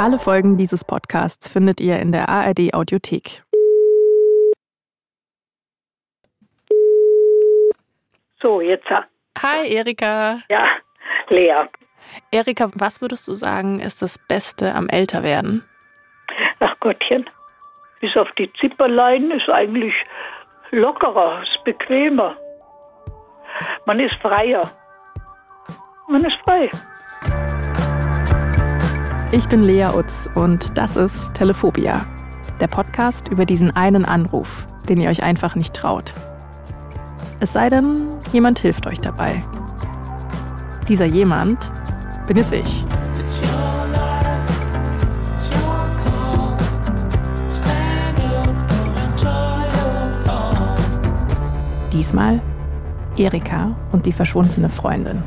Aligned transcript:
Alle 0.00 0.18
Folgen 0.18 0.56
dieses 0.56 0.82
Podcasts 0.82 1.46
findet 1.46 1.78
ihr 1.78 1.98
in 1.98 2.10
der 2.10 2.30
ARD 2.30 2.72
Audiothek. 2.72 3.42
So, 8.40 8.62
jetzt. 8.62 8.88
Hi 9.36 9.68
Erika. 9.68 10.38
Ja, 10.48 10.64
Lea. 11.28 11.66
Erika, 12.30 12.70
was 12.76 13.02
würdest 13.02 13.28
du 13.28 13.34
sagen, 13.34 13.78
ist 13.78 14.00
das 14.00 14.18
Beste 14.26 14.74
am 14.74 14.88
Älterwerden? 14.88 15.68
Ach 16.60 16.74
Gottchen, 16.80 17.28
bis 18.00 18.16
auf 18.16 18.32
die 18.38 18.50
Zipperlein 18.54 19.30
ist 19.32 19.50
eigentlich 19.50 19.92
lockerer, 20.70 21.42
ist 21.42 21.62
bequemer. 21.64 22.38
Man 23.84 24.00
ist 24.00 24.14
freier. 24.22 24.70
Man 26.08 26.24
ist 26.24 26.38
frei. 26.46 26.70
Ich 29.32 29.46
bin 29.46 29.62
Lea 29.62 29.86
Utz 29.94 30.28
und 30.34 30.76
das 30.76 30.96
ist 30.96 31.34
Telephobia, 31.34 32.04
der 32.60 32.66
Podcast 32.66 33.28
über 33.28 33.46
diesen 33.46 33.70
einen 33.76 34.04
Anruf, 34.04 34.66
den 34.88 35.00
ihr 35.00 35.08
euch 35.08 35.22
einfach 35.22 35.54
nicht 35.54 35.72
traut. 35.72 36.12
Es 37.38 37.52
sei 37.52 37.70
denn, 37.70 38.08
jemand 38.32 38.58
hilft 38.58 38.88
euch 38.88 39.00
dabei. 39.00 39.44
Dieser 40.88 41.04
jemand 41.04 41.70
bin 42.26 42.38
jetzt 42.38 42.52
ich. 42.52 42.84
Diesmal 51.92 52.42
Erika 53.16 53.76
und 53.92 54.06
die 54.06 54.12
verschwundene 54.12 54.68
Freundin. 54.68 55.22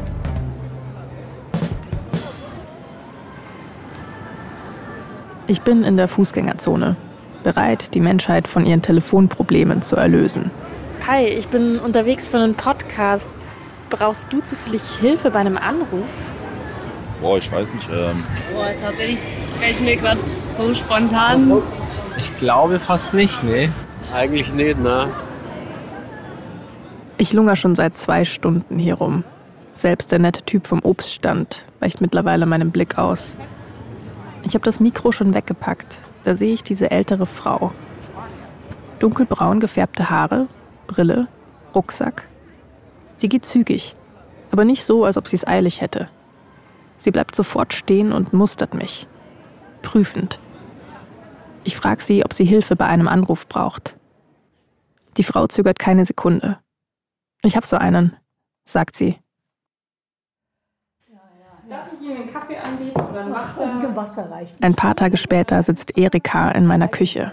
Ich 5.54 5.62
bin 5.62 5.84
in 5.84 5.98
der 5.98 6.08
Fußgängerzone, 6.08 6.96
bereit, 7.44 7.94
die 7.94 8.00
Menschheit 8.00 8.48
von 8.48 8.66
ihren 8.66 8.82
Telefonproblemen 8.82 9.84
zu 9.84 9.96
erlösen. 9.96 10.50
Hi, 11.08 11.26
ich 11.26 11.48
bin 11.48 11.78
unterwegs 11.78 12.28
für 12.28 12.40
einen 12.40 12.56
Podcast. 12.56 13.30
Brauchst 13.92 14.34
du 14.34 14.42
zufällig 14.42 14.82
Hilfe 15.00 15.30
bei 15.30 15.38
einem 15.38 15.58
Anruf? 15.58 16.10
Boah, 17.22 17.38
ich 17.38 17.52
weiß 17.52 17.72
nicht. 17.72 17.88
Ähm 17.88 18.24
Boah, 18.52 18.66
tatsächlich 18.84 19.20
fällt 19.60 19.80
mir 19.82 19.96
gerade 19.96 20.22
so 20.26 20.74
spontan. 20.74 21.62
Ich 22.18 22.36
glaube 22.38 22.80
fast 22.80 23.14
nicht, 23.14 23.44
nee. 23.44 23.70
Eigentlich 24.12 24.56
nicht, 24.56 24.80
ne? 24.80 25.06
Ich 27.20 27.32
lungere 27.32 27.58
schon 27.58 27.76
seit 27.76 27.96
zwei 27.96 28.26
Stunden 28.26 28.80
hier 28.80 28.96
rum. 28.96 29.24
Selbst 29.72 30.12
der 30.12 30.18
nette 30.18 30.42
Typ 30.42 30.66
vom 30.66 30.80
Obststand 30.84 31.64
weicht 31.80 32.02
mittlerweile 32.02 32.48
meinem 32.48 32.72
Blick 32.72 32.98
aus. 32.98 33.36
Ich 34.44 34.54
habe 34.54 34.66
das 34.66 34.80
Mikro 34.80 35.12
schon 35.12 35.34
weggepackt. 35.34 36.00
Da 36.24 36.36
sehe 36.36 36.54
ich 36.54 36.64
diese 36.64 36.92
ältere 36.92 37.26
Frau. 37.26 37.72
Dunkelbraun 39.00 39.60
gefärbte 39.60 40.10
Haare, 40.10 40.48
Brille, 40.88 41.28
Rucksack. 41.74 42.26
Sie 43.16 43.30
geht 43.30 43.46
zügig, 43.46 43.96
aber 44.52 44.66
nicht 44.66 44.86
so, 44.86 45.06
als 45.06 45.18
ob 45.18 45.28
sie 45.28 45.36
es 45.36 45.48
eilig 45.48 45.82
hätte. 45.82 46.10
Sie 46.98 47.12
bleibt 47.12 47.36
sofort 47.36 47.74
stehen 47.74 48.14
und 48.14 48.34
mustert 48.34 48.74
mich. 48.74 49.08
Prüfend. 49.82 50.40
Ich 51.64 51.76
frage 51.76 52.02
sie, 52.02 52.24
ob 52.24 52.34
sie 52.34 52.46
Hilfe 52.46 52.76
bei 52.76 52.86
einem 52.86 53.08
Anruf 53.08 53.48
braucht. 53.48 53.96
Die 55.18 55.24
Frau 55.24 55.48
zögert 55.48 55.80
keine 55.80 56.06
Sekunde. 56.06 56.60
Ich 57.44 57.56
habe 57.56 57.68
so 57.68 57.78
einen, 57.78 58.16
sagt 58.66 58.96
sie. 58.96 59.18
Ihnen 62.04 62.18
einen 62.18 62.34
Kaffee 62.34 62.58
anbieten 62.58 63.00
oder 63.00 63.22
ein 63.22 63.32
Wasser? 63.32 63.96
Wasser 63.96 64.30
reicht. 64.30 64.56
Ein 64.62 64.76
paar 64.76 64.96
Tage 64.96 65.16
später 65.16 65.62
sitzt 65.64 65.98
Erika 65.98 66.52
in 66.52 66.66
meiner 66.66 66.90
Küche. 66.90 67.32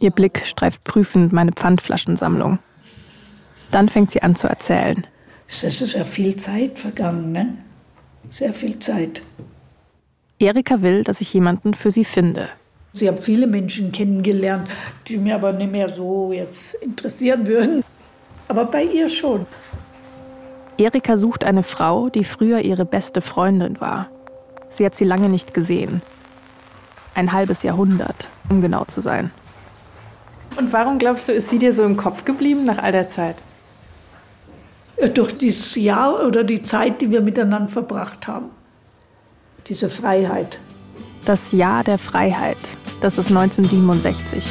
Ihr 0.00 0.10
Blick 0.10 0.46
streift 0.46 0.82
prüfend 0.84 1.32
meine 1.32 1.52
Pfandflaschensammlung. 1.52 2.58
Dann 3.70 3.88
fängt 3.88 4.10
sie 4.10 4.22
an 4.22 4.36
zu 4.36 4.46
erzählen. 4.46 5.06
Es 5.48 5.62
ist 5.62 5.94
ja 5.94 6.04
viel 6.04 6.36
Zeit 6.36 6.78
vergangen, 6.78 7.32
ne? 7.32 7.58
Sehr 8.30 8.52
viel 8.52 8.78
Zeit. 8.78 9.22
Erika 10.38 10.80
will, 10.80 11.04
dass 11.04 11.20
ich 11.20 11.34
jemanden 11.34 11.74
für 11.74 11.90
sie 11.90 12.04
finde. 12.04 12.48
Sie 12.94 13.06
haben 13.06 13.18
viele 13.18 13.46
Menschen 13.46 13.92
kennengelernt, 13.92 14.68
die 15.08 15.18
mir 15.18 15.34
aber 15.34 15.52
nicht 15.52 15.70
mehr 15.70 15.88
so 15.88 16.32
jetzt 16.32 16.74
interessieren 16.74 17.46
würden. 17.46 17.84
Aber 18.48 18.64
bei 18.64 18.82
ihr 18.82 19.08
schon. 19.08 19.46
Erika 20.80 21.18
sucht 21.18 21.44
eine 21.44 21.62
Frau, 21.62 22.08
die 22.08 22.24
früher 22.24 22.60
ihre 22.60 22.86
beste 22.86 23.20
Freundin 23.20 23.80
war. 23.82 24.08
Sie 24.70 24.86
hat 24.86 24.94
sie 24.94 25.04
lange 25.04 25.28
nicht 25.28 25.52
gesehen. 25.52 26.00
Ein 27.14 27.32
halbes 27.32 27.62
Jahrhundert, 27.62 28.28
um 28.48 28.62
genau 28.62 28.84
zu 28.86 29.02
sein. 29.02 29.30
Und 30.56 30.72
warum 30.72 30.98
glaubst 30.98 31.28
du, 31.28 31.32
ist 31.32 31.50
sie 31.50 31.58
dir 31.58 31.74
so 31.74 31.84
im 31.84 31.98
Kopf 31.98 32.24
geblieben 32.24 32.64
nach 32.64 32.78
all 32.78 32.92
der 32.92 33.10
Zeit? 33.10 33.36
Durch 35.14 35.36
dieses 35.36 35.74
Jahr 35.76 36.26
oder 36.26 36.44
die 36.44 36.62
Zeit, 36.62 37.02
die 37.02 37.10
wir 37.10 37.20
miteinander 37.20 37.68
verbracht 37.68 38.26
haben. 38.26 38.46
Diese 39.66 39.90
Freiheit. 39.90 40.60
Das 41.26 41.52
Jahr 41.52 41.84
der 41.84 41.98
Freiheit, 41.98 42.56
das 43.02 43.18
ist 43.18 43.28
1967. 43.28 44.44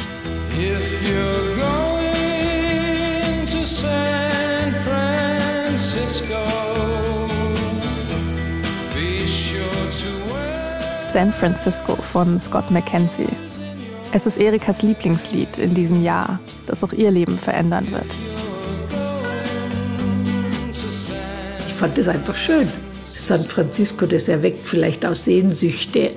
San 11.12 11.32
Francisco 11.32 11.96
von 11.96 12.38
Scott 12.38 12.70
McKenzie. 12.70 13.26
Es 14.12 14.26
ist 14.26 14.38
Erikas 14.38 14.82
Lieblingslied 14.82 15.58
in 15.58 15.74
diesem 15.74 16.04
Jahr, 16.04 16.38
das 16.66 16.84
auch 16.84 16.92
ihr 16.92 17.10
Leben 17.10 17.36
verändern 17.36 17.90
wird. 17.90 18.06
Ich 21.66 21.74
fand 21.74 21.98
es 21.98 22.06
einfach 22.06 22.36
schön. 22.36 22.68
San 23.12 23.44
Francisco, 23.44 24.06
das 24.06 24.28
erweckt 24.28 24.64
vielleicht 24.64 25.04
auch 25.04 25.16
Sehnsüchte. 25.16 26.12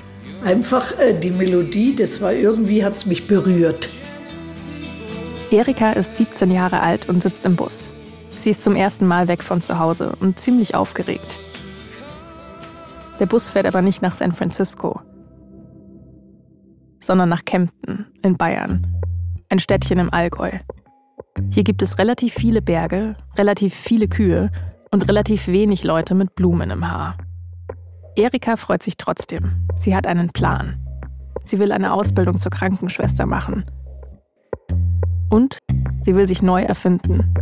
Einfach 0.45 0.99
äh, 0.99 1.19
die 1.19 1.31
Melodie, 1.31 1.95
das 1.95 2.21
war 2.21 2.33
irgendwie, 2.33 2.85
hat 2.85 2.97
es 2.97 3.07
mich 3.07 3.27
berührt. 3.27 3.89
Erika 5.49 5.93
ist 5.93 6.17
17 6.17 6.51
Jahre 6.51 6.81
alt 6.81 7.09
und 7.09 7.23
sitzt 7.23 7.47
im 7.47 7.55
Bus. 7.55 7.93
Sie 8.37 8.51
ist 8.51 8.63
zum 8.63 8.75
ersten 8.75 9.07
Mal 9.07 9.27
weg 9.27 9.41
von 9.41 9.59
zu 9.59 9.79
Hause 9.79 10.13
und 10.19 10.39
ziemlich 10.39 10.75
aufgeregt. 10.75 11.39
Der 13.23 13.27
Bus 13.27 13.47
fährt 13.47 13.65
aber 13.65 13.81
nicht 13.81 14.01
nach 14.01 14.15
San 14.15 14.33
Francisco, 14.33 14.99
sondern 16.99 17.29
nach 17.29 17.45
Kempten 17.45 18.07
in 18.21 18.35
Bayern, 18.35 18.85
ein 19.47 19.59
Städtchen 19.59 19.97
im 19.97 20.13
Allgäu. 20.13 20.51
Hier 21.49 21.63
gibt 21.63 21.81
es 21.81 21.99
relativ 21.99 22.33
viele 22.33 22.61
Berge, 22.61 23.15
relativ 23.37 23.75
viele 23.75 24.09
Kühe 24.09 24.51
und 24.91 25.07
relativ 25.07 25.47
wenig 25.47 25.85
Leute 25.85 26.15
mit 26.15 26.35
Blumen 26.35 26.69
im 26.69 26.85
Haar. 26.85 27.15
Erika 28.17 28.57
freut 28.57 28.83
sich 28.83 28.97
trotzdem. 28.97 29.69
Sie 29.77 29.95
hat 29.95 30.05
einen 30.05 30.31
Plan. 30.31 30.85
Sie 31.43 31.59
will 31.59 31.71
eine 31.71 31.93
Ausbildung 31.93 32.39
zur 32.39 32.51
Krankenschwester 32.51 33.25
machen. 33.25 33.63
Und 35.29 35.59
sie 36.01 36.13
will 36.13 36.27
sich 36.27 36.41
neu 36.41 36.61
erfinden. 36.61 37.33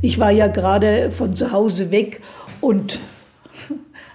Ich 0.00 0.18
war 0.18 0.30
ja 0.30 0.46
gerade 0.46 1.10
von 1.10 1.36
zu 1.36 1.52
Hause 1.52 1.92
weg 1.92 2.22
und 2.62 2.98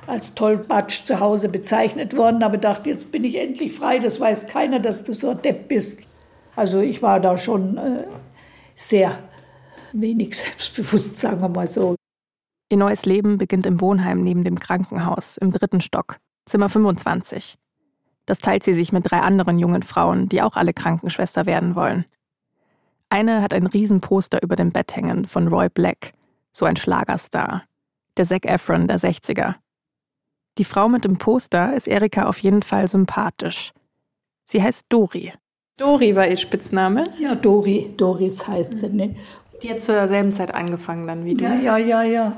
als 0.07 0.35
Tollpatsch 0.35 1.05
zu 1.05 1.19
Hause 1.19 1.49
bezeichnet 1.49 2.15
worden, 2.15 2.43
aber 2.43 2.57
dachte, 2.57 2.89
jetzt 2.89 3.11
bin 3.11 3.23
ich 3.23 3.35
endlich 3.35 3.73
frei. 3.73 3.99
Das 3.99 4.19
weiß 4.19 4.47
keiner, 4.47 4.79
dass 4.79 5.03
du 5.03 5.13
so 5.13 5.29
ein 5.29 5.41
Depp 5.41 5.67
bist. 5.67 6.05
Also 6.55 6.79
ich 6.79 7.01
war 7.01 7.19
da 7.19 7.37
schon 7.37 7.77
äh, 7.77 8.05
sehr 8.75 9.17
wenig 9.93 10.37
selbstbewusst, 10.37 11.19
sagen 11.19 11.41
wir 11.41 11.49
mal 11.49 11.67
so. 11.67 11.95
Ihr 12.69 12.77
neues 12.77 13.05
Leben 13.05 13.37
beginnt 13.37 13.65
im 13.65 13.81
Wohnheim 13.81 14.23
neben 14.23 14.43
dem 14.43 14.59
Krankenhaus 14.59 15.37
im 15.37 15.51
dritten 15.51 15.81
Stock, 15.81 16.17
Zimmer 16.45 16.69
25. 16.69 17.57
Das 18.25 18.39
teilt 18.39 18.63
sie 18.63 18.73
sich 18.73 18.91
mit 18.91 19.09
drei 19.09 19.19
anderen 19.19 19.59
jungen 19.59 19.83
Frauen, 19.83 20.29
die 20.29 20.41
auch 20.41 20.55
alle 20.55 20.73
Krankenschwester 20.73 21.45
werden 21.45 21.75
wollen. 21.75 22.05
Eine 23.09 23.41
hat 23.41 23.53
ein 23.53 23.67
Riesenposter 23.67 24.41
über 24.41 24.55
dem 24.55 24.71
Bett 24.71 24.95
hängen 24.95 25.25
von 25.25 25.47
Roy 25.47 25.69
Black, 25.69 26.13
so 26.51 26.65
ein 26.65 26.75
Schlagerstar, 26.75 27.63
der 28.17 28.25
Zac 28.25 28.45
Efron 28.45 28.87
der 28.87 28.97
60er. 28.97 29.55
Die 30.59 30.65
Frau 30.65 30.87
mit 30.87 31.03
dem 31.03 31.17
Poster 31.17 31.75
ist 31.75 31.87
Erika 31.87 32.27
auf 32.27 32.39
jeden 32.39 32.61
Fall 32.61 32.87
sympathisch. 32.87 33.73
Sie 34.45 34.61
heißt 34.61 34.85
Dori. 34.89 35.33
Dori 35.77 36.15
war 36.15 36.27
ihr 36.27 36.37
Spitzname. 36.37 37.05
Ja, 37.19 37.33
Dori, 37.33 37.93
Doris 37.97 38.47
heißt 38.47 38.77
sie, 38.77 38.89
ne? 38.89 39.15
Die 39.63 39.69
hat 39.71 39.81
zur 39.81 40.07
selben 40.07 40.31
Zeit 40.31 40.53
angefangen 40.53 41.07
dann 41.07 41.25
wie 41.25 41.33
du. 41.33 41.43
Ja, 41.43 41.55
ja, 41.55 41.77
ja, 41.77 42.03
ja. 42.03 42.37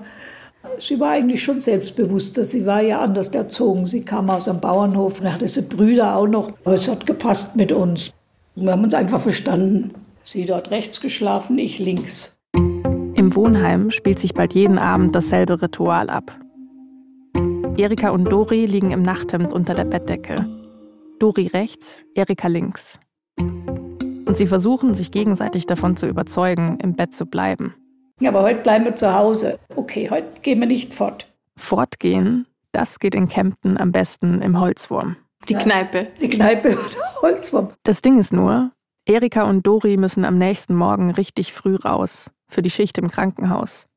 Sie 0.77 0.99
war 0.99 1.11
eigentlich 1.11 1.43
schon 1.43 1.59
selbstbewusster. 1.59 2.45
Sie 2.45 2.65
war 2.65 2.81
ja 2.81 3.01
anders 3.01 3.29
erzogen. 3.29 3.85
Sie 3.85 4.05
kam 4.05 4.29
aus 4.29 4.47
einem 4.47 4.61
Bauernhof 4.61 5.19
und 5.19 5.33
hatte 5.33 5.47
sie 5.47 5.63
Brüder 5.63 6.15
auch 6.15 6.27
noch. 6.27 6.53
Aber 6.63 6.75
es 6.75 6.87
hat 6.87 7.05
gepasst 7.05 7.55
mit 7.57 7.71
uns. 7.71 8.11
Wir 8.55 8.71
haben 8.71 8.83
uns 8.83 8.93
einfach 8.93 9.19
verstanden. 9.19 9.91
Sie 10.23 10.45
dort 10.45 10.71
rechts 10.71 11.01
geschlafen, 11.01 11.59
ich 11.59 11.79
links. 11.79 12.37
Im 12.55 13.35
Wohnheim 13.35 13.91
spielt 13.91 14.19
sich 14.19 14.33
bald 14.33 14.53
jeden 14.53 14.79
Abend 14.79 15.13
dasselbe 15.15 15.61
Ritual 15.61 16.09
ab. 16.09 16.39
Erika 17.77 18.11
und 18.11 18.31
Dori 18.31 18.65
liegen 18.65 18.91
im 18.91 19.01
Nachthemd 19.01 19.51
unter 19.51 19.73
der 19.73 19.83
Bettdecke. 19.83 20.47
Dori 21.19 21.47
rechts, 21.47 22.05
Erika 22.13 22.47
links. 22.47 23.01
Und 23.37 24.37
sie 24.37 24.47
versuchen, 24.47 24.93
sich 24.93 25.11
gegenseitig 25.11 25.65
davon 25.65 25.97
zu 25.97 26.07
überzeugen, 26.07 26.79
im 26.81 26.95
Bett 26.95 27.13
zu 27.13 27.25
bleiben. 27.25 27.75
Ja, 28.21 28.29
aber 28.29 28.43
heute 28.43 28.61
bleiben 28.61 28.85
wir 28.85 28.95
zu 28.95 29.13
Hause. 29.13 29.59
Okay, 29.75 30.09
heute 30.09 30.39
gehen 30.41 30.61
wir 30.61 30.67
nicht 30.67 30.93
fort. 30.93 31.27
Fortgehen, 31.57 32.47
das 32.71 32.99
geht 32.99 33.13
in 33.13 33.27
Kempten 33.27 33.77
am 33.77 33.91
besten 33.91 34.41
im 34.41 34.57
Holzwurm. 34.57 35.17
Die 35.49 35.55
Kneipe. 35.55 36.07
Die 36.21 36.29
Kneipe 36.29 36.69
oder 36.69 37.21
Holzwurm. 37.21 37.73
Das 37.83 38.01
Ding 38.01 38.17
ist 38.17 38.31
nur, 38.31 38.71
Erika 39.05 39.43
und 39.43 39.67
Dori 39.67 39.97
müssen 39.97 40.23
am 40.23 40.37
nächsten 40.37 40.75
Morgen 40.75 41.11
richtig 41.11 41.51
früh 41.51 41.75
raus, 41.75 42.31
für 42.47 42.61
die 42.61 42.69
Schicht 42.69 42.97
im 42.97 43.09
Krankenhaus. 43.09 43.87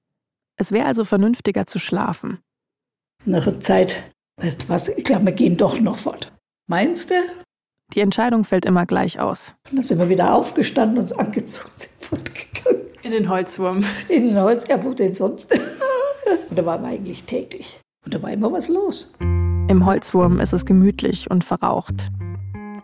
Es 0.57 0.73
wäre 0.73 0.87
also 0.87 1.05
vernünftiger 1.05 1.67
zu 1.67 1.79
schlafen. 1.79 2.41
Nach 3.25 3.45
der 3.45 3.61
Zeit, 3.61 4.03
weißt 4.41 4.65
du 4.65 4.69
was, 4.69 4.89
ich 4.89 5.05
glaube, 5.05 5.27
wir 5.27 5.33
gehen 5.33 5.57
doch 5.57 5.81
noch 5.81 5.99
fort. 5.99 6.33
Meinst 6.67 7.11
du? 7.11 7.15
Die 7.95 8.01
Entscheidung 8.01 8.45
fällt 8.45 8.65
immer 8.65 8.87
gleich 8.87 9.19
aus. 9.19 9.55
Und 9.71 9.79
dann 9.79 9.87
sind 9.87 9.99
wir 9.99 10.09
wieder 10.09 10.35
aufgestanden, 10.35 10.99
uns 10.99 11.13
angezogen, 11.13 11.71
sind 11.75 11.93
fortgegangen. 11.99 12.83
In 13.03 13.13
den 13.13 13.29
Holzwurm. 13.29 13.83
In 14.09 14.29
den 14.29 14.41
Holz, 14.41 14.67
ja, 14.69 14.83
wo 14.83 14.93
denn 14.93 15.15
sonst? 15.15 15.53
Und 16.51 16.59
da 16.59 16.65
waren 16.67 16.83
wir 16.83 16.89
eigentlich 16.89 17.25
täglich. 17.25 17.81
Und 18.05 18.15
da 18.15 18.23
war 18.23 18.31
immer 18.31 18.53
was 18.53 18.69
los. 18.69 19.13
Im 19.21 19.85
Holzwurm 19.85 20.41
ist 20.41 20.53
es 20.53 20.65
gemütlich 20.65 21.31
und 21.31 21.45
verraucht. 21.45 22.11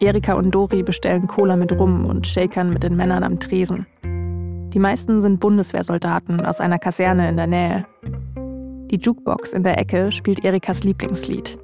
Erika 0.00 0.34
und 0.34 0.50
Dori 0.50 0.82
bestellen 0.82 1.26
Cola 1.26 1.56
mit 1.56 1.72
Rum 1.72 2.04
und 2.04 2.26
Shakern 2.26 2.70
mit 2.70 2.82
den 2.82 2.96
Männern 2.96 3.22
am 3.22 3.40
Tresen. 3.40 3.86
Die 4.02 4.78
meisten 4.78 5.20
sind 5.20 5.40
Bundeswehrsoldaten 5.40 6.44
aus 6.44 6.60
einer 6.60 6.78
Kaserne 6.78 7.28
in 7.28 7.36
der 7.36 7.46
Nähe. 7.46 7.86
Die 8.94 9.00
Jukebox 9.00 9.54
in 9.54 9.64
der 9.64 9.76
Ecke 9.76 10.12
spielt 10.12 10.44
Erikas 10.44 10.84
Lieblingslied. 10.84 11.58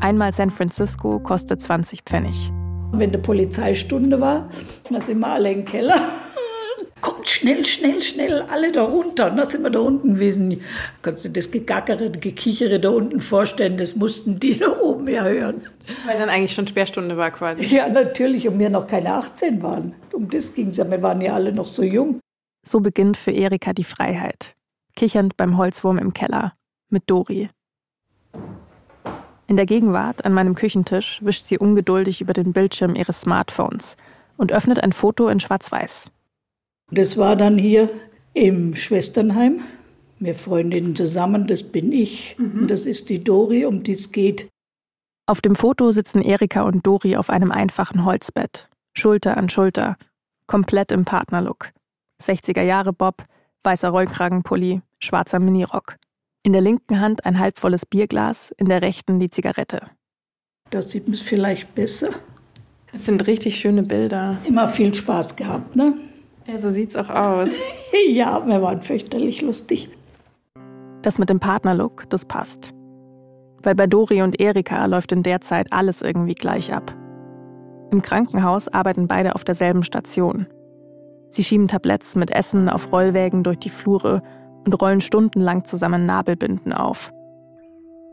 Einmal 0.00 0.32
San 0.32 0.50
Francisco 0.50 1.20
kostet 1.20 1.62
20 1.62 2.02
Pfennig. 2.02 2.50
Wenn 2.90 3.12
die 3.12 3.18
Polizeistunde 3.18 4.20
war, 4.20 4.50
dann 4.90 5.00
sind 5.00 5.20
wir 5.20 5.28
alle 5.28 5.52
im 5.52 5.64
Keller. 5.64 5.94
Kommt 7.00 7.28
schnell, 7.28 7.64
schnell, 7.64 8.02
schnell, 8.02 8.42
alle 8.50 8.72
da 8.72 8.82
runter. 8.82 9.30
Und 9.30 9.36
da 9.36 9.44
sind 9.44 9.62
wir 9.62 9.70
da 9.70 9.78
unten 9.78 10.14
gewesen. 10.14 10.60
Kannst 11.02 11.24
du 11.24 11.28
das 11.28 11.52
Gegackere, 11.52 12.10
Gekichere 12.10 12.80
da 12.80 12.88
unten 12.88 13.20
vorstellen? 13.20 13.76
Das 13.76 13.94
mussten 13.94 14.40
die 14.40 14.58
da 14.58 14.76
oben 14.80 15.06
ja 15.06 15.22
hören. 15.22 15.62
Weil 16.04 16.18
dann 16.18 16.30
eigentlich 16.30 16.52
schon 16.52 16.66
Sperrstunde 16.66 17.16
war 17.16 17.30
quasi. 17.30 17.62
Ja, 17.62 17.88
natürlich, 17.88 18.48
und 18.48 18.58
wir 18.58 18.70
noch 18.70 18.88
keine 18.88 19.14
18 19.14 19.62
waren. 19.62 19.94
Um 20.12 20.28
das 20.28 20.52
ging 20.52 20.66
es 20.66 20.78
ja. 20.78 20.90
Wir 20.90 21.00
waren 21.00 21.20
ja 21.20 21.34
alle 21.34 21.52
noch 21.52 21.68
so 21.68 21.84
jung. 21.84 22.18
So 22.66 22.80
beginnt 22.80 23.16
für 23.16 23.30
Erika 23.30 23.72
die 23.72 23.84
Freiheit. 23.84 24.56
Kichernd 24.96 25.36
beim 25.36 25.56
Holzwurm 25.56 25.98
im 25.98 26.12
Keller. 26.12 26.54
Mit 26.88 27.04
Dori. 27.06 27.50
In 29.46 29.56
der 29.56 29.66
Gegenwart 29.66 30.24
an 30.24 30.32
meinem 30.32 30.54
Küchentisch 30.54 31.20
wischt 31.22 31.42
sie 31.42 31.58
ungeduldig 31.58 32.20
über 32.20 32.32
den 32.32 32.52
Bildschirm 32.52 32.94
ihres 32.94 33.22
Smartphones 33.22 33.96
und 34.36 34.52
öffnet 34.52 34.82
ein 34.82 34.92
Foto 34.92 35.28
in 35.28 35.40
Schwarz-Weiß. 35.40 36.10
Das 36.90 37.16
war 37.16 37.36
dann 37.36 37.58
hier 37.58 37.90
im 38.32 38.74
Schwesternheim. 38.74 39.60
Wir 40.18 40.34
Freundinnen 40.34 40.96
zusammen, 40.96 41.46
das 41.46 41.62
bin 41.62 41.92
ich. 41.92 42.36
Und 42.38 42.70
das 42.70 42.86
ist 42.86 43.10
die 43.10 43.22
Dori, 43.22 43.64
um 43.64 43.82
die 43.82 43.92
es 43.92 44.12
geht. 44.12 44.48
Auf 45.26 45.40
dem 45.40 45.56
Foto 45.56 45.92
sitzen 45.92 46.22
Erika 46.22 46.62
und 46.62 46.86
Dori 46.86 47.16
auf 47.16 47.30
einem 47.30 47.50
einfachen 47.50 48.04
Holzbett, 48.04 48.68
Schulter 48.92 49.36
an 49.36 49.48
Schulter, 49.48 49.96
komplett 50.46 50.92
im 50.92 51.04
Partnerlook. 51.04 51.70
60er 52.22 52.62
Jahre 52.62 52.92
Bob, 52.92 53.24
weißer 53.64 53.88
Rollkragenpulli, 53.88 54.82
schwarzer 54.98 55.38
Minirock. 55.38 55.96
In 56.42 56.52
der 56.52 56.60
linken 56.60 57.00
Hand 57.00 57.24
ein 57.24 57.38
halbvolles 57.38 57.86
Bierglas, 57.86 58.52
in 58.58 58.68
der 58.68 58.82
rechten 58.82 59.18
die 59.18 59.30
Zigarette. 59.30 59.80
Da 60.70 60.82
sieht 60.82 61.06
man 61.06 61.14
es 61.14 61.22
vielleicht 61.22 61.74
besser. 61.74 62.10
Das 62.92 63.06
sind 63.06 63.26
richtig 63.26 63.56
schöne 63.56 63.82
Bilder. 63.82 64.36
Immer 64.44 64.68
viel 64.68 64.94
Spaß 64.94 65.36
gehabt, 65.36 65.74
ne? 65.76 65.94
Ja, 66.46 66.58
so 66.58 66.70
sieht's 66.70 66.96
auch 66.96 67.10
aus. 67.10 67.50
Ja, 68.08 68.44
wir 68.46 68.60
waren 68.60 68.82
fürchterlich 68.82 69.40
lustig. 69.40 69.88
Das 71.00 71.18
mit 71.18 71.30
dem 71.30 71.38
Partnerlook, 71.38 72.10
das 72.10 72.24
passt. 72.24 72.74
Weil 73.62 73.74
bei 73.74 73.86
Dori 73.86 74.20
und 74.20 74.40
Erika 74.40 74.84
läuft 74.86 75.12
in 75.12 75.22
der 75.22 75.40
Zeit 75.40 75.72
alles 75.72 76.02
irgendwie 76.02 76.34
gleich 76.34 76.72
ab. 76.72 76.94
Im 77.92 78.02
Krankenhaus 78.02 78.68
arbeiten 78.68 79.06
beide 79.06 79.36
auf 79.36 79.44
derselben 79.44 79.84
Station. 79.84 80.46
Sie 81.34 81.42
schieben 81.42 81.66
Tabletts 81.66 82.14
mit 82.14 82.30
Essen 82.30 82.68
auf 82.68 82.92
Rollwägen 82.92 83.42
durch 83.42 83.58
die 83.58 83.68
Flure 83.68 84.22
und 84.64 84.72
rollen 84.80 85.00
stundenlang 85.00 85.64
zusammen 85.64 86.06
Nabelbinden 86.06 86.72
auf. 86.72 87.12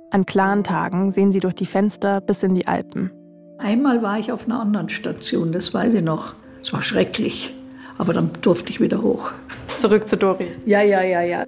An 0.10 0.26
klaren 0.26 0.64
Tagen 0.64 1.12
sehen 1.12 1.32
sie 1.32 1.40
durch 1.40 1.54
die 1.54 1.68
Fenster 1.68 2.20
bis 2.20 2.42
in 2.42 2.56
die 2.56 2.68
Alpen. 2.68 3.12
Einmal 3.60 4.02
war 4.02 4.18
ich 4.18 4.32
auf 4.32 4.46
einer 4.46 4.60
anderen 4.60 4.90
Station, 4.90 5.52
das 5.52 5.72
weiß 5.72 5.94
ich 5.94 6.02
noch. 6.02 6.34
Es 6.64 6.74
war 6.74 6.82
schrecklich. 6.82 7.56
Aber 8.00 8.12
dann 8.12 8.32
durfte 8.42 8.72
ich 8.72 8.82
wieder 8.82 9.04
hoch. 9.04 9.34
Zurück 9.78 10.08
zu 10.08 10.18
Dori. 10.18 10.48
Ja, 10.66 10.82
ja, 10.82 11.04
ja, 11.04 11.22
ja. 11.22 11.44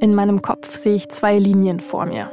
In 0.00 0.16
meinem 0.16 0.42
Kopf 0.42 0.74
sehe 0.74 0.96
ich 0.96 1.08
zwei 1.10 1.38
Linien 1.38 1.78
vor 1.78 2.06
mir. 2.06 2.32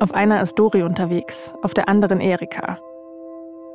Auf 0.00 0.12
einer 0.12 0.42
ist 0.42 0.56
Dori 0.56 0.82
unterwegs, 0.82 1.54
auf 1.62 1.72
der 1.72 1.88
anderen 1.88 2.20
Erika. 2.20 2.80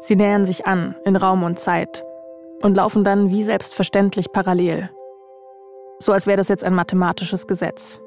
Sie 0.01 0.15
nähern 0.15 0.45
sich 0.45 0.65
an, 0.65 0.95
in 1.05 1.15
Raum 1.15 1.43
und 1.43 1.59
Zeit, 1.59 2.03
und 2.61 2.75
laufen 2.75 3.03
dann 3.03 3.29
wie 3.29 3.43
selbstverständlich 3.43 4.31
parallel. 4.31 4.89
So 5.99 6.11
als 6.11 6.27
wäre 6.27 6.37
das 6.37 6.47
jetzt 6.47 6.63
ein 6.63 6.73
mathematisches 6.73 7.47
Gesetz. 7.47 7.99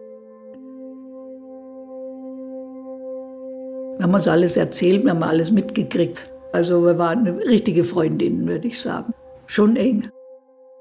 Wir 3.96 4.04
haben 4.04 4.14
uns 4.14 4.26
alles 4.26 4.56
erzählt, 4.56 5.04
wir 5.04 5.10
haben 5.10 5.22
alles 5.22 5.52
mitgekriegt. 5.52 6.30
Also 6.52 6.84
wir 6.84 6.98
waren 6.98 7.26
richtige 7.26 7.84
Freundinnen, 7.84 8.46
würde 8.46 8.68
ich 8.68 8.80
sagen. 8.80 9.12
Schon 9.46 9.76
eng. 9.76 10.10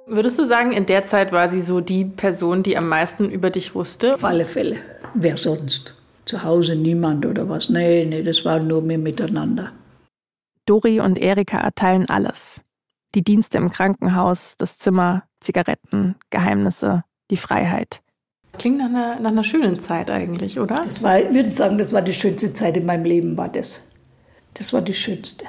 Würdest 0.07 0.39
du 0.39 0.45
sagen, 0.45 0.71
in 0.71 0.85
der 0.85 1.05
Zeit 1.05 1.31
war 1.31 1.47
sie 1.47 1.61
so 1.61 1.81
die 1.81 2.05
Person, 2.05 2.63
die 2.63 2.77
am 2.77 2.87
meisten 2.89 3.29
über 3.29 3.49
dich 3.49 3.75
wusste? 3.75 4.15
Auf 4.15 4.25
alle 4.25 4.45
Fälle. 4.45 4.77
Wer 5.13 5.37
sonst? 5.37 5.93
Zu 6.25 6.43
Hause 6.43 6.75
niemand 6.75 7.25
oder 7.25 7.47
was? 7.47 7.69
Nee, 7.69 8.05
nee, 8.05 8.23
das 8.23 8.43
war 8.43 8.59
nur 8.59 8.87
wir 8.87 8.97
miteinander. 8.97 9.71
Dori 10.71 11.01
und 11.01 11.17
Erika 11.17 11.57
erteilen 11.57 12.07
alles. 12.07 12.61
Die 13.13 13.25
Dienste 13.25 13.57
im 13.57 13.71
Krankenhaus, 13.71 14.55
das 14.57 14.77
Zimmer, 14.77 15.23
Zigaretten, 15.41 16.15
Geheimnisse, 16.29 17.03
die 17.29 17.35
Freiheit. 17.35 18.01
Klingt 18.57 18.77
nach 18.77 18.85
einer, 18.85 19.19
nach 19.19 19.31
einer 19.31 19.43
schönen 19.43 19.79
Zeit 19.79 20.09
eigentlich, 20.09 20.61
oder? 20.61 20.81
Das 20.81 21.03
war, 21.03 21.19
ich 21.19 21.33
würde 21.33 21.49
sagen, 21.49 21.77
das 21.77 21.91
war 21.91 22.01
die 22.01 22.13
schönste 22.13 22.53
Zeit 22.53 22.77
in 22.77 22.85
meinem 22.85 23.03
Leben, 23.03 23.35
war 23.35 23.49
das. 23.49 23.85
Das 24.53 24.71
war 24.71 24.81
die 24.81 24.93
schönste. 24.93 25.45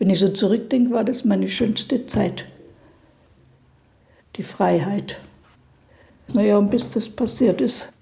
Wenn 0.00 0.10
ich 0.10 0.18
so 0.18 0.26
zurückdenke, 0.26 0.90
war 0.90 1.04
das 1.04 1.24
meine 1.24 1.48
schönste 1.48 2.06
Zeit. 2.06 2.46
Die 4.34 4.42
Freiheit. 4.42 5.20
Naja, 6.34 6.58
und 6.58 6.70
bis 6.70 6.90
das 6.90 7.08
passiert 7.08 7.60
ist. 7.60 7.92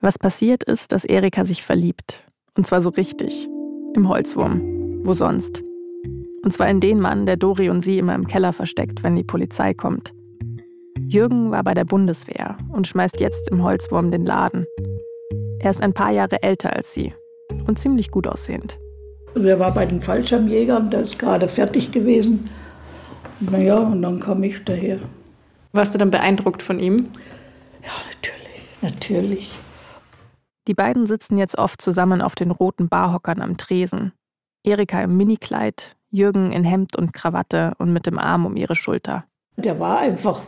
Was 0.00 0.18
passiert 0.18 0.64
ist, 0.64 0.92
dass 0.92 1.04
Erika 1.04 1.44
sich 1.44 1.62
verliebt. 1.62 2.24
Und 2.54 2.66
zwar 2.66 2.80
so 2.80 2.88
richtig. 2.88 3.46
Im 3.94 4.08
Holzwurm. 4.08 5.04
Wo 5.04 5.14
sonst? 5.14 5.62
Und 6.44 6.52
zwar 6.52 6.68
in 6.68 6.80
den 6.80 7.00
Mann, 7.00 7.26
der 7.26 7.36
Dori 7.36 7.70
und 7.70 7.80
sie 7.80 7.98
immer 7.98 8.14
im 8.14 8.26
Keller 8.26 8.52
versteckt, 8.52 9.02
wenn 9.02 9.16
die 9.16 9.24
Polizei 9.24 9.74
kommt. 9.74 10.12
Jürgen 11.08 11.50
war 11.50 11.64
bei 11.64 11.74
der 11.74 11.84
Bundeswehr 11.84 12.58
und 12.70 12.86
schmeißt 12.86 13.20
jetzt 13.20 13.50
im 13.50 13.62
Holzwurm 13.62 14.10
den 14.10 14.24
Laden. 14.24 14.66
Er 15.60 15.70
ist 15.70 15.82
ein 15.82 15.94
paar 15.94 16.12
Jahre 16.12 16.42
älter 16.42 16.74
als 16.74 16.92
sie 16.92 17.14
und 17.66 17.78
ziemlich 17.78 18.10
gut 18.10 18.26
aussehend. 18.26 18.78
Und 19.34 19.46
er 19.46 19.58
war 19.58 19.72
bei 19.72 19.86
den 19.86 20.00
Fallschirmjägern, 20.00 20.90
der 20.90 21.00
ist 21.00 21.18
gerade 21.18 21.48
fertig 21.48 21.90
gewesen. 21.90 22.48
Naja, 23.40 23.78
und 23.78 24.02
dann 24.02 24.20
kam 24.20 24.42
ich 24.42 24.64
daher. 24.64 24.98
Warst 25.72 25.94
du 25.94 25.98
dann 25.98 26.10
beeindruckt 26.10 26.62
von 26.62 26.78
ihm? 26.78 27.08
Ja, 27.82 27.90
natürlich, 28.10 28.62
natürlich. 28.82 29.58
Die 30.68 30.74
beiden 30.74 31.06
sitzen 31.06 31.38
jetzt 31.38 31.56
oft 31.56 31.80
zusammen 31.80 32.20
auf 32.20 32.34
den 32.34 32.50
roten 32.50 32.90
Barhockern 32.90 33.40
am 33.40 33.56
Tresen. 33.56 34.12
Erika 34.62 35.00
im 35.00 35.16
Minikleid, 35.16 35.96
Jürgen 36.10 36.52
in 36.52 36.62
Hemd 36.62 36.94
und 36.94 37.14
Krawatte 37.14 37.72
und 37.78 37.90
mit 37.90 38.04
dem 38.04 38.18
Arm 38.18 38.44
um 38.44 38.54
ihre 38.54 38.76
Schulter. 38.76 39.24
Der 39.56 39.80
war 39.80 40.00
einfach 40.00 40.42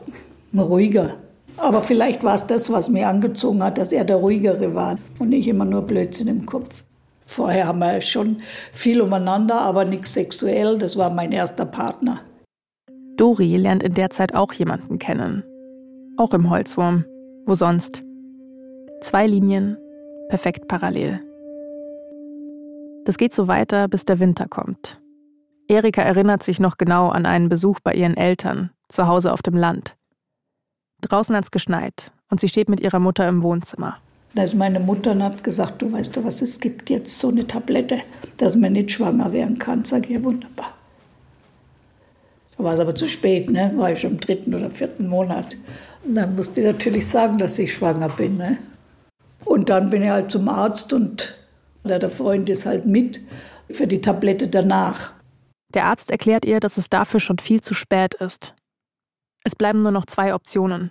ruhiger. 0.54 1.14
Aber 1.56 1.82
vielleicht 1.82 2.22
war 2.22 2.34
es 2.34 2.46
das, 2.46 2.70
was 2.70 2.90
mir 2.90 3.08
angezogen 3.08 3.62
hat, 3.62 3.78
dass 3.78 3.92
er 3.92 4.04
der 4.04 4.16
Ruhigere 4.16 4.74
war 4.74 4.98
und 5.18 5.32
ich 5.32 5.48
immer 5.48 5.64
nur 5.64 5.82
Blödsinn 5.82 6.28
im 6.28 6.44
Kopf. 6.44 6.84
Vorher 7.22 7.66
haben 7.66 7.78
wir 7.78 8.02
schon 8.02 8.42
viel 8.72 9.00
umeinander, 9.00 9.58
aber 9.62 9.86
nichts 9.86 10.12
sexuell. 10.12 10.78
Das 10.78 10.98
war 10.98 11.08
mein 11.08 11.32
erster 11.32 11.64
Partner. 11.64 12.20
Dori 13.16 13.56
lernt 13.56 13.82
in 13.82 13.94
der 13.94 14.10
Zeit 14.10 14.34
auch 14.34 14.52
jemanden 14.52 14.98
kennen. 14.98 15.44
Auch 16.18 16.34
im 16.34 16.50
Holzwurm. 16.50 17.06
Wo 17.46 17.54
sonst? 17.54 18.02
Zwei 19.00 19.26
Linien, 19.26 19.78
perfekt 20.30 20.68
parallel. 20.68 21.20
Das 23.04 23.18
geht 23.18 23.34
so 23.34 23.48
weiter, 23.48 23.88
bis 23.88 24.04
der 24.04 24.20
Winter 24.20 24.46
kommt. 24.46 25.00
Erika 25.68 26.02
erinnert 26.02 26.42
sich 26.42 26.60
noch 26.60 26.78
genau 26.78 27.08
an 27.08 27.26
einen 27.26 27.48
Besuch 27.48 27.80
bei 27.80 27.94
ihren 27.94 28.16
Eltern, 28.16 28.70
zu 28.88 29.06
Hause 29.06 29.32
auf 29.32 29.42
dem 29.42 29.56
Land. 29.56 29.96
Draußen 31.00 31.34
hat's 31.34 31.50
geschneit 31.50 32.12
und 32.30 32.40
sie 32.40 32.48
steht 32.48 32.68
mit 32.68 32.80
ihrer 32.80 33.00
Mutter 33.00 33.28
im 33.28 33.42
Wohnzimmer. 33.42 33.98
Also 34.36 34.56
meine 34.56 34.78
Mutter 34.78 35.18
hat 35.18 35.42
gesagt, 35.42 35.82
du 35.82 35.92
weißt 35.92 36.16
du 36.16 36.24
was, 36.24 36.40
es 36.42 36.60
gibt 36.60 36.88
jetzt 36.90 37.18
so 37.18 37.28
eine 37.28 37.46
Tablette, 37.46 37.98
dass 38.36 38.54
man 38.54 38.74
nicht 38.74 38.92
schwanger 38.92 39.32
werden 39.32 39.58
kann. 39.58 39.84
Sag 39.84 40.04
ich, 40.04 40.10
ja 40.10 40.22
wunderbar. 40.22 40.74
Da 42.56 42.62
war 42.62 42.74
es 42.74 42.80
aber 42.80 42.94
zu 42.94 43.08
spät, 43.08 43.50
ne? 43.50 43.72
war 43.76 43.90
ich 43.90 43.98
schon 43.98 44.12
im 44.12 44.20
dritten 44.20 44.54
oder 44.54 44.70
vierten 44.70 45.08
Monat. 45.08 45.56
Und 46.04 46.14
dann 46.14 46.36
musste 46.36 46.60
ich 46.60 46.66
natürlich 46.66 47.08
sagen, 47.08 47.38
dass 47.38 47.58
ich 47.58 47.74
schwanger 47.74 48.10
bin. 48.10 48.36
Ne? 48.36 48.58
Und 49.44 49.68
dann 49.68 49.90
bin 49.90 50.02
ich 50.02 50.10
halt 50.10 50.30
zum 50.30 50.48
Arzt 50.48 50.92
und 50.92 51.36
der 51.84 52.10
Freund 52.10 52.48
ist 52.50 52.66
halt 52.66 52.86
mit 52.86 53.20
für 53.70 53.86
die 53.86 54.00
Tablette 54.00 54.48
danach. 54.48 55.14
Der 55.74 55.84
Arzt 55.84 56.10
erklärt 56.10 56.44
ihr, 56.44 56.60
dass 56.60 56.76
es 56.76 56.90
dafür 56.90 57.20
schon 57.20 57.38
viel 57.38 57.60
zu 57.60 57.74
spät 57.74 58.14
ist. 58.14 58.54
Es 59.44 59.54
bleiben 59.54 59.82
nur 59.82 59.92
noch 59.92 60.06
zwei 60.06 60.34
Optionen. 60.34 60.90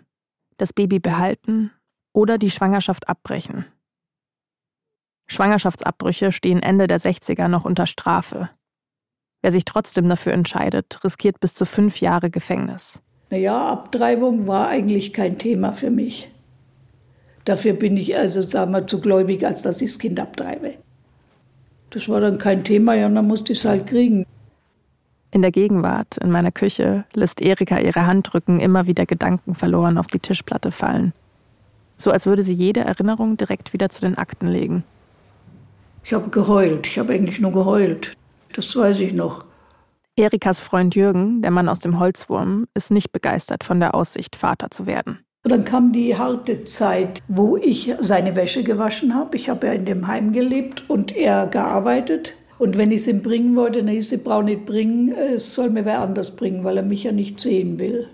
Das 0.57 0.73
Baby 0.73 0.99
behalten 0.99 1.71
oder 2.13 2.37
die 2.37 2.49
Schwangerschaft 2.49 3.07
abbrechen. 3.07 3.65
Schwangerschaftsabbrüche 5.27 6.31
stehen 6.31 6.63
Ende 6.63 6.87
der 6.87 6.99
60er 6.99 7.47
noch 7.47 7.65
unter 7.65 7.85
Strafe. 7.85 8.49
Wer 9.41 9.51
sich 9.51 9.63
trotzdem 9.63 10.09
dafür 10.09 10.33
entscheidet, 10.33 11.03
riskiert 11.03 11.39
bis 11.39 11.53
zu 11.53 11.65
fünf 11.65 12.01
Jahre 12.01 12.29
Gefängnis. 12.29 13.01
Naja, 13.29 13.71
Abtreibung 13.71 14.47
war 14.47 14.67
eigentlich 14.67 15.13
kein 15.13 15.37
Thema 15.37 15.71
für 15.71 15.91
mich. 15.91 16.31
Dafür 17.45 17.73
bin 17.73 17.97
ich 17.97 18.15
also, 18.15 18.41
sagen 18.41 18.71
wir, 18.71 18.85
zu 18.85 19.01
gläubig, 19.01 19.45
als 19.45 19.61
dass 19.61 19.81
ich 19.81 19.91
das 19.91 19.99
Kind 19.99 20.19
abtreibe. 20.19 20.75
Das 21.89 22.07
war 22.07 22.21
dann 22.21 22.37
kein 22.37 22.63
Thema, 22.63 22.93
ja, 22.93 23.09
dann 23.09 23.27
musste 23.27 23.53
ich 23.53 23.59
es 23.59 23.65
halt 23.65 23.87
kriegen. 23.87 24.25
In 25.31 25.41
der 25.41 25.51
Gegenwart, 25.51 26.17
in 26.17 26.31
meiner 26.31 26.51
Küche, 26.51 27.05
lässt 27.13 27.41
Erika 27.41 27.79
ihre 27.79 28.05
Handrücken 28.05 28.59
immer 28.59 28.87
wieder 28.87 29.05
Gedanken 29.05 29.55
verloren 29.55 29.97
auf 29.97 30.07
die 30.07 30.19
Tischplatte 30.19 30.71
fallen. 30.71 31.13
So 31.97 32.11
als 32.11 32.25
würde 32.25 32.43
sie 32.43 32.53
jede 32.53 32.81
Erinnerung 32.81 33.37
direkt 33.37 33.73
wieder 33.73 33.89
zu 33.89 34.01
den 34.01 34.17
Akten 34.17 34.47
legen. 34.47 34.83
Ich 36.03 36.13
habe 36.13 36.29
geheult, 36.29 36.87
ich 36.87 36.97
habe 36.97 37.13
eigentlich 37.13 37.39
nur 37.39 37.51
geheult. 37.51 38.13
Das 38.53 38.75
weiß 38.75 38.99
ich 39.01 39.13
noch. 39.13 39.45
Erikas 40.15 40.59
Freund 40.59 40.95
Jürgen, 40.95 41.41
der 41.41 41.51
Mann 41.51 41.69
aus 41.69 41.79
dem 41.79 41.99
Holzwurm, 41.99 42.67
ist 42.73 42.91
nicht 42.91 43.11
begeistert 43.11 43.63
von 43.63 43.79
der 43.79 43.95
Aussicht, 43.95 44.35
Vater 44.35 44.71
zu 44.71 44.85
werden. 44.85 45.19
Und 45.43 45.51
dann 45.51 45.63
kam 45.63 45.93
die 45.93 46.17
harte 46.17 46.65
Zeit, 46.65 47.21
wo 47.29 47.55
ich 47.55 47.95
seine 48.01 48.35
Wäsche 48.35 48.63
gewaschen 48.63 49.15
habe. 49.15 49.37
Ich 49.37 49.49
habe 49.49 49.67
ja 49.67 49.73
in 49.73 49.85
dem 49.85 50.07
Heim 50.07 50.33
gelebt 50.33 50.89
und 50.89 51.15
er 51.15 51.47
gearbeitet. 51.47 52.35
Und 52.57 52.77
wenn 52.77 52.91
ich 52.91 53.01
es 53.01 53.07
ihm 53.07 53.21
bringen 53.21 53.55
wollte, 53.55 53.79
dann 53.79 53.87
hieß 53.87 54.11
es, 54.11 54.23
brauche 54.23 54.43
nicht 54.43 54.65
bringen, 54.65 55.13
es 55.13 55.55
soll 55.55 55.69
mir 55.69 55.85
wer 55.85 56.01
anders 56.01 56.35
bringen, 56.35 56.65
weil 56.65 56.75
er 56.75 56.83
mich 56.83 57.03
ja 57.03 57.13
nicht 57.13 57.39
sehen 57.39 57.79
will. 57.79 58.09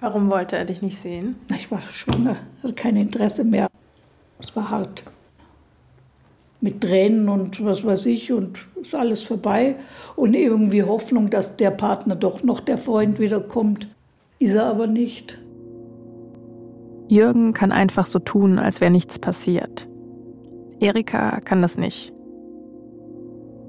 Warum 0.00 0.28
wollte 0.28 0.56
er 0.56 0.66
dich 0.66 0.82
nicht 0.82 0.98
sehen? 0.98 1.36
Ich 1.56 1.70
war 1.70 1.80
schwanger, 1.80 2.36
hatte 2.62 2.74
kein 2.74 2.96
Interesse 2.96 3.44
mehr. 3.44 3.68
Es 4.38 4.54
war 4.54 4.68
hart. 4.68 5.02
Mit 6.60 6.82
Tränen 6.82 7.30
und 7.30 7.64
was 7.64 7.84
weiß 7.84 8.04
ich 8.06 8.32
und 8.32 8.66
ist 8.82 8.94
alles 8.94 9.22
vorbei. 9.22 9.76
Und 10.14 10.34
irgendwie 10.34 10.82
Hoffnung, 10.82 11.30
dass 11.30 11.56
der 11.56 11.70
Partner 11.70 12.16
doch 12.16 12.42
noch 12.42 12.60
der 12.60 12.76
Freund 12.76 13.18
wiederkommt. 13.18 13.88
Ist 14.38 14.54
er 14.54 14.66
aber 14.66 14.86
nicht. 14.86 15.38
Jürgen 17.08 17.52
kann 17.52 17.72
einfach 17.72 18.06
so 18.06 18.18
tun, 18.18 18.58
als 18.58 18.80
wäre 18.80 18.90
nichts 18.90 19.18
passiert. 19.18 19.88
Erika 20.80 21.40
kann 21.40 21.62
das 21.62 21.78
nicht. 21.78 22.12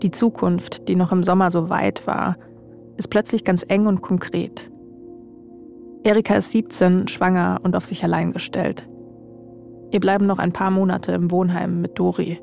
Die 0.02 0.12
Zukunft, 0.12 0.88
die 0.88 0.96
noch 0.96 1.12
im 1.12 1.24
Sommer 1.24 1.52
so 1.52 1.70
weit 1.70 2.06
war, 2.08 2.38
ist 2.98 3.10
plötzlich 3.10 3.44
ganz 3.44 3.64
eng 3.68 3.88
und 3.88 4.02
konkret. 4.02 4.70
Erika 6.04 6.36
ist 6.36 6.52
17, 6.52 7.08
schwanger 7.08 7.60
und 7.64 7.76
auf 7.76 7.86
sich 7.86 8.04
allein 8.04 8.32
gestellt. 8.32 8.88
Ihr 9.92 10.00
bleiben 10.00 10.26
noch 10.26 10.40
ein 10.40 10.54
paar 10.54 10.72
Monate 10.72 11.12
im 11.14 11.32
Wohnheim 11.32 11.82
mit 11.82 11.98
Dori. 11.98 12.40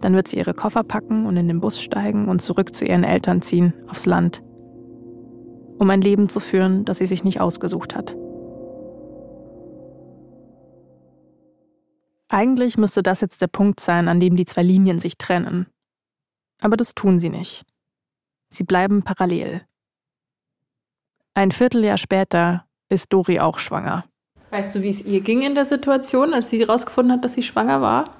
Dann 0.00 0.14
wird 0.14 0.28
sie 0.28 0.36
ihre 0.36 0.54
Koffer 0.54 0.84
packen 0.84 1.26
und 1.26 1.36
in 1.36 1.48
den 1.48 1.60
Bus 1.60 1.80
steigen 1.80 2.28
und 2.28 2.40
zurück 2.40 2.74
zu 2.74 2.84
ihren 2.84 3.04
Eltern 3.04 3.42
ziehen, 3.42 3.74
aufs 3.88 4.06
Land. 4.06 4.42
Um 5.78 5.90
ein 5.90 6.00
Leben 6.00 6.28
zu 6.28 6.40
führen, 6.40 6.84
das 6.84 6.98
sie 6.98 7.06
sich 7.06 7.24
nicht 7.24 7.40
ausgesucht 7.40 7.96
hat. 7.96 8.16
Eigentlich 12.28 12.76
müsste 12.76 13.02
das 13.02 13.22
jetzt 13.22 13.40
der 13.40 13.46
Punkt 13.46 13.80
sein, 13.80 14.06
an 14.08 14.20
dem 14.20 14.36
die 14.36 14.44
zwei 14.44 14.62
Linien 14.62 15.00
sich 15.00 15.16
trennen. 15.16 15.66
Aber 16.60 16.76
das 16.76 16.94
tun 16.94 17.18
sie 17.18 17.30
nicht. 17.30 17.64
Sie 18.50 18.64
bleiben 18.64 19.02
parallel. 19.02 19.62
Ein 21.34 21.52
Vierteljahr 21.52 21.98
später 21.98 22.66
ist 22.88 23.12
Dori 23.12 23.40
auch 23.40 23.58
schwanger. 23.58 24.04
Weißt 24.50 24.76
du, 24.76 24.82
wie 24.82 24.88
es 24.88 25.04
ihr 25.04 25.20
ging 25.20 25.42
in 25.42 25.54
der 25.54 25.64
Situation, 25.64 26.34
als 26.34 26.50
sie 26.50 26.58
herausgefunden 26.58 27.12
hat, 27.12 27.24
dass 27.24 27.34
sie 27.34 27.42
schwanger 27.42 27.80
war? 27.80 28.14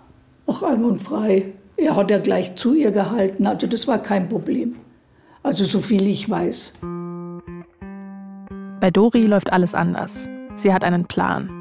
Auch 0.47 0.63
einwandfrei. 0.63 1.53
Er 1.77 1.97
hat 1.97 2.11
ja 2.11 2.19
gleich 2.19 2.55
zu 2.57 2.75
ihr 2.75 2.91
gehalten, 2.91 3.47
also 3.47 3.67
das 3.67 3.87
war 3.87 3.99
kein 3.99 4.29
Problem. 4.29 4.77
Also 5.43 5.65
so 5.65 5.81
viel 5.81 6.07
ich 6.07 6.29
weiß. 6.29 6.75
Bei 8.81 8.91
Dori 8.91 9.27
läuft 9.27 9.53
alles 9.53 9.75
anders. 9.75 10.29
Sie 10.55 10.73
hat 10.73 10.85
einen 10.85 11.07
Plan. 11.07 11.59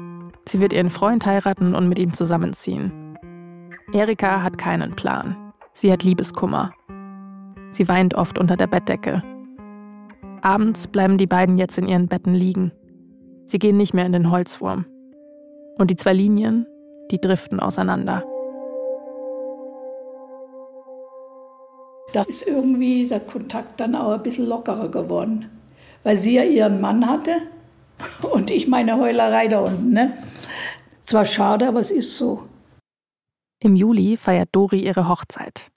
Sie 0.48 0.60
wird 0.60 0.72
ihren 0.72 0.88
Freund 0.88 1.26
heiraten 1.26 1.74
und 1.74 1.88
mit 1.88 1.98
ihm 1.98 2.14
zusammenziehen. 2.14 2.90
Erika 3.92 4.42
hat 4.42 4.56
keinen 4.56 4.96
Plan. 4.96 5.36
Sie 5.72 5.92
hat 5.92 6.04
Liebeskummer. 6.04 6.72
Sie 7.68 7.86
weint 7.86 8.14
oft 8.14 8.38
unter 8.38 8.56
der 8.56 8.66
Bettdecke. 8.66 9.22
Abends 10.40 10.86
bleiben 10.86 11.18
die 11.18 11.26
beiden 11.26 11.58
jetzt 11.58 11.76
in 11.76 11.86
ihren 11.86 12.08
Betten 12.08 12.32
liegen. 12.32 12.72
Sie 13.44 13.58
gehen 13.58 13.76
nicht 13.76 13.92
mehr 13.92 14.06
in 14.06 14.12
den 14.12 14.30
Holzwurm. 14.30 14.86
Und 15.76 15.90
die 15.90 15.96
zwei 15.96 16.14
Linien, 16.14 16.66
die 17.10 17.20
driften 17.20 17.60
auseinander. 17.60 18.24
Da 22.14 22.22
ist 22.22 22.46
irgendwie 22.48 23.06
der 23.06 23.20
Kontakt 23.20 23.80
dann 23.80 23.94
auch 23.94 24.12
ein 24.12 24.22
bisschen 24.22 24.48
lockerer 24.48 24.88
geworden. 24.88 25.50
Weil 26.04 26.16
sie 26.16 26.36
ja 26.36 26.42
ihren 26.42 26.80
Mann 26.80 27.06
hatte 27.06 27.32
und 28.32 28.50
ich 28.50 28.66
meine 28.66 28.98
Heulerei 28.98 29.48
da 29.48 29.60
unten. 29.60 29.92
Ne? 29.92 30.16
Zwar 31.08 31.24
schade, 31.24 31.66
aber 31.66 31.80
es 31.80 31.90
ist 31.90 32.18
so. 32.18 32.46
Im 33.60 33.76
Juli 33.76 34.18
feiert 34.18 34.50
Dori 34.52 34.84
ihre 34.84 35.08
Hochzeit. 35.08 35.70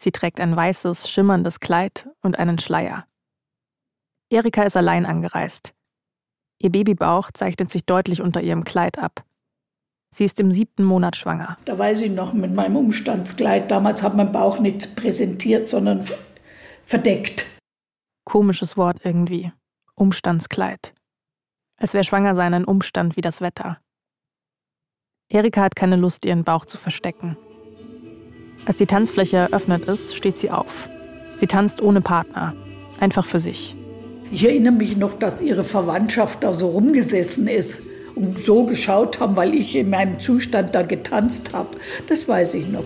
Sie 0.00 0.12
trägt 0.12 0.40
ein 0.40 0.56
weißes, 0.56 1.10
schimmerndes 1.10 1.60
Kleid 1.60 2.08
und 2.22 2.38
einen 2.38 2.58
Schleier. 2.58 3.06
Erika 4.30 4.62
ist 4.62 4.78
allein 4.78 5.04
angereist. 5.04 5.74
Ihr 6.58 6.70
Babybauch 6.70 7.32
zeichnet 7.34 7.70
sich 7.70 7.84
deutlich 7.84 8.22
unter 8.22 8.40
ihrem 8.40 8.64
Kleid 8.64 8.98
ab. 8.98 9.26
Sie 10.08 10.24
ist 10.24 10.40
im 10.40 10.50
siebten 10.50 10.84
Monat 10.84 11.16
schwanger. 11.16 11.58
Da 11.66 11.78
weiß 11.78 12.00
ich 12.00 12.10
noch 12.10 12.32
mit 12.32 12.54
meinem 12.54 12.76
Umstandskleid. 12.76 13.70
Damals 13.70 14.02
hat 14.02 14.16
mein 14.16 14.32
Bauch 14.32 14.58
nicht 14.58 14.96
präsentiert, 14.96 15.68
sondern 15.68 16.08
verdeckt. 16.82 17.44
Komisches 18.24 18.78
Wort 18.78 19.04
irgendwie. 19.04 19.52
Umstandskleid. 19.96 20.94
Als 21.76 21.92
wäre 21.92 22.04
Schwangersein 22.04 22.54
ein 22.54 22.64
Umstand 22.64 23.18
wie 23.18 23.20
das 23.20 23.42
Wetter. 23.42 23.78
Erika 25.32 25.62
hat 25.62 25.76
keine 25.76 25.96
Lust, 25.96 26.26
ihren 26.26 26.44
Bauch 26.44 26.66
zu 26.66 26.76
verstecken. 26.76 27.38
Als 28.66 28.76
die 28.76 28.86
Tanzfläche 28.86 29.38
eröffnet 29.38 29.84
ist, 29.86 30.14
steht 30.14 30.36
sie 30.36 30.50
auf. 30.50 30.90
Sie 31.36 31.46
tanzt 31.46 31.80
ohne 31.80 32.02
Partner, 32.02 32.54
einfach 33.00 33.24
für 33.24 33.40
sich. 33.40 33.74
Ich 34.30 34.44
erinnere 34.44 34.74
mich 34.74 34.96
noch, 34.96 35.18
dass 35.18 35.40
ihre 35.40 35.64
Verwandtschaft 35.64 36.44
da 36.44 36.52
so 36.52 36.68
rumgesessen 36.68 37.46
ist 37.48 37.82
und 38.14 38.38
so 38.38 38.66
geschaut 38.66 39.20
haben, 39.20 39.34
weil 39.34 39.54
ich 39.54 39.74
in 39.74 39.88
meinem 39.88 40.20
Zustand 40.20 40.74
da 40.74 40.82
getanzt 40.82 41.54
habe. 41.54 41.78
Das 42.08 42.28
weiß 42.28 42.54
ich 42.54 42.68
noch. 42.68 42.84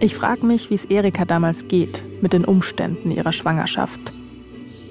Ich 0.00 0.14
frage 0.14 0.46
mich, 0.46 0.70
wie 0.70 0.74
es 0.74 0.86
Erika 0.86 1.26
damals 1.26 1.68
geht 1.68 2.02
mit 2.22 2.32
den 2.32 2.46
Umständen 2.46 3.10
ihrer 3.10 3.32
Schwangerschaft. 3.32 4.00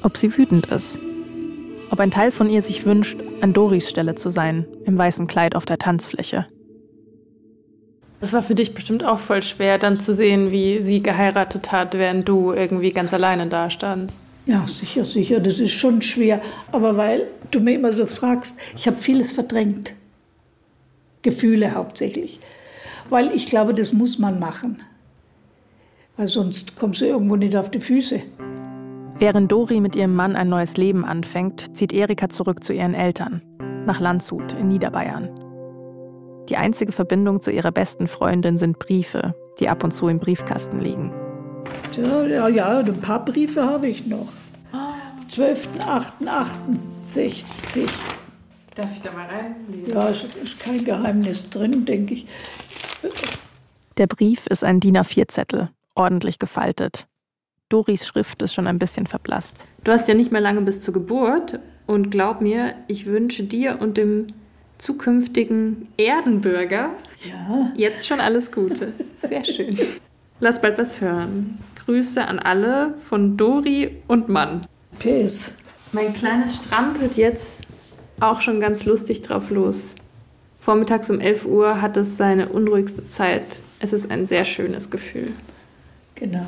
Ob 0.04 0.18
sie 0.18 0.38
wütend 0.38 0.68
ist. 0.68 1.02
Ob 1.90 2.00
ein 2.00 2.12
Teil 2.12 2.30
von 2.30 2.48
ihr 2.48 2.62
sich 2.62 2.86
wünscht, 2.86 3.18
an 3.42 3.54
Doris 3.54 3.90
Stelle 3.90 4.16
zu 4.16 4.30
sein, 4.30 4.66
im 4.86 4.98
weißen 4.98 5.28
Kleid 5.28 5.56
auf 5.56 5.66
der 5.66 5.78
Tanzfläche. 5.78 6.46
Das 8.22 8.34
war 8.34 8.44
für 8.44 8.56
dich 8.56 8.74
bestimmt 8.74 9.04
auch 9.06 9.20
voll 9.20 9.42
schwer, 9.42 9.78
dann 9.78 10.00
zu 10.00 10.14
sehen, 10.14 10.52
wie 10.52 10.82
sie 10.82 11.02
geheiratet 11.02 11.72
hat, 11.72 11.98
während 11.98 12.28
du 12.28 12.52
irgendwie 12.52 12.92
ganz 12.92 13.14
alleine 13.14 13.48
da 13.48 13.70
standst. 13.70 14.20
Ja, 14.46 14.66
sicher, 14.68 15.06
sicher, 15.06 15.40
das 15.40 15.60
ist 15.60 15.72
schon 15.72 16.02
schwer. 16.02 16.42
Aber 16.72 16.98
weil 16.98 17.28
du 17.52 17.60
mir 17.60 17.76
immer 17.76 17.94
so 17.94 18.06
fragst, 18.06 18.60
ich 18.76 18.88
habe 18.88 18.98
vieles 18.98 19.32
verdrängt. 19.32 19.94
Gefühle 21.22 21.76
hauptsächlich. 21.76 22.40
Weil 23.10 23.34
ich 23.34 23.46
glaube, 23.46 23.74
das 23.74 23.94
muss 23.94 24.20
man 24.20 24.40
machen. 24.40 24.82
Weil 26.18 26.28
sonst 26.28 26.76
kommst 26.76 27.02
du 27.02 27.06
irgendwo 27.06 27.36
nicht 27.36 27.56
auf 27.56 27.72
die 27.72 27.80
Füße. 27.80 28.22
Während 29.20 29.52
Dori 29.52 29.82
mit 29.82 29.98
ihrem 29.98 30.16
Mann 30.16 30.38
ein 30.38 30.48
neues 30.48 30.78
Leben 30.78 31.04
anfängt, 31.04 31.76
zieht 31.76 31.92
Erika 31.92 32.30
zurück 32.30 32.64
zu 32.64 32.72
ihren 32.72 32.94
Eltern, 32.94 33.42
nach 33.86 34.00
Landshut 34.00 34.54
in 34.54 34.70
Niederbayern. 34.70 35.30
Die 36.48 36.56
einzige 36.56 36.94
Verbindung 36.94 37.42
zu 37.42 37.52
ihrer 37.52 37.74
besten 37.74 38.08
Freundin 38.08 38.58
sind 38.58 38.80
Briefe, 38.80 39.36
die 39.60 39.68
ab 39.68 39.84
und 39.84 39.92
zu 39.92 40.08
im 40.08 40.20
Briefkasten 40.20 40.80
liegen. 40.80 41.12
Ja, 41.98 42.24
ja, 42.24 42.48
ja 42.48 42.80
ein 42.80 43.02
paar 43.02 43.26
Briefe 43.26 43.62
habe 43.62 43.88
ich 43.88 44.08
noch. 44.08 44.30
12.08.68. 45.30 47.90
Darf 48.76 48.96
ich 48.96 49.02
da 49.02 49.12
mal 49.12 49.28
rein? 49.28 49.56
Ja, 49.86 50.08
es 50.10 50.24
ist 50.24 50.58
kein 50.62 50.86
Geheimnis 50.86 51.50
drin, 51.50 51.84
denke 51.84 52.14
ich. 52.14 52.26
Der 53.98 54.08
Brief 54.08 54.48
ist 54.48 54.64
ein 54.64 54.80
DIN 54.80 54.98
A4-Zettel, 54.98 55.72
ordentlich 55.94 56.40
gefaltet. 56.40 57.09
Doris 57.70 58.08
Schrift 58.08 58.42
ist 58.42 58.54
schon 58.56 58.66
ein 58.66 58.80
bisschen 58.80 59.06
verblasst. 59.06 59.58
Du 59.84 59.92
hast 59.92 60.08
ja 60.08 60.16
nicht 60.16 60.32
mehr 60.32 60.42
lange 60.42 60.62
bis 60.62 60.82
zur 60.82 60.94
Geburt 60.94 61.60
und 61.86 62.10
glaub 62.10 62.42
mir, 62.42 62.74
ich 62.88 63.06
wünsche 63.06 63.44
dir 63.44 63.78
und 63.80 63.96
dem 63.96 64.34
zukünftigen 64.80 65.88
Erdenbürger 65.98 66.90
Ja, 67.24 67.72
jetzt 67.76 68.08
schon 68.08 68.20
alles 68.20 68.52
Gute. 68.52 68.94
Sehr 69.22 69.46
schön. 69.46 69.78
Lass 70.40 70.62
bald 70.62 70.78
was 70.80 71.00
hören. 71.00 71.60
Grüße 71.86 72.26
an 72.26 72.40
alle 72.40 72.96
von 73.04 73.38
Dori 73.38 73.98
und 74.08 74.30
Mann. 74.30 74.66
PS. 74.98 75.56
Mein 75.92 76.14
kleines 76.14 76.56
strampelt 76.56 77.18
jetzt 77.18 77.66
auch 78.20 78.42
schon 78.42 78.60
ganz 78.60 78.86
lustig 78.86 79.22
drauf 79.22 79.52
los. 79.52 79.96
Vormittags 80.62 81.10
um 81.10 81.20
11 81.20 81.46
Uhr 81.46 81.82
hat 81.82 81.98
es 81.98 82.18
seine 82.18 82.50
unruhigste 82.50 83.08
Zeit. 83.10 83.60
Es 83.80 83.94
ist 83.94 84.10
ein 84.10 84.28
sehr 84.28 84.46
schönes 84.46 84.90
Gefühl. 84.90 85.34
Genau. 86.16 86.46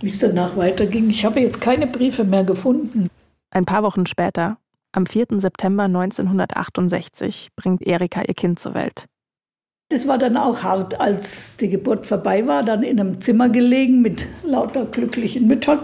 Wie 0.00 0.08
es 0.08 0.18
danach 0.18 0.56
weiterging. 0.56 1.10
Ich 1.10 1.24
habe 1.24 1.40
jetzt 1.40 1.60
keine 1.60 1.86
Briefe 1.86 2.24
mehr 2.24 2.44
gefunden. 2.44 3.08
Ein 3.50 3.64
paar 3.64 3.82
Wochen 3.82 4.06
später, 4.06 4.58
am 4.92 5.06
4. 5.06 5.26
September 5.38 5.84
1968, 5.84 7.48
bringt 7.56 7.86
Erika 7.86 8.22
ihr 8.22 8.34
Kind 8.34 8.58
zur 8.58 8.74
Welt. 8.74 9.06
Das 9.88 10.08
war 10.08 10.18
dann 10.18 10.36
auch 10.36 10.62
hart, 10.62 10.98
als 10.98 11.56
die 11.58 11.68
Geburt 11.68 12.06
vorbei 12.06 12.46
war, 12.46 12.64
dann 12.64 12.82
in 12.82 12.98
einem 12.98 13.20
Zimmer 13.20 13.48
gelegen 13.48 14.02
mit 14.02 14.26
lauter 14.42 14.84
glücklichen 14.84 15.46
Müttern. 15.46 15.80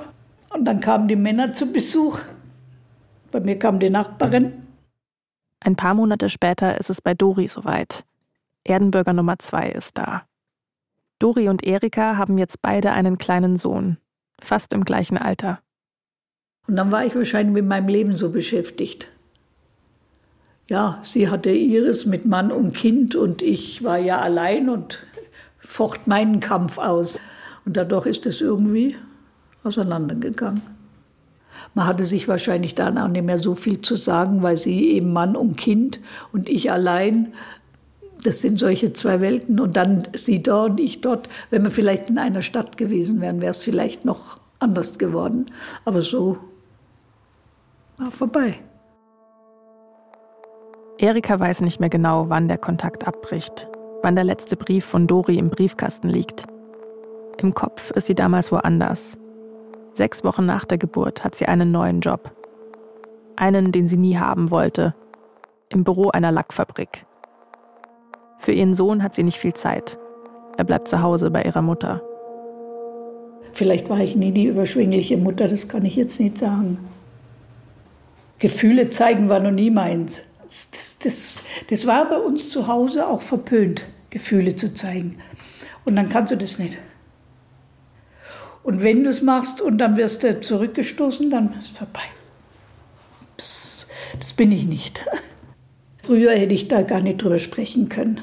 Und 0.52 0.64
dann 0.64 0.80
kamen 0.80 1.08
die 1.08 1.16
Männer 1.16 1.52
zu 1.52 1.72
Besuch. 1.72 2.18
Bei 3.30 3.40
mir 3.40 3.58
kam 3.58 3.78
die 3.78 3.90
Nachbarin. 3.90 4.66
Ein 5.60 5.76
paar 5.76 5.94
Monate 5.94 6.28
später 6.28 6.78
ist 6.78 6.90
es 6.90 7.00
bei 7.00 7.14
Dori 7.14 7.46
soweit. 7.46 8.04
Erdenbürger 8.64 9.12
Nummer 9.12 9.38
zwei 9.38 9.70
ist 9.70 9.96
da. 9.96 10.24
Dori 11.20 11.48
und 11.48 11.64
Erika 11.64 12.16
haben 12.16 12.36
jetzt 12.36 12.60
beide 12.62 12.90
einen 12.90 13.16
kleinen 13.16 13.56
Sohn, 13.56 13.96
fast 14.44 14.72
im 14.72 14.84
gleichen 14.84 15.18
Alter. 15.18 15.60
Und 16.68 16.76
dann 16.76 16.92
war 16.92 17.04
ich 17.04 17.14
wahrscheinlich 17.14 17.54
mit 17.54 17.66
meinem 17.66 17.88
Leben 17.88 18.12
so 18.12 18.30
beschäftigt. 18.30 19.08
Ja, 20.68 21.00
sie 21.02 21.28
hatte 21.28 21.50
ihres 21.50 22.06
mit 22.06 22.24
Mann 22.24 22.52
und 22.52 22.72
Kind 22.72 23.14
und 23.14 23.42
ich 23.42 23.82
war 23.82 23.98
ja 23.98 24.20
allein 24.20 24.68
und 24.68 25.00
focht 25.58 26.06
meinen 26.06 26.40
Kampf 26.40 26.78
aus. 26.78 27.20
Und 27.64 27.76
dadurch 27.76 28.06
ist 28.06 28.26
es 28.26 28.40
irgendwie 28.40 28.96
auseinandergegangen. 29.64 30.62
Man 31.74 31.86
hatte 31.86 32.04
sich 32.04 32.28
wahrscheinlich 32.28 32.74
dann 32.74 32.98
auch 32.98 33.08
nicht 33.08 33.24
mehr 33.24 33.38
so 33.38 33.54
viel 33.54 33.80
zu 33.80 33.96
sagen, 33.96 34.42
weil 34.42 34.56
sie 34.56 34.90
eben 34.92 35.12
Mann 35.12 35.36
und 35.36 35.56
Kind 35.56 36.00
und 36.32 36.48
ich 36.48 36.70
allein, 36.70 37.34
das 38.22 38.40
sind 38.40 38.58
solche 38.58 38.92
zwei 38.92 39.20
Welten. 39.20 39.60
Und 39.60 39.76
dann 39.76 40.08
sie 40.14 40.42
dort 40.42 40.72
und 40.72 40.80
ich 40.80 41.00
dort. 41.00 41.28
Wenn 41.50 41.62
wir 41.62 41.70
vielleicht 41.70 42.10
in 42.10 42.18
einer 42.18 42.42
Stadt 42.42 42.76
gewesen 42.76 43.20
wären, 43.20 43.40
wäre 43.40 43.50
es 43.50 43.58
vielleicht 43.58 44.04
noch 44.04 44.38
anders 44.58 44.98
geworden. 44.98 45.46
Aber 45.84 46.00
so 46.00 46.38
war 47.98 48.10
vorbei. 48.10 48.54
Erika 50.98 51.38
weiß 51.38 51.62
nicht 51.62 51.80
mehr 51.80 51.88
genau, 51.88 52.28
wann 52.28 52.48
der 52.48 52.58
Kontakt 52.58 53.06
abbricht, 53.06 53.66
wann 54.02 54.14
der 54.14 54.24
letzte 54.24 54.56
Brief 54.56 54.84
von 54.84 55.06
Dori 55.06 55.36
im 55.36 55.50
Briefkasten 55.50 56.08
liegt. 56.08 56.44
Im 57.38 57.54
Kopf 57.54 57.90
ist 57.92 58.06
sie 58.06 58.14
damals 58.14 58.52
woanders. 58.52 59.18
Sechs 59.94 60.22
Wochen 60.22 60.46
nach 60.46 60.64
der 60.64 60.78
Geburt 60.78 61.24
hat 61.24 61.34
sie 61.34 61.46
einen 61.46 61.72
neuen 61.72 62.00
Job. 62.00 62.30
Einen, 63.36 63.72
den 63.72 63.88
sie 63.88 63.96
nie 63.96 64.16
haben 64.16 64.50
wollte. 64.50 64.94
Im 65.70 65.82
Büro 65.82 66.10
einer 66.10 66.30
Lackfabrik. 66.30 67.04
Für 68.42 68.50
ihren 68.50 68.74
Sohn 68.74 69.04
hat 69.04 69.14
sie 69.14 69.22
nicht 69.22 69.38
viel 69.38 69.54
Zeit. 69.54 69.98
Er 70.56 70.64
bleibt 70.64 70.88
zu 70.88 71.00
Hause 71.00 71.30
bei 71.30 71.44
ihrer 71.44 71.62
Mutter. 71.62 72.02
Vielleicht 73.52 73.88
war 73.88 74.00
ich 74.00 74.16
nie 74.16 74.32
die 74.32 74.46
überschwängliche 74.46 75.16
Mutter, 75.16 75.46
das 75.46 75.68
kann 75.68 75.84
ich 75.84 75.94
jetzt 75.94 76.18
nicht 76.18 76.38
sagen. 76.38 76.78
Gefühle 78.40 78.88
zeigen 78.88 79.28
war 79.28 79.38
noch 79.38 79.52
nie 79.52 79.70
meins. 79.70 80.24
Das, 80.42 80.98
das, 80.98 81.44
das, 81.70 81.86
war 81.86 82.08
bei 82.08 82.16
uns 82.16 82.50
zu 82.50 82.66
Hause 82.66 83.06
auch 83.06 83.22
verpönt, 83.22 83.86
Gefühle 84.10 84.56
zu 84.56 84.74
zeigen. 84.74 85.18
Und 85.84 85.94
dann 85.94 86.08
kannst 86.08 86.32
du 86.32 86.36
das 86.36 86.58
nicht. 86.58 86.78
Und 88.64 88.82
wenn 88.82 89.04
du 89.04 89.10
es 89.10 89.22
machst 89.22 89.60
und 89.60 89.78
dann 89.78 89.96
wirst 89.96 90.24
du 90.24 90.40
zurückgestoßen, 90.40 91.30
dann 91.30 91.52
ist 91.60 91.70
es 91.70 91.78
vorbei. 91.78 92.02
Das 93.36 94.32
bin 94.36 94.50
ich 94.50 94.66
nicht. 94.66 95.06
Früher 96.02 96.32
hätte 96.32 96.54
ich 96.54 96.66
da 96.66 96.82
gar 96.82 97.00
nicht 97.00 97.22
drüber 97.22 97.38
sprechen 97.38 97.88
können. 97.88 98.22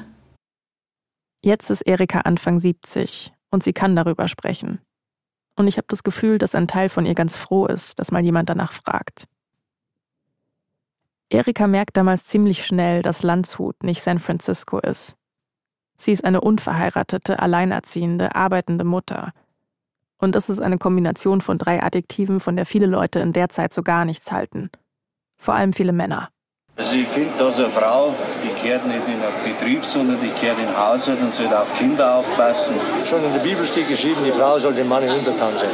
Jetzt 1.42 1.70
ist 1.70 1.82
Erika 1.82 2.20
Anfang 2.20 2.60
70 2.60 3.32
und 3.50 3.62
sie 3.62 3.72
kann 3.72 3.96
darüber 3.96 4.28
sprechen. 4.28 4.80
Und 5.56 5.68
ich 5.68 5.76
habe 5.78 5.86
das 5.88 6.02
Gefühl, 6.02 6.38
dass 6.38 6.54
ein 6.54 6.68
Teil 6.68 6.88
von 6.88 7.06
ihr 7.06 7.14
ganz 7.14 7.36
froh 7.36 7.66
ist, 7.66 7.98
dass 7.98 8.12
mal 8.12 8.24
jemand 8.24 8.48
danach 8.48 8.72
fragt. 8.72 9.24
Erika 11.30 11.66
merkt 11.66 11.96
damals 11.96 12.26
ziemlich 12.26 12.66
schnell, 12.66 13.02
dass 13.02 13.22
Landshut 13.22 13.82
nicht 13.82 14.02
San 14.02 14.18
Francisco 14.18 14.78
ist. 14.78 15.16
Sie 15.96 16.12
ist 16.12 16.24
eine 16.24 16.40
unverheiratete, 16.40 17.38
alleinerziehende, 17.38 18.34
arbeitende 18.34 18.84
Mutter. 18.84 19.32
Und 20.18 20.34
das 20.34 20.50
ist 20.50 20.60
eine 20.60 20.78
Kombination 20.78 21.40
von 21.40 21.56
drei 21.56 21.82
Adjektiven, 21.82 22.40
von 22.40 22.56
der 22.56 22.66
viele 22.66 22.86
Leute 22.86 23.20
in 23.20 23.32
der 23.32 23.48
Zeit 23.48 23.72
so 23.72 23.82
gar 23.82 24.04
nichts 24.04 24.32
halten. 24.32 24.70
Vor 25.38 25.54
allem 25.54 25.72
viele 25.72 25.92
Männer. 25.92 26.30
Also 26.80 26.96
ich 26.96 27.08
finde, 27.08 27.36
dass 27.36 27.58
eine 27.58 27.68
Frau, 27.68 28.14
die 28.42 28.48
gehört 28.58 28.86
nicht 28.86 29.02
in 29.06 29.12
einen 29.12 29.44
Betrieb, 29.44 29.84
sondern 29.84 30.18
die 30.18 30.30
gehört 30.40 30.58
in 30.58 30.64
den 30.64 30.74
Haushalt 30.74 31.20
und 31.20 31.30
sollte 31.30 31.60
auf 31.60 31.76
Kinder 31.76 32.14
aufpassen. 32.14 32.74
Schon 33.04 33.22
in 33.22 33.34
der 33.34 33.40
Bibel 33.40 33.66
steht 33.66 33.86
geschrieben, 33.86 34.22
die 34.24 34.32
Frau 34.32 34.58
soll 34.58 34.72
dem 34.72 34.88
Mann 34.88 35.02
in 35.02 35.10
Untertan 35.10 35.52
sein. 35.58 35.68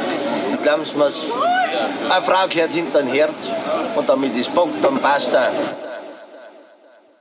Glauben 0.61 0.83
Sie 0.83 0.97
mir's, 0.97 1.15
eine 2.09 2.25
Frau 2.25 2.45
gehört 2.49 2.73
hinter 2.73 2.99
den 2.99 3.07
Herd 3.07 3.33
und 3.95 4.09
damit 4.09 4.35
ist 4.35 4.53
Punkt, 4.53 4.83
dann 4.83 4.99
passt 4.99 5.33
er. 5.33 5.49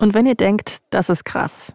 Und 0.00 0.14
wenn 0.14 0.26
ihr 0.26 0.34
denkt, 0.34 0.78
das 0.90 1.08
ist 1.08 1.24
krass, 1.24 1.72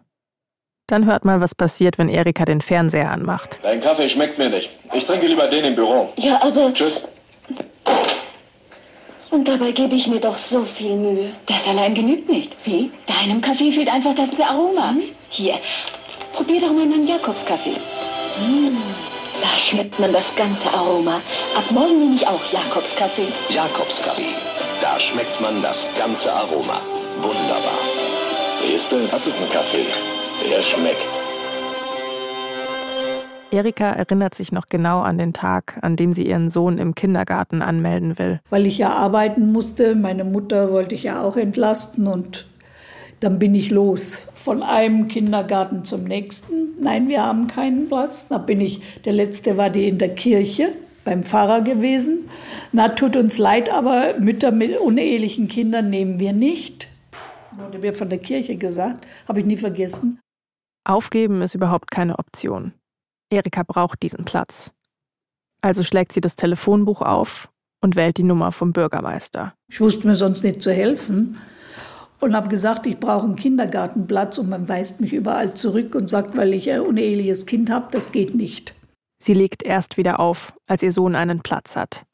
dann 0.88 1.06
hört 1.06 1.24
mal, 1.24 1.40
was 1.40 1.54
passiert, 1.54 1.96
wenn 1.96 2.10
Erika 2.10 2.44
den 2.44 2.60
Fernseher 2.60 3.10
anmacht. 3.10 3.58
Dein 3.62 3.80
Kaffee 3.80 4.10
schmeckt 4.10 4.36
mir 4.36 4.50
nicht. 4.50 4.68
Ich 4.92 5.06
trinke 5.06 5.26
lieber 5.28 5.48
den 5.48 5.64
im 5.64 5.74
Büro. 5.76 6.12
Ja, 6.16 6.42
aber. 6.42 6.74
Tschüss. 6.74 7.06
Und 9.32 9.48
dabei 9.48 9.72
gebe 9.72 9.94
ich 9.94 10.08
mir 10.08 10.20
doch 10.20 10.36
so 10.36 10.62
viel 10.62 10.94
Mühe. 10.94 11.32
Das 11.46 11.66
allein 11.66 11.94
genügt 11.94 12.28
nicht. 12.28 12.54
Wie? 12.64 12.90
Deinem 13.06 13.40
Kaffee 13.40 13.72
fehlt 13.72 13.90
einfach 13.90 14.14
das 14.14 14.38
Aroma. 14.38 14.94
Hier, 15.30 15.54
probier 16.34 16.60
doch 16.60 16.74
mal 16.74 16.84
meinen 16.84 17.06
Jakobskaffee. 17.06 17.76
Hm, 18.36 18.76
da 19.40 19.58
schmeckt 19.58 19.98
man 19.98 20.12
das 20.12 20.36
ganze 20.36 20.70
Aroma. 20.74 21.22
Ab 21.56 21.64
morgen 21.70 21.98
nehme 21.98 22.14
ich 22.14 22.26
auch 22.26 22.44
Jakobskaffee. 22.44 23.28
Jakobskaffee. 23.48 24.34
Da 24.82 25.00
schmeckt 25.00 25.40
man 25.40 25.62
das 25.62 25.88
ganze 25.96 26.30
Aroma. 26.30 26.82
Wunderbar. 27.16 27.78
Siehst 28.60 28.92
du, 28.92 29.06
das 29.06 29.26
ist 29.26 29.40
ein 29.40 29.48
Kaffee. 29.48 29.86
Der 30.46 30.60
schmeckt. 30.60 31.21
Erika 33.52 33.90
erinnert 33.90 34.34
sich 34.34 34.50
noch 34.50 34.68
genau 34.68 35.02
an 35.02 35.18
den 35.18 35.34
Tag, 35.34 35.78
an 35.82 35.96
dem 35.96 36.14
sie 36.14 36.26
ihren 36.26 36.48
Sohn 36.48 36.78
im 36.78 36.94
Kindergarten 36.94 37.60
anmelden 37.60 38.18
will. 38.18 38.40
Weil 38.48 38.66
ich 38.66 38.78
ja 38.78 38.90
arbeiten 38.94 39.52
musste, 39.52 39.94
meine 39.94 40.24
Mutter 40.24 40.72
wollte 40.72 40.94
ich 40.94 41.02
ja 41.02 41.22
auch 41.22 41.36
entlasten 41.36 42.06
und 42.06 42.46
dann 43.20 43.38
bin 43.38 43.54
ich 43.54 43.70
los. 43.70 44.24
Von 44.32 44.62
einem 44.62 45.06
Kindergarten 45.06 45.84
zum 45.84 46.04
nächsten. 46.04 46.80
Nein, 46.80 47.08
wir 47.08 47.22
haben 47.22 47.46
keinen 47.46 47.88
Platz. 47.88 48.28
Da 48.28 48.38
bin 48.38 48.60
ich, 48.60 48.80
der 49.04 49.12
letzte 49.12 49.58
war 49.58 49.70
die 49.70 49.86
in 49.86 49.98
der 49.98 50.14
Kirche 50.14 50.70
beim 51.04 51.22
Pfarrer 51.22 51.60
gewesen. 51.60 52.30
Na, 52.72 52.88
tut 52.88 53.16
uns 53.16 53.38
leid, 53.38 53.70
aber 53.70 54.14
Mütter 54.18 54.50
mit 54.50 54.78
unehelichen 54.78 55.48
Kindern 55.48 55.90
nehmen 55.90 56.18
wir 56.18 56.32
nicht. 56.32 56.88
Wurde 57.52 57.78
mir 57.78 57.94
von 57.94 58.08
der 58.08 58.18
Kirche 58.18 58.56
gesagt, 58.56 59.06
habe 59.28 59.40
ich 59.40 59.46
nie 59.46 59.58
vergessen. 59.58 60.18
Aufgeben 60.84 61.42
ist 61.42 61.54
überhaupt 61.54 61.90
keine 61.90 62.18
Option. 62.18 62.72
Erika 63.32 63.62
braucht 63.62 64.02
diesen 64.02 64.24
Platz. 64.24 64.72
Also 65.62 65.82
schlägt 65.82 66.12
sie 66.12 66.20
das 66.20 66.36
Telefonbuch 66.36 67.00
auf 67.02 67.48
und 67.80 67.96
wählt 67.96 68.18
die 68.18 68.24
Nummer 68.24 68.52
vom 68.52 68.72
Bürgermeister. 68.72 69.54
Ich 69.68 69.80
wusste 69.80 70.06
mir 70.06 70.16
sonst 70.16 70.42
nicht 70.44 70.60
zu 70.60 70.72
helfen 70.72 71.38
und 72.20 72.34
habe 72.34 72.48
gesagt, 72.48 72.86
ich 72.86 72.98
brauche 72.98 73.26
einen 73.26 73.36
Kindergartenplatz 73.36 74.38
und 74.38 74.48
man 74.48 74.68
weist 74.68 75.00
mich 75.00 75.12
überall 75.12 75.54
zurück 75.54 75.94
und 75.94 76.08
sagt, 76.08 76.36
weil 76.36 76.52
ich 76.52 76.70
ein 76.70 76.80
uneheliches 76.80 77.46
Kind 77.46 77.70
habe, 77.70 77.88
das 77.90 78.12
geht 78.12 78.34
nicht. 78.34 78.74
Sie 79.22 79.34
legt 79.34 79.62
erst 79.62 79.96
wieder 79.96 80.20
auf, 80.20 80.52
als 80.66 80.82
ihr 80.82 80.92
Sohn 80.92 81.14
einen 81.14 81.42
Platz 81.42 81.76
hat. 81.76 82.04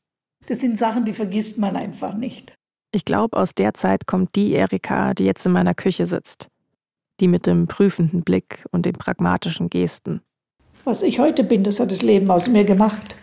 Das 0.47 0.61
sind 0.61 0.79
Sachen, 0.79 1.05
die 1.05 1.13
vergisst 1.13 1.59
man 1.59 1.77
einfach 1.77 2.15
nicht. 2.15 2.55
Ich 2.91 3.05
glaube, 3.05 3.37
aus 3.37 3.55
der 3.55 3.75
Zeit 3.75 4.07
kommt 4.07 4.35
die 4.35 4.53
Erika, 4.53 5.13
die 5.15 5.25
jetzt 5.25 5.45
in 5.45 5.53
meiner 5.53 5.75
Küche 5.75 6.07
sitzt. 6.07 6.49
Die 7.21 7.29
mit 7.29 7.47
dem 7.47 7.67
prüfenden 7.67 8.23
Blick 8.23 8.65
und 8.71 8.87
den 8.87 8.95
pragmatischen 8.95 9.69
Gesten. 9.69 10.23
Was 10.89 11.03
ich 11.03 11.19
heute 11.19 11.45
bin, 11.45 11.65
das 11.65 11.81
hat 11.81 11.91
das 11.91 12.01
Leben 12.01 12.31
aus 12.31 12.49
mir 12.49 12.65
gemacht. 12.65 13.15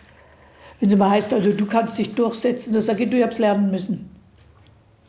Wenn 0.78 0.88
es 0.88 0.96
mal 0.96 1.10
heißt, 1.10 1.34
also 1.34 1.50
du 1.50 1.66
kannst 1.66 1.98
dich 1.98 2.14
durchsetzen, 2.14 2.72
dann 2.72 2.80
sage 2.80 3.02
ich, 3.02 3.10
du, 3.10 3.20
hab's 3.20 3.40
lernen 3.40 3.72
müssen. 3.72 4.08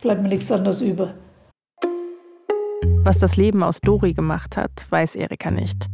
Bleibt 0.02 0.22
mir 0.22 0.28
nichts 0.28 0.50
anderes 0.50 0.80
über. 0.80 1.14
Was 3.04 3.18
das 3.18 3.36
Leben 3.36 3.62
aus 3.62 3.78
Dori 3.80 4.12
gemacht 4.12 4.56
hat, 4.56 4.72
weiß 4.90 5.14
Erika 5.14 5.52
nicht. 5.52 5.86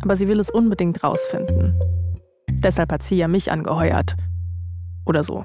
Aber 0.00 0.14
sie 0.14 0.28
will 0.28 0.38
es 0.38 0.48
unbedingt 0.48 1.02
rausfinden. 1.02 1.74
Deshalb 2.48 2.92
hat 2.92 3.02
sie 3.02 3.16
ja 3.16 3.26
mich 3.26 3.50
angeheuert. 3.50 4.14
Oder 5.06 5.24
so. 5.24 5.44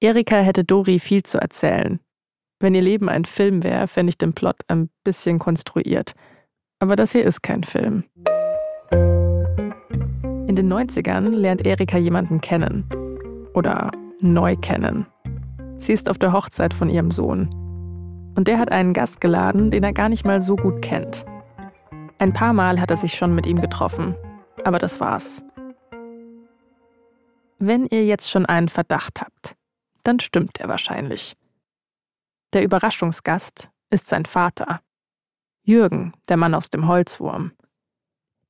Erika 0.00 0.36
hätte 0.36 0.64
Dori 0.64 1.00
viel 1.00 1.22
zu 1.22 1.36
erzählen. 1.36 2.00
Wenn 2.60 2.74
ihr 2.74 2.80
Leben 2.80 3.10
ein 3.10 3.26
Film 3.26 3.62
wäre, 3.62 3.88
fände 3.88 4.08
ich 4.08 4.16
den 4.16 4.32
Plot 4.32 4.56
ein 4.68 4.88
bisschen 5.04 5.38
konstruiert. 5.38 6.14
Aber 6.78 6.96
das 6.96 7.12
hier 7.12 7.24
ist 7.24 7.42
kein 7.42 7.62
Film. 7.62 8.04
In 8.90 10.54
den 10.54 10.72
90ern 10.72 11.30
lernt 11.30 11.66
Erika 11.66 11.98
jemanden 11.98 12.40
kennen. 12.40 12.88
Oder 13.54 13.90
neu 14.20 14.56
kennen. 14.56 15.06
Sie 15.76 15.92
ist 15.92 16.08
auf 16.08 16.18
der 16.18 16.32
Hochzeit 16.32 16.72
von 16.72 16.88
ihrem 16.88 17.10
Sohn. 17.10 17.48
Und 18.36 18.48
der 18.48 18.58
hat 18.58 18.70
einen 18.70 18.92
Gast 18.92 19.20
geladen, 19.20 19.70
den 19.70 19.82
er 19.82 19.92
gar 19.92 20.08
nicht 20.08 20.24
mal 20.24 20.40
so 20.40 20.56
gut 20.56 20.82
kennt. 20.82 21.24
Ein 22.18 22.32
paar 22.32 22.52
Mal 22.52 22.80
hat 22.80 22.90
er 22.90 22.96
sich 22.96 23.14
schon 23.14 23.34
mit 23.34 23.46
ihm 23.46 23.60
getroffen. 23.60 24.14
Aber 24.64 24.78
das 24.78 25.00
war's. 25.00 25.42
Wenn 27.58 27.86
ihr 27.86 28.04
jetzt 28.04 28.30
schon 28.30 28.46
einen 28.46 28.68
Verdacht 28.68 29.20
habt, 29.20 29.54
dann 30.02 30.20
stimmt 30.20 30.60
er 30.60 30.68
wahrscheinlich. 30.68 31.36
Der 32.52 32.62
Überraschungsgast 32.62 33.70
ist 33.90 34.06
sein 34.06 34.24
Vater. 34.24 34.80
Jürgen, 35.62 36.12
der 36.28 36.36
Mann 36.36 36.54
aus 36.54 36.70
dem 36.70 36.86
Holzwurm. 36.86 37.52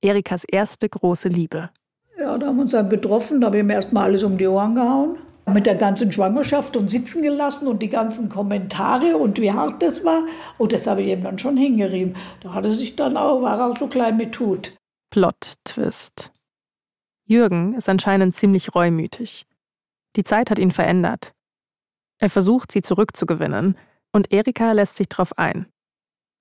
Erikas 0.07 0.45
erste 0.45 0.89
große 0.89 1.29
Liebe. 1.29 1.71
Ja, 2.19 2.39
da 2.39 2.47
haben 2.47 2.57
wir 2.57 2.63
uns 2.63 2.73
dann 2.73 2.89
getroffen, 2.89 3.41
da 3.41 3.49
habe 3.49 3.59
ich 3.59 3.63
ihm 3.63 3.71
erstmal 3.71 4.05
alles 4.05 4.23
um 4.23 4.39
die 4.39 4.47
Ohren 4.47 4.75
gehauen. 4.75 5.19
Mit 5.49 5.67
der 5.67 5.77
ganzen 5.77 6.11
Schwangerschaft 6.11 6.77
und 6.77 6.91
sitzen 6.91 7.23
gelassen 7.23 7.69
und 7.69 7.81
die 7.81 7.89
ganzen 7.89 8.29
Kommentare 8.29 9.17
und 9.17 9.41
wie 9.41 9.53
hart 9.53 9.81
das 9.81 10.05
war. 10.05 10.25
Und 10.59 10.73
das 10.73 10.89
habe 10.89 11.03
ich 11.03 11.13
ihm 11.13 11.23
dann 11.23 11.39
schon 11.39 11.57
hingerieben. 11.57 12.17
Da 12.41 12.53
hat 12.53 12.65
er 12.65 12.73
sich 12.73 12.97
dann 12.97 13.17
auch, 13.17 13.43
war 13.43 13.61
er 13.61 13.71
auch 13.71 13.79
so 13.79 13.87
klein 13.87 14.17
mit 14.17 14.33
Tut. 14.33 14.75
Plot-Twist. 15.11 16.33
Jürgen 17.27 17.75
ist 17.75 17.89
anscheinend 17.89 18.35
ziemlich 18.35 18.75
reumütig. 18.75 19.47
Die 20.17 20.25
Zeit 20.25 20.51
hat 20.51 20.59
ihn 20.59 20.73
verändert. 20.73 21.33
Er 22.19 22.31
versucht, 22.31 22.73
sie 22.73 22.83
zurückzugewinnen, 22.83 23.77
und 24.13 24.33
Erika 24.33 24.73
lässt 24.73 24.97
sich 24.97 25.09
darauf 25.09 25.39
ein. 25.39 25.67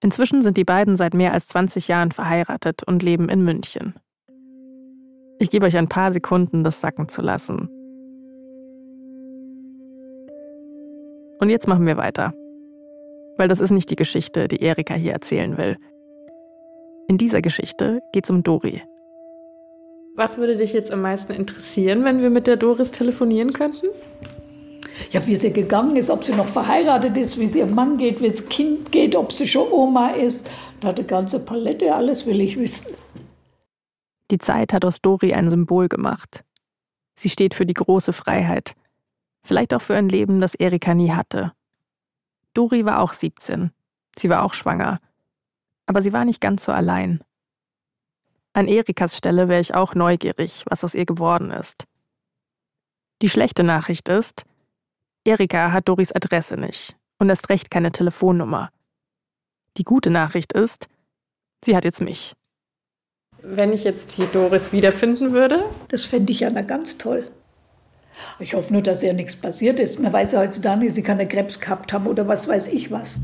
Inzwischen 0.05 0.43
sind 0.43 0.55
die 0.55 0.63
beiden 0.63 0.97
seit 0.97 1.15
mehr 1.15 1.33
als 1.33 1.47
20 1.47 1.87
Jahren 1.87 2.11
verheiratet 2.11 2.83
und 2.83 3.01
leben 3.01 3.27
in 3.27 3.43
München. 3.43 3.95
Ich 5.39 5.49
gebe 5.49 5.65
euch 5.65 5.75
ein 5.77 5.89
paar 5.89 6.11
Sekunden, 6.11 6.63
das 6.63 6.79
sacken 6.79 7.09
zu 7.09 7.23
lassen. 7.23 7.67
Und 11.39 11.49
jetzt 11.49 11.67
machen 11.67 11.87
wir 11.87 11.97
weiter. 11.97 12.35
Weil 13.37 13.47
das 13.47 13.59
ist 13.59 13.71
nicht 13.71 13.89
die 13.89 13.95
Geschichte, 13.95 14.47
die 14.47 14.61
Erika 14.61 14.93
hier 14.93 15.11
erzählen 15.13 15.57
will. 15.57 15.75
In 17.07 17.17
dieser 17.17 17.41
Geschichte 17.41 17.99
geht 18.11 18.25
es 18.25 18.29
um 18.29 18.43
Dori. 18.43 18.83
Was 20.13 20.37
würde 20.37 20.55
dich 20.55 20.71
jetzt 20.73 20.91
am 20.91 21.01
meisten 21.01 21.33
interessieren, 21.33 22.03
wenn 22.03 22.21
wir 22.21 22.29
mit 22.29 22.45
der 22.45 22.57
Doris 22.57 22.91
telefonieren 22.91 23.53
könnten? 23.53 23.87
Ja, 25.11 25.25
wie 25.27 25.35
sie 25.35 25.51
gegangen 25.51 25.95
ist, 25.95 26.09
ob 26.09 26.23
sie 26.23 26.33
noch 26.33 26.47
verheiratet 26.47 27.17
ist, 27.17 27.39
wie 27.39 27.45
es 27.45 27.55
ihrem 27.55 27.75
Mann 27.75 27.97
geht, 27.97 28.21
wie 28.21 28.29
das 28.29 28.47
Kind 28.47 28.91
geht, 28.91 29.15
ob 29.15 29.31
sie 29.31 29.47
schon 29.47 29.71
Oma 29.71 30.09
ist. 30.09 30.49
Da 30.79 30.93
die 30.93 31.03
ganze 31.03 31.39
Palette, 31.39 31.93
alles 31.93 32.25
will 32.25 32.41
ich 32.41 32.57
wissen. 32.57 32.95
Die 34.31 34.37
Zeit 34.37 34.73
hat 34.73 34.85
aus 34.85 35.01
Dori 35.01 35.33
ein 35.33 35.49
Symbol 35.49 35.87
gemacht. 35.87 36.43
Sie 37.15 37.29
steht 37.29 37.53
für 37.53 37.65
die 37.65 37.73
große 37.73 38.13
Freiheit. 38.13 38.75
Vielleicht 39.43 39.73
auch 39.73 39.81
für 39.81 39.95
ein 39.95 40.09
Leben, 40.09 40.41
das 40.41 40.55
Erika 40.55 40.93
nie 40.93 41.11
hatte. 41.11 41.53
Dori 42.53 42.85
war 42.85 43.01
auch 43.01 43.13
17. 43.13 43.71
Sie 44.17 44.29
war 44.29 44.43
auch 44.43 44.53
schwanger. 44.53 44.99
Aber 45.85 46.01
sie 46.01 46.13
war 46.13 46.25
nicht 46.25 46.41
ganz 46.41 46.65
so 46.65 46.71
allein. 46.71 47.23
An 48.53 48.67
Erikas 48.67 49.17
Stelle 49.17 49.49
wäre 49.49 49.59
ich 49.59 49.75
auch 49.75 49.93
neugierig, 49.95 50.63
was 50.67 50.83
aus 50.83 50.95
ihr 50.95 51.05
geworden 51.05 51.51
ist. 51.51 51.85
Die 53.21 53.29
schlechte 53.29 53.63
Nachricht 53.63 54.09
ist, 54.09 54.45
Erika 55.25 55.71
hat 55.71 55.89
Doris 55.89 56.11
Adresse 56.11 56.55
nicht 56.55 56.95
und 57.19 57.29
erst 57.29 57.49
recht 57.49 57.71
keine 57.71 57.91
Telefonnummer. 57.91 58.69
Die 59.77 59.83
gute 59.83 60.11
Nachricht 60.11 60.53
ist, 60.53 60.87
sie 61.63 61.75
hat 61.75 61.83
jetzt 61.83 62.01
mich. 62.01 62.33
Wenn 63.41 63.73
ich 63.73 63.83
jetzt 63.83 64.17
die 64.17 64.27
Doris 64.31 64.71
wiederfinden 64.71 65.33
würde? 65.33 65.65
Das 65.87 66.05
fände 66.05 66.31
ich 66.31 66.41
ja 66.41 66.49
na 66.51 66.61
ganz 66.61 66.99
toll. 66.99 67.29
Ich 68.39 68.53
hoffe 68.53 68.71
nur, 68.71 68.83
dass 68.83 69.03
ihr 69.03 69.13
nichts 69.13 69.35
passiert 69.35 69.79
ist. 69.79 69.99
Man 69.99 70.13
weiß 70.13 70.33
ja 70.33 70.39
heutzutage, 70.39 70.89
sie 70.89 71.03
kann 71.03 71.19
eine 71.19 71.27
Krebs 71.27 71.59
gehabt 71.59 71.91
haben 71.91 72.05
oder 72.05 72.27
was 72.27 72.47
weiß 72.47 72.67
ich 72.69 72.91
was. 72.91 73.19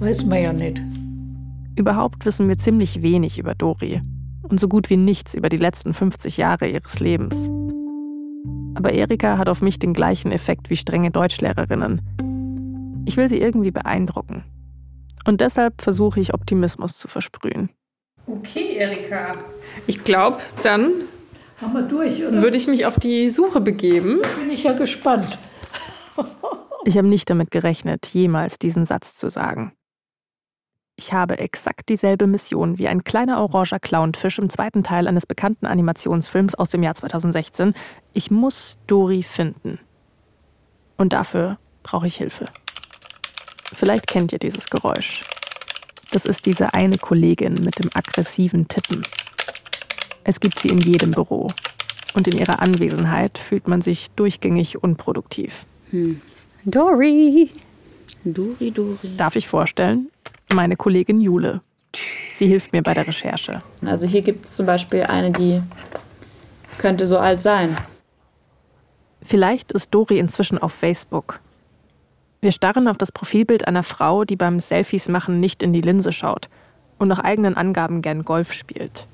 Weiß 0.00 0.26
man 0.26 0.42
ja 0.42 0.52
nicht. 0.52 0.82
Überhaupt 1.76 2.26
wissen 2.26 2.48
wir 2.48 2.58
ziemlich 2.58 3.00
wenig 3.00 3.38
über 3.38 3.54
Dori 3.54 4.02
und 4.42 4.58
so 4.58 4.68
gut 4.68 4.90
wie 4.90 4.96
nichts 4.96 5.34
über 5.34 5.48
die 5.48 5.56
letzten 5.56 5.94
50 5.94 6.36
Jahre 6.36 6.68
ihres 6.68 6.98
Lebens. 6.98 7.48
Aber 8.74 8.92
Erika 8.92 9.38
hat 9.38 9.48
auf 9.48 9.62
mich 9.62 9.78
den 9.78 9.92
gleichen 9.94 10.32
Effekt 10.32 10.70
wie 10.70 10.76
strenge 10.76 11.10
Deutschlehrerinnen. 11.10 13.04
Ich 13.06 13.16
will 13.16 13.28
sie 13.28 13.38
irgendwie 13.40 13.70
beeindrucken. 13.70 14.44
Und 15.26 15.40
deshalb 15.40 15.80
versuche 15.80 16.20
ich 16.20 16.34
Optimismus 16.34 16.98
zu 16.98 17.08
versprühen. 17.08 17.70
Okay, 18.26 18.76
Erika. 18.76 19.32
Ich 19.86 20.02
glaube, 20.04 20.38
dann 20.62 20.90
Haben 21.60 21.72
wir 21.74 21.82
durch, 21.82 22.24
oder? 22.24 22.42
würde 22.42 22.56
ich 22.56 22.66
mich 22.66 22.86
auf 22.86 22.98
die 22.98 23.30
Suche 23.30 23.60
begeben. 23.60 24.20
Bin 24.38 24.50
ich 24.50 24.64
ja 24.64 24.72
gespannt. 24.72 25.38
Ich 26.86 26.98
habe 26.98 27.08
nicht 27.08 27.30
damit 27.30 27.50
gerechnet, 27.50 28.06
jemals 28.06 28.58
diesen 28.58 28.84
Satz 28.84 29.16
zu 29.16 29.30
sagen. 29.30 29.72
Ich 30.96 31.12
habe 31.12 31.38
exakt 31.38 31.88
dieselbe 31.88 32.28
Mission 32.28 32.78
wie 32.78 32.86
ein 32.86 33.02
kleiner 33.02 33.40
oranger 33.40 33.80
Clownfisch 33.80 34.38
im 34.38 34.48
zweiten 34.48 34.84
Teil 34.84 35.08
eines 35.08 35.26
bekannten 35.26 35.66
Animationsfilms 35.66 36.54
aus 36.54 36.70
dem 36.70 36.84
Jahr 36.84 36.94
2016. 36.94 37.74
Ich 38.12 38.30
muss 38.30 38.78
Dori 38.86 39.24
finden. 39.24 39.80
Und 40.96 41.12
dafür 41.12 41.58
brauche 41.82 42.06
ich 42.06 42.16
Hilfe. 42.16 42.46
Vielleicht 43.72 44.06
kennt 44.06 44.32
ihr 44.32 44.38
dieses 44.38 44.70
Geräusch. 44.70 45.22
Das 46.12 46.26
ist 46.26 46.46
diese 46.46 46.74
eine 46.74 46.96
Kollegin 46.96 47.54
mit 47.54 47.80
dem 47.80 47.90
aggressiven 47.92 48.68
Tippen. 48.68 49.04
Es 50.22 50.38
gibt 50.38 50.60
sie 50.60 50.68
in 50.68 50.78
jedem 50.78 51.10
Büro. 51.10 51.48
Und 52.14 52.28
in 52.28 52.38
ihrer 52.38 52.62
Anwesenheit 52.62 53.38
fühlt 53.38 53.66
man 53.66 53.82
sich 53.82 54.12
durchgängig 54.12 54.80
unproduktiv. 54.80 55.66
Hm. 55.90 56.20
Dori. 56.64 57.50
Dori, 58.24 58.70
Dori. 58.70 59.16
Darf 59.16 59.34
ich 59.34 59.48
vorstellen? 59.48 60.08
Meine 60.54 60.76
Kollegin 60.76 61.20
Jule. 61.20 61.62
Sie 62.34 62.46
hilft 62.46 62.72
mir 62.72 62.82
bei 62.82 62.94
der 62.94 63.06
Recherche. 63.06 63.62
Also 63.84 64.06
hier 64.06 64.22
gibt 64.22 64.46
es 64.46 64.54
zum 64.54 64.66
Beispiel 64.66 65.02
eine, 65.02 65.32
die 65.32 65.62
könnte 66.78 67.06
so 67.06 67.18
alt 67.18 67.42
sein. 67.42 67.76
Vielleicht 69.20 69.72
ist 69.72 69.92
Dori 69.92 70.18
inzwischen 70.18 70.58
auf 70.58 70.72
Facebook. 70.72 71.40
Wir 72.40 72.52
starren 72.52 72.88
auf 72.88 72.98
das 72.98 73.10
Profilbild 73.10 73.66
einer 73.66 73.82
Frau, 73.82 74.24
die 74.24 74.36
beim 74.36 74.60
Selfies 74.60 75.08
machen 75.08 75.40
nicht 75.40 75.62
in 75.62 75.72
die 75.72 75.80
Linse 75.80 76.12
schaut 76.12 76.48
und 76.98 77.08
nach 77.08 77.18
eigenen 77.18 77.56
Angaben 77.56 78.02
gern 78.02 78.22
Golf 78.22 78.52
spielt. 78.52 79.06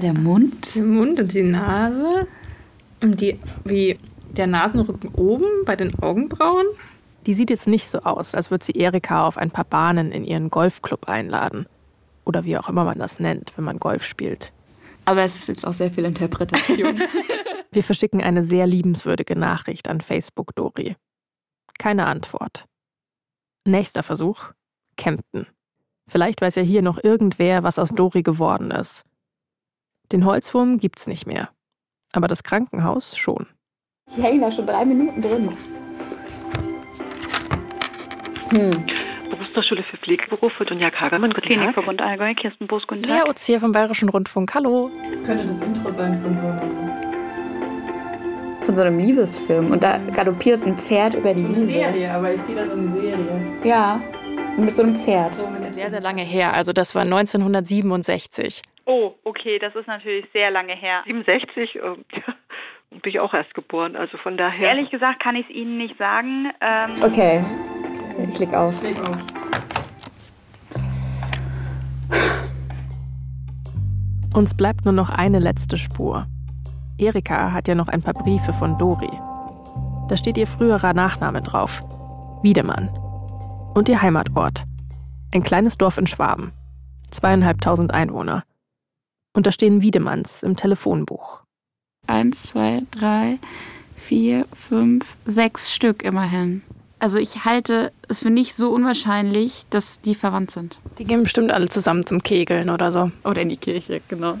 Der 0.00 0.12
Mund? 0.12 0.74
Der 0.74 0.82
Mund 0.82 1.20
und 1.20 1.32
die 1.34 1.42
Nase. 1.42 2.26
Und 3.02 3.20
die, 3.20 3.38
wie 3.64 3.98
der 4.36 4.46
Nasenrücken 4.46 5.10
oben 5.14 5.46
bei 5.64 5.76
den 5.76 5.96
Augenbrauen. 6.00 6.66
Die 7.26 7.32
sieht 7.32 7.50
jetzt 7.50 7.66
nicht 7.66 7.88
so 7.88 7.98
aus, 8.00 8.34
als 8.34 8.50
würde 8.50 8.64
sie 8.64 8.72
Erika 8.72 9.26
auf 9.26 9.36
ein 9.36 9.50
paar 9.50 9.64
Bahnen 9.64 10.12
in 10.12 10.24
ihren 10.24 10.48
Golfclub 10.48 11.08
einladen. 11.08 11.66
Oder 12.24 12.44
wie 12.44 12.56
auch 12.56 12.68
immer 12.68 12.84
man 12.84 12.98
das 12.98 13.18
nennt, 13.18 13.56
wenn 13.56 13.64
man 13.64 13.80
Golf 13.80 14.04
spielt. 14.04 14.52
Aber 15.04 15.22
es 15.22 15.36
ist 15.36 15.48
jetzt 15.48 15.66
auch 15.66 15.72
sehr 15.72 15.90
viel 15.90 16.04
Interpretation. 16.04 17.00
Wir 17.72 17.82
verschicken 17.82 18.22
eine 18.22 18.44
sehr 18.44 18.66
liebenswürdige 18.66 19.36
Nachricht 19.36 19.88
an 19.88 20.00
Facebook 20.00 20.54
Dori. 20.54 20.96
Keine 21.78 22.06
Antwort. 22.06 22.64
Nächster 23.64 24.02
Versuch. 24.02 24.52
Kempten. 24.96 25.46
Vielleicht 26.08 26.40
weiß 26.40 26.54
ja 26.54 26.62
hier 26.62 26.82
noch 26.82 27.02
irgendwer, 27.02 27.64
was 27.64 27.78
aus 27.78 27.90
Dori 27.90 28.22
geworden 28.22 28.70
ist. 28.70 29.04
Den 30.12 30.24
Holzwurm 30.24 30.78
gibt's 30.78 31.08
nicht 31.08 31.26
mehr. 31.26 31.50
Aber 32.12 32.28
das 32.28 32.44
Krankenhaus 32.44 33.16
schon. 33.16 33.46
Ich 34.08 34.22
hänge 34.22 34.40
da 34.42 34.50
schon 34.50 34.66
drei 34.66 34.84
Minuten 34.84 35.20
drin. 35.20 35.56
Hm. 38.50 38.70
Berufsfachschule 39.30 39.82
für 39.82 39.96
Pflegeberufe, 39.96 40.64
Dunja 40.64 40.90
Kagermann, 40.90 41.30
guten 41.30 41.48
Tag. 41.48 41.56
Klinikverbund 41.56 42.00
Allgäu, 42.00 42.32
Kirsten 42.34 42.66
Boos, 42.66 42.86
guten 42.86 43.02
Lea 43.02 43.18
Tag. 43.18 43.28
Utz 43.28 43.44
hier 43.46 43.58
vom 43.58 43.72
Bayerischen 43.72 44.08
Rundfunk. 44.08 44.54
Hallo. 44.54 44.90
Könnte 45.24 45.46
das 45.46 45.60
Intro 45.60 45.90
sein 45.90 46.14
von 46.22 46.32
so 46.34 46.40
einem 46.46 46.92
Von 48.62 48.76
so 48.76 48.82
einem 48.82 48.98
Liebesfilm. 48.98 49.72
Und 49.72 49.82
da 49.82 49.98
galoppiert 50.14 50.62
ein 50.64 50.78
Pferd 50.78 51.14
über 51.14 51.34
die 51.34 51.42
so 51.42 51.48
eine 51.48 51.56
Wiese. 51.56 51.66
Serie, 51.72 52.12
aber 52.12 52.34
ich 52.34 52.42
sehe 52.42 52.54
das 52.54 52.68
in 52.72 52.92
die 52.92 53.00
Serie. 53.00 53.40
Ja, 53.64 54.00
mit 54.56 54.72
so 54.74 54.82
einem 54.84 54.94
Pferd. 54.96 55.34
Sehr, 55.70 55.90
sehr 55.90 56.00
lange 56.00 56.22
her. 56.22 56.52
Also 56.54 56.72
das 56.72 56.94
war 56.94 57.02
1967. 57.02 58.62
Oh, 58.86 59.14
okay, 59.24 59.58
das 59.58 59.74
ist 59.74 59.88
natürlich 59.88 60.24
sehr 60.32 60.50
lange 60.52 60.74
her. 60.74 61.02
67 61.06 61.74
ähm, 61.82 62.04
bin 63.02 63.10
ich 63.10 63.18
auch 63.20 63.34
erst 63.34 63.52
geboren, 63.54 63.96
also 63.96 64.16
von 64.18 64.36
daher. 64.36 64.68
Ehrlich 64.68 64.90
gesagt 64.90 65.20
kann 65.20 65.34
ich 65.36 65.44
es 65.50 65.54
Ihnen 65.54 65.76
nicht 65.76 65.98
sagen. 65.98 66.50
Ähm, 66.60 66.94
Okay, 67.02 67.44
ich 68.30 68.38
leg 68.38 68.54
auf. 68.54 68.82
Leg 68.82 68.96
auf. 69.00 69.16
Uns 74.34 74.54
bleibt 74.54 74.84
nur 74.84 74.92
noch 74.92 75.08
eine 75.10 75.38
letzte 75.38 75.78
Spur. 75.78 76.26
Erika 76.98 77.52
hat 77.52 77.68
ja 77.68 77.74
noch 77.74 77.88
ein 77.88 78.02
paar 78.02 78.14
Briefe 78.14 78.52
von 78.52 78.76
Dori. 78.76 79.10
Da 80.08 80.16
steht 80.16 80.36
ihr 80.36 80.46
früherer 80.46 80.92
Nachname 80.92 81.42
drauf: 81.42 81.82
Wiedemann. 82.42 82.88
Und 83.74 83.88
ihr 83.88 84.02
Heimatort: 84.02 84.64
ein 85.32 85.42
kleines 85.42 85.78
Dorf 85.78 85.98
in 85.98 86.06
Schwaben. 86.06 86.52
Zweieinhalbtausend 87.10 87.92
Einwohner. 87.92 88.44
Und 89.32 89.46
da 89.46 89.52
stehen 89.52 89.82
Wiedemanns 89.82 90.42
im 90.42 90.56
Telefonbuch. 90.56 91.42
Eins, 92.06 92.42
zwei, 92.44 92.82
drei, 92.90 93.38
vier, 93.96 94.46
fünf, 94.52 95.16
sechs 95.24 95.74
Stück 95.74 96.02
immerhin. 96.02 96.62
Also 96.98 97.18
ich 97.18 97.44
halte 97.44 97.92
es 98.08 98.22
für 98.22 98.30
nicht 98.30 98.54
so 98.54 98.70
unwahrscheinlich, 98.70 99.64
dass 99.70 100.00
die 100.00 100.14
verwandt 100.14 100.50
sind. 100.50 100.80
Die 100.98 101.04
gehen 101.04 101.22
bestimmt 101.22 101.52
alle 101.52 101.68
zusammen 101.68 102.06
zum 102.06 102.22
Kegeln 102.22 102.70
oder 102.70 102.90
so. 102.90 103.10
Oder 103.22 103.42
in 103.42 103.50
die 103.50 103.58
Kirche, 103.58 104.00
genau. 104.08 104.38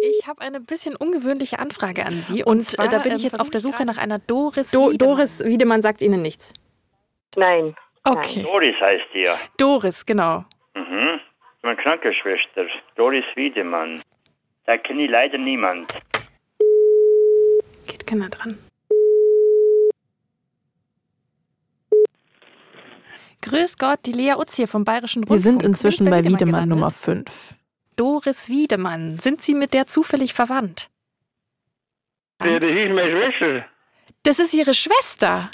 Ich 0.00 0.26
habe 0.26 0.40
eine 0.40 0.60
bisschen 0.60 0.96
ungewöhnliche 0.96 1.58
Anfrage 1.58 2.06
an 2.06 2.20
Sie. 2.20 2.44
Und, 2.44 2.64
zwar, 2.64 2.86
äh, 2.86 2.88
da 2.88 2.98
bin 2.98 3.12
ich 3.12 3.24
ähm, 3.24 3.30
jetzt 3.30 3.40
auf 3.40 3.50
der 3.50 3.60
Suche 3.60 3.84
nach 3.84 3.98
einer 3.98 4.18
Doris 4.18 4.70
Do 4.70 4.90
Wiedemann. 4.90 4.98
Doris 4.98 5.44
Wiedemann 5.44 5.82
sagt 5.82 6.02
Ihnen 6.02 6.22
nichts. 6.22 6.52
Nein. 7.36 7.74
Okay. 8.04 8.42
Doris 8.42 8.74
heißt 8.80 9.14
ihr. 9.14 9.36
Doris, 9.58 10.06
genau. 10.06 10.44
Mhm. 10.74 11.20
Meine 11.62 11.76
Krankenschwester, 11.76 12.66
Doris 12.96 13.24
Wiedemann. 13.34 14.00
Da 14.66 14.76
kenne 14.78 15.04
ich 15.04 15.10
leider 15.10 15.38
niemand. 15.38 15.92
Geht 17.86 18.06
keiner 18.06 18.28
dran. 18.28 18.58
Grüß 23.48 23.78
Gott, 23.78 24.00
die 24.04 24.12
Lea 24.12 24.34
Utz 24.34 24.56
hier 24.56 24.68
vom 24.68 24.84
Bayerischen 24.84 25.24
Rundfunk. 25.24 25.38
Wir 25.38 25.42
sind 25.42 25.62
inzwischen 25.62 26.04
bei 26.10 26.18
Wiedemann 26.22 26.38
gelandet? 26.38 26.68
Nummer 26.68 26.90
5. 26.90 27.54
Doris 27.96 28.48
Wiedemann. 28.48 29.18
Sind 29.18 29.42
Sie 29.42 29.54
mit 29.54 29.72
der 29.72 29.86
zufällig 29.86 30.34
verwandt? 30.34 30.90
Ja, 32.44 32.60
das 32.60 32.70
ist 32.70 32.90
meine 32.90 33.10
Schwester. 33.10 33.64
Das 34.22 34.38
ist 34.38 34.54
Ihre 34.54 34.74
Schwester. 34.74 35.50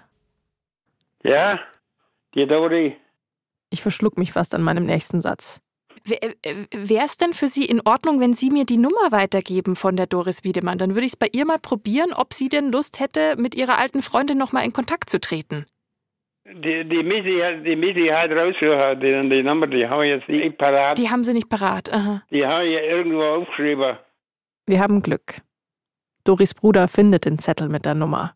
Ja, 1.22 1.60
die 2.34 2.46
Dori. 2.46 2.96
Ich 3.70 3.80
verschluck 3.80 4.18
mich 4.18 4.32
fast 4.32 4.54
an 4.54 4.62
meinem 4.62 4.84
nächsten 4.86 5.20
Satz. 5.20 5.60
Wäre 6.04 7.04
es 7.04 7.16
denn 7.16 7.32
für 7.32 7.48
Sie 7.48 7.64
in 7.64 7.80
Ordnung, 7.80 8.20
wenn 8.20 8.34
Sie 8.34 8.50
mir 8.50 8.66
die 8.66 8.76
Nummer 8.76 9.10
weitergeben 9.10 9.76
von 9.76 9.96
der 9.96 10.06
Doris 10.06 10.44
Wiedemann? 10.44 10.78
Dann 10.78 10.94
würde 10.94 11.06
ich 11.06 11.12
es 11.12 11.16
bei 11.16 11.28
ihr 11.32 11.46
mal 11.46 11.58
probieren, 11.58 12.12
ob 12.12 12.34
sie 12.34 12.48
denn 12.48 12.70
Lust 12.70 13.00
hätte, 13.00 13.36
mit 13.38 13.54
ihrer 13.54 13.78
alten 13.78 14.02
Freundin 14.02 14.36
nochmal 14.36 14.64
in 14.64 14.72
Kontakt 14.72 15.08
zu 15.08 15.18
treten. 15.18 15.64
Die, 16.46 16.86
die 16.86 17.02
Missy 17.02 17.38
hat, 17.40 17.64
die 17.64 17.74
Missy 17.74 18.08
hat 18.08 18.30
rausgehört, 18.30 19.02
die, 19.02 19.28
die 19.30 19.42
Nummer, 19.42 19.66
die 19.66 19.88
haben 19.88 20.02
wir 20.02 20.08
jetzt 20.08 20.28
nicht 20.28 20.58
parat. 20.58 20.98
Die 20.98 21.08
haben 21.08 21.24
Sie 21.24 21.32
nicht 21.32 21.48
parat. 21.48 21.90
Aha. 21.90 22.22
Die 22.30 22.46
haben 22.46 22.64
wir 22.66 22.82
irgendwo 22.82 23.22
aufgeschrieben. 23.22 23.96
Wir 24.66 24.78
haben 24.80 25.00
Glück. 25.00 25.40
Doris 26.24 26.52
Bruder 26.52 26.86
findet 26.86 27.24
den 27.24 27.38
Zettel 27.38 27.70
mit 27.70 27.86
der 27.86 27.94
Nummer. 27.94 28.34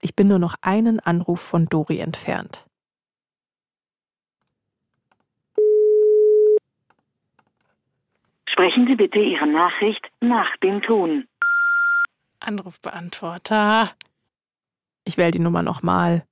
Ich 0.00 0.16
bin 0.16 0.26
nur 0.26 0.40
noch 0.40 0.56
einen 0.62 0.98
Anruf 0.98 1.40
von 1.40 1.66
Dori 1.66 2.00
entfernt. 2.00 2.66
Sprechen 8.48 8.86
Sie 8.88 8.96
bitte 8.96 9.20
Ihre 9.20 9.46
Nachricht 9.46 10.10
nach 10.20 10.56
dem 10.56 10.82
Ton. 10.82 11.28
Anrufbeantworter. 12.40 13.92
Ich 15.04 15.16
wähle 15.16 15.30
die 15.30 15.38
Nummer 15.38 15.62
nochmal 15.62 16.26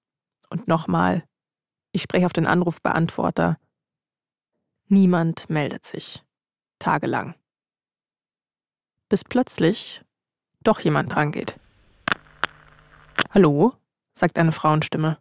und 0.50 0.68
nochmal. 0.68 1.24
Ich 1.92 2.02
spreche 2.02 2.26
auf 2.26 2.32
den 2.32 2.46
Anrufbeantworter. 2.46 3.58
Niemand 4.88 5.48
meldet 5.48 5.86
sich. 5.86 6.22
Tagelang. 6.78 7.34
Bis 9.08 9.24
plötzlich 9.24 10.02
doch 10.62 10.80
jemand 10.80 11.12
drangeht. 11.12 11.58
Hallo? 13.30 13.72
sagt 14.12 14.38
eine 14.38 14.52
Frauenstimme. 14.52 15.18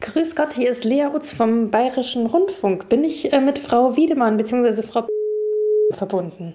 Grüß 0.00 0.34
Gott, 0.34 0.54
hier 0.54 0.70
ist 0.70 0.84
Lea 0.84 1.06
Utz 1.06 1.32
vom 1.32 1.70
Bayerischen 1.70 2.26
Rundfunk. 2.26 2.88
Bin 2.88 3.04
ich 3.04 3.32
äh, 3.32 3.40
mit 3.40 3.58
Frau 3.58 3.96
Wiedemann 3.96 4.36
bzw. 4.36 4.82
Frau 4.82 5.06
verbunden? 5.92 6.54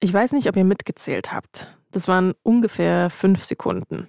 Ich 0.00 0.12
weiß 0.12 0.32
nicht, 0.32 0.48
ob 0.48 0.56
ihr 0.56 0.64
mitgezählt 0.64 1.32
habt. 1.32 1.66
Das 1.90 2.06
waren 2.06 2.34
ungefähr 2.44 3.10
fünf 3.10 3.42
Sekunden. 3.42 4.06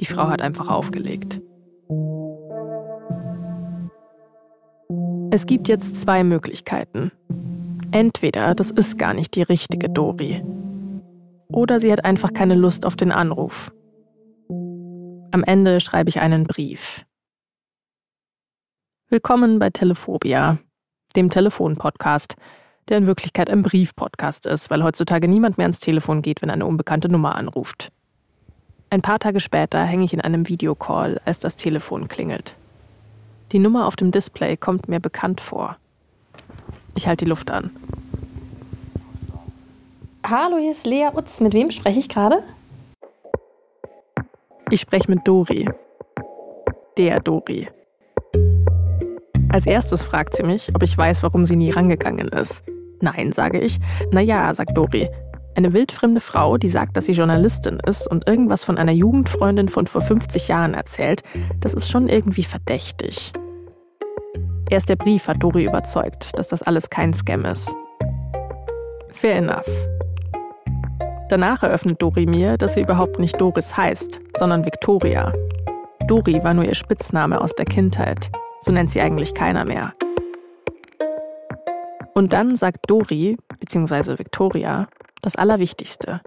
Die 0.00 0.06
Frau 0.06 0.28
hat 0.28 0.42
einfach 0.42 0.68
aufgelegt. 0.68 1.40
Es 5.30 5.46
gibt 5.46 5.68
jetzt 5.68 6.00
zwei 6.00 6.24
Möglichkeiten. 6.24 7.12
Entweder 7.92 8.56
das 8.56 8.72
ist 8.72 8.98
gar 8.98 9.14
nicht 9.14 9.36
die 9.36 9.42
richtige 9.42 9.88
Dori. 9.88 10.42
Oder 11.52 11.78
sie 11.78 11.92
hat 11.92 12.04
einfach 12.04 12.32
keine 12.32 12.56
Lust 12.56 12.84
auf 12.84 12.96
den 12.96 13.12
Anruf. 13.12 13.72
Am 14.48 15.44
Ende 15.44 15.80
schreibe 15.80 16.08
ich 16.08 16.18
einen 16.18 16.48
Brief. 16.48 17.04
Willkommen 19.08 19.60
bei 19.60 19.70
Telephobia, 19.70 20.58
dem 21.14 21.30
Telefon-Podcast, 21.30 22.34
der 22.88 22.98
in 22.98 23.06
Wirklichkeit 23.06 23.50
ein 23.50 23.62
Brief-Podcast 23.62 24.46
ist, 24.46 24.70
weil 24.70 24.82
heutzutage 24.82 25.28
niemand 25.28 25.58
mehr 25.58 25.66
ans 25.66 25.80
Telefon 25.80 26.22
geht, 26.22 26.42
wenn 26.42 26.50
eine 26.50 26.66
unbekannte 26.66 27.08
Nummer 27.08 27.34
anruft. 27.36 27.92
Ein 28.90 29.02
paar 29.02 29.20
Tage 29.20 29.38
später 29.38 29.84
hänge 29.84 30.04
ich 30.04 30.12
in 30.12 30.20
einem 30.20 30.48
Videocall, 30.48 31.20
als 31.24 31.38
das 31.38 31.54
Telefon 31.54 32.08
klingelt. 32.08 32.56
Die 33.52 33.58
Nummer 33.58 33.86
auf 33.86 33.96
dem 33.96 34.10
Display 34.10 34.56
kommt 34.56 34.88
mir 34.88 35.00
bekannt 35.00 35.40
vor. 35.40 35.76
Ich 36.96 37.06
halte 37.06 37.24
die 37.24 37.28
Luft 37.28 37.50
an. 37.50 37.70
Hallo, 40.24 40.58
hier 40.58 40.72
ist 40.72 40.86
Lea 40.86 41.08
Utz. 41.14 41.40
Mit 41.40 41.54
wem 41.54 41.70
spreche 41.70 41.98
ich 41.98 42.08
gerade? 42.08 42.42
Ich 44.70 44.80
spreche 44.80 45.10
mit 45.10 45.26
Dori. 45.26 45.68
Der 46.96 47.20
Dori. 47.20 47.68
Als 49.52 49.66
erstes 49.66 50.02
fragt 50.02 50.36
sie 50.36 50.44
mich, 50.44 50.70
ob 50.74 50.82
ich 50.82 50.96
weiß, 50.96 51.22
warum 51.22 51.44
sie 51.44 51.56
nie 51.56 51.70
rangegangen 51.70 52.28
ist. 52.28 52.62
Nein, 53.00 53.32
sage 53.32 53.58
ich. 53.58 53.78
Naja, 54.12 54.52
sagt 54.54 54.76
Dori. 54.76 55.08
Eine 55.56 55.72
wildfremde 55.72 56.20
Frau, 56.20 56.56
die 56.56 56.68
sagt, 56.68 56.96
dass 56.96 57.06
sie 57.06 57.12
Journalistin 57.12 57.80
ist 57.84 58.06
und 58.08 58.28
irgendwas 58.28 58.62
von 58.62 58.78
einer 58.78 58.92
Jugendfreundin 58.92 59.68
von 59.68 59.88
vor 59.88 60.00
50 60.00 60.46
Jahren 60.46 60.74
erzählt, 60.74 61.22
das 61.60 61.74
ist 61.74 61.90
schon 61.90 62.08
irgendwie 62.08 62.44
verdächtig. 62.44 63.32
Erst 64.70 64.88
der 64.88 64.96
Brief 64.96 65.26
hat 65.26 65.42
Dori 65.42 65.64
überzeugt, 65.64 66.38
dass 66.38 66.48
das 66.48 66.62
alles 66.62 66.88
kein 66.88 67.12
Scam 67.12 67.44
ist. 67.44 67.74
Fair 69.08 69.34
enough. 69.34 69.68
Danach 71.28 71.64
eröffnet 71.64 72.00
Dori 72.00 72.26
mir, 72.26 72.56
dass 72.56 72.74
sie 72.74 72.82
überhaupt 72.82 73.18
nicht 73.18 73.40
Doris 73.40 73.76
heißt, 73.76 74.20
sondern 74.36 74.64
Victoria. 74.64 75.32
Dori 76.06 76.42
war 76.44 76.54
nur 76.54 76.64
ihr 76.64 76.74
Spitzname 76.74 77.40
aus 77.40 77.54
der 77.56 77.66
Kindheit. 77.66 78.30
So 78.60 78.72
nennt 78.72 78.90
sie 78.90 79.00
eigentlich 79.00 79.34
keiner 79.34 79.64
mehr. 79.64 79.94
Und 82.14 82.32
dann 82.32 82.56
sagt 82.56 82.90
Dori, 82.90 83.36
bzw. 83.58 84.18
Victoria, 84.18 84.88
das 85.22 85.36
Allerwichtigste. 85.36 86.20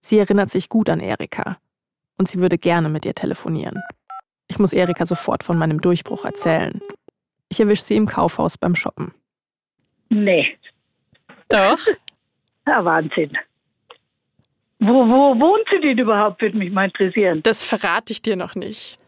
Sie 0.00 0.18
erinnert 0.18 0.50
sich 0.50 0.68
gut 0.68 0.88
an 0.88 1.00
Erika 1.00 1.58
und 2.16 2.28
sie 2.28 2.40
würde 2.40 2.56
gerne 2.56 2.88
mit 2.88 3.04
ihr 3.04 3.14
telefonieren. 3.14 3.82
Ich 4.46 4.58
muss 4.58 4.72
Erika 4.72 5.04
sofort 5.04 5.44
von 5.44 5.58
meinem 5.58 5.80
Durchbruch 5.80 6.24
erzählen. 6.24 6.80
Ich 7.50 7.60
erwische 7.60 7.82
sie 7.82 7.96
im 7.96 8.06
Kaufhaus 8.06 8.56
beim 8.56 8.74
Shoppen. 8.74 9.12
Nee. 10.08 10.56
Doch. 11.50 11.78
Ja, 12.66 12.84
Wahnsinn. 12.84 13.36
Wo, 14.80 15.06
wo 15.06 15.38
wohnt 15.38 15.66
sie 15.70 15.80
denn 15.80 15.98
überhaupt, 15.98 16.40
würde 16.40 16.56
mich 16.56 16.70
mal 16.70 16.84
interessieren. 16.84 17.42
Das 17.42 17.64
verrate 17.64 18.12
ich 18.12 18.22
dir 18.22 18.36
noch 18.36 18.54
nicht. 18.54 18.98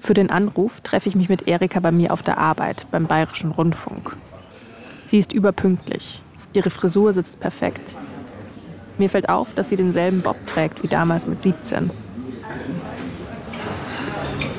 Für 0.00 0.14
den 0.14 0.30
Anruf 0.30 0.80
treffe 0.80 1.08
ich 1.08 1.14
mich 1.14 1.28
mit 1.28 1.48
Erika 1.48 1.80
bei 1.80 1.92
mir 1.92 2.12
auf 2.12 2.22
der 2.22 2.38
Arbeit 2.38 2.86
beim 2.90 3.06
Bayerischen 3.06 3.50
Rundfunk. 3.50 4.16
Sie 5.04 5.18
ist 5.18 5.32
überpünktlich. 5.32 6.22
Ihre 6.52 6.70
Frisur 6.70 7.12
sitzt 7.12 7.40
perfekt. 7.40 7.80
Mir 8.96 9.10
fällt 9.10 9.28
auf, 9.28 9.54
dass 9.54 9.68
sie 9.68 9.76
denselben 9.76 10.22
Bob 10.22 10.36
trägt 10.46 10.82
wie 10.82 10.88
damals 10.88 11.26
mit 11.26 11.42
17. 11.42 11.90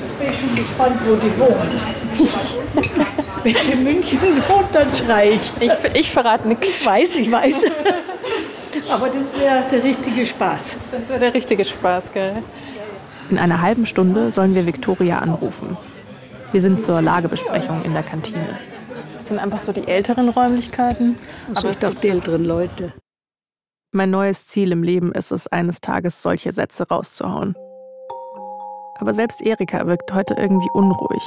Jetzt 0.02 0.20
bin 0.20 0.30
ich 0.30 0.40
schon 0.40 0.56
gespannt, 0.56 1.00
wo 1.06 1.16
die 1.16 1.40
wohnt. 1.40 3.08
Wenn 3.44 3.56
sie 3.56 3.72
in 3.72 3.84
München 3.84 4.20
wohnt, 4.48 4.74
dann 4.74 4.94
schrei 4.94 5.32
ich. 5.32 5.52
Ich, 5.60 5.72
ich 5.94 6.12
verrate 6.12 6.48
nichts. 6.48 6.68
Ich 6.68 6.86
weiß, 6.86 7.16
ich 7.16 7.32
weiß. 7.32 7.64
Aber 8.92 9.10
das 9.10 9.34
wäre 9.40 9.66
der 9.70 9.84
richtige 9.84 10.26
Spaß. 10.26 10.78
Das 10.92 11.10
wäre 11.10 11.20
der 11.20 11.34
richtige 11.34 11.66
Spaß, 11.66 12.12
gell? 12.12 12.44
In 13.30 13.38
einer 13.38 13.62
halben 13.62 13.86
Stunde 13.86 14.32
sollen 14.32 14.56
wir 14.56 14.66
Victoria 14.66 15.20
anrufen. 15.20 15.78
Wir 16.52 16.62
sind 16.62 16.82
zur 16.82 17.02
Lagebesprechung 17.02 17.84
in 17.84 17.94
der 17.94 18.02
Kantine. 18.02 18.58
Das 19.20 19.30
sind 19.30 19.38
einfach 19.38 19.62
so 19.62 19.72
die 19.72 19.88
älteren 19.88 20.30
Räumlichkeiten. 20.30 21.16
Aber 21.54 21.70
ich 21.70 21.78
dachte, 21.78 21.98
die 22.02 22.10
älteren 22.10 22.44
Leute. 22.44 22.94
Mein 23.92 24.10
neues 24.10 24.48
Ziel 24.48 24.72
im 24.72 24.82
Leben 24.82 25.12
ist 25.12 25.32
es, 25.32 25.48
eines 25.48 25.80
Tages 25.80 26.24
solche 26.24 26.52
Sätze 26.52 26.88
rauszuhauen. 26.88 27.56
Aber 28.98 29.14
selbst 29.14 29.42
Erika 29.42 29.86
wirkt 29.86 30.12
heute 30.12 30.34
irgendwie 30.34 30.70
unruhig. 30.74 31.24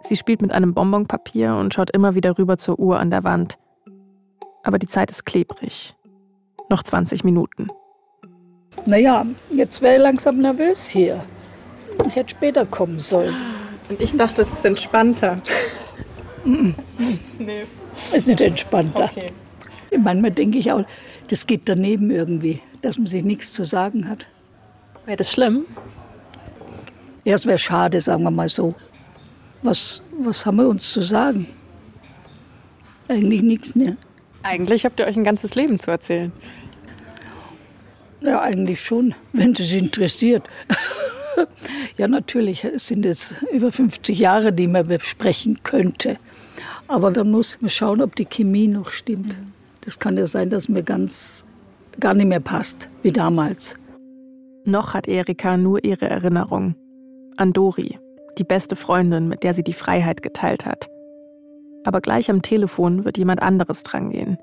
Sie 0.00 0.16
spielt 0.16 0.40
mit 0.40 0.52
einem 0.52 0.72
Bonbonpapier 0.72 1.54
und 1.54 1.74
schaut 1.74 1.90
immer 1.90 2.14
wieder 2.14 2.38
rüber 2.38 2.56
zur 2.56 2.78
Uhr 2.78 2.98
an 2.98 3.10
der 3.10 3.24
Wand. 3.24 3.58
Aber 4.62 4.78
die 4.78 4.88
Zeit 4.88 5.10
ist 5.10 5.26
klebrig. 5.26 5.94
Noch 6.70 6.82
20 6.82 7.24
Minuten. 7.24 7.68
Naja, 8.86 9.26
jetzt 9.50 9.82
wäre 9.82 9.96
ich 9.96 10.00
langsam 10.00 10.38
nervös 10.38 10.88
hier. 10.88 11.24
Ich 12.06 12.16
hätte 12.16 12.30
später 12.30 12.64
kommen 12.66 12.98
sollen. 12.98 13.34
Und 13.88 14.00
ich 14.00 14.16
dachte, 14.16 14.42
es 14.42 14.52
ist 14.52 14.64
entspannter. 14.64 15.40
Nee. 16.44 17.64
Ist 18.12 18.28
nicht 18.28 18.40
entspannter. 18.40 19.10
Okay. 19.14 19.32
Manchmal 19.98 20.30
denke 20.30 20.58
ich 20.58 20.70
auch, 20.72 20.84
das 21.28 21.46
geht 21.46 21.68
daneben 21.68 22.10
irgendwie, 22.10 22.60
dass 22.82 22.98
man 22.98 23.06
sich 23.06 23.24
nichts 23.24 23.52
zu 23.52 23.64
sagen 23.64 24.08
hat. 24.08 24.26
Wäre 25.04 25.16
das 25.16 25.32
schlimm? 25.32 25.66
Ja, 27.24 27.34
es 27.34 27.46
wäre 27.46 27.58
schade, 27.58 28.00
sagen 28.00 28.22
wir 28.22 28.30
mal 28.30 28.48
so. 28.48 28.74
Was, 29.62 30.02
was 30.18 30.46
haben 30.46 30.56
wir 30.56 30.68
uns 30.68 30.90
zu 30.92 31.02
sagen? 31.02 31.46
Eigentlich 33.08 33.42
nichts, 33.42 33.74
ne? 33.74 33.96
Eigentlich 34.42 34.84
habt 34.84 35.00
ihr 35.00 35.06
euch 35.06 35.16
ein 35.16 35.24
ganzes 35.24 35.54
Leben 35.54 35.80
zu 35.80 35.90
erzählen. 35.90 36.32
Ja, 38.20 38.40
eigentlich 38.40 38.80
schon, 38.80 39.14
wenn 39.32 39.52
es 39.52 39.72
interessiert. 39.72 40.42
ja, 41.96 42.08
natürlich 42.08 42.66
sind 42.76 43.06
es 43.06 43.36
über 43.52 43.70
50 43.70 44.18
Jahre, 44.18 44.52
die 44.52 44.66
man 44.66 44.88
besprechen 44.88 45.60
könnte. 45.62 46.18
Aber 46.88 47.10
dann 47.10 47.30
muss 47.30 47.60
man 47.60 47.70
schauen, 47.70 48.02
ob 48.02 48.16
die 48.16 48.24
Chemie 48.24 48.66
noch 48.66 48.90
stimmt. 48.90 49.36
Das 49.84 49.98
kann 49.98 50.16
ja 50.16 50.26
sein, 50.26 50.50
dass 50.50 50.68
mir 50.68 50.82
ganz 50.82 51.44
gar 52.00 52.14
nicht 52.14 52.26
mehr 52.26 52.40
passt, 52.40 52.88
wie 53.02 53.12
damals. 53.12 53.78
Noch 54.64 54.94
hat 54.94 55.08
Erika 55.08 55.56
nur 55.56 55.84
ihre 55.84 56.10
Erinnerung 56.10 56.74
an 57.36 57.52
Dori, 57.52 57.98
die 58.36 58.44
beste 58.44 58.76
Freundin, 58.76 59.28
mit 59.28 59.42
der 59.44 59.54
sie 59.54 59.62
die 59.62 59.72
Freiheit 59.72 60.22
geteilt 60.22 60.66
hat. 60.66 60.88
Aber 61.84 62.00
gleich 62.00 62.30
am 62.30 62.42
Telefon 62.42 63.04
wird 63.04 63.16
jemand 63.16 63.40
anderes 63.40 63.82
drangehen. 63.82 64.38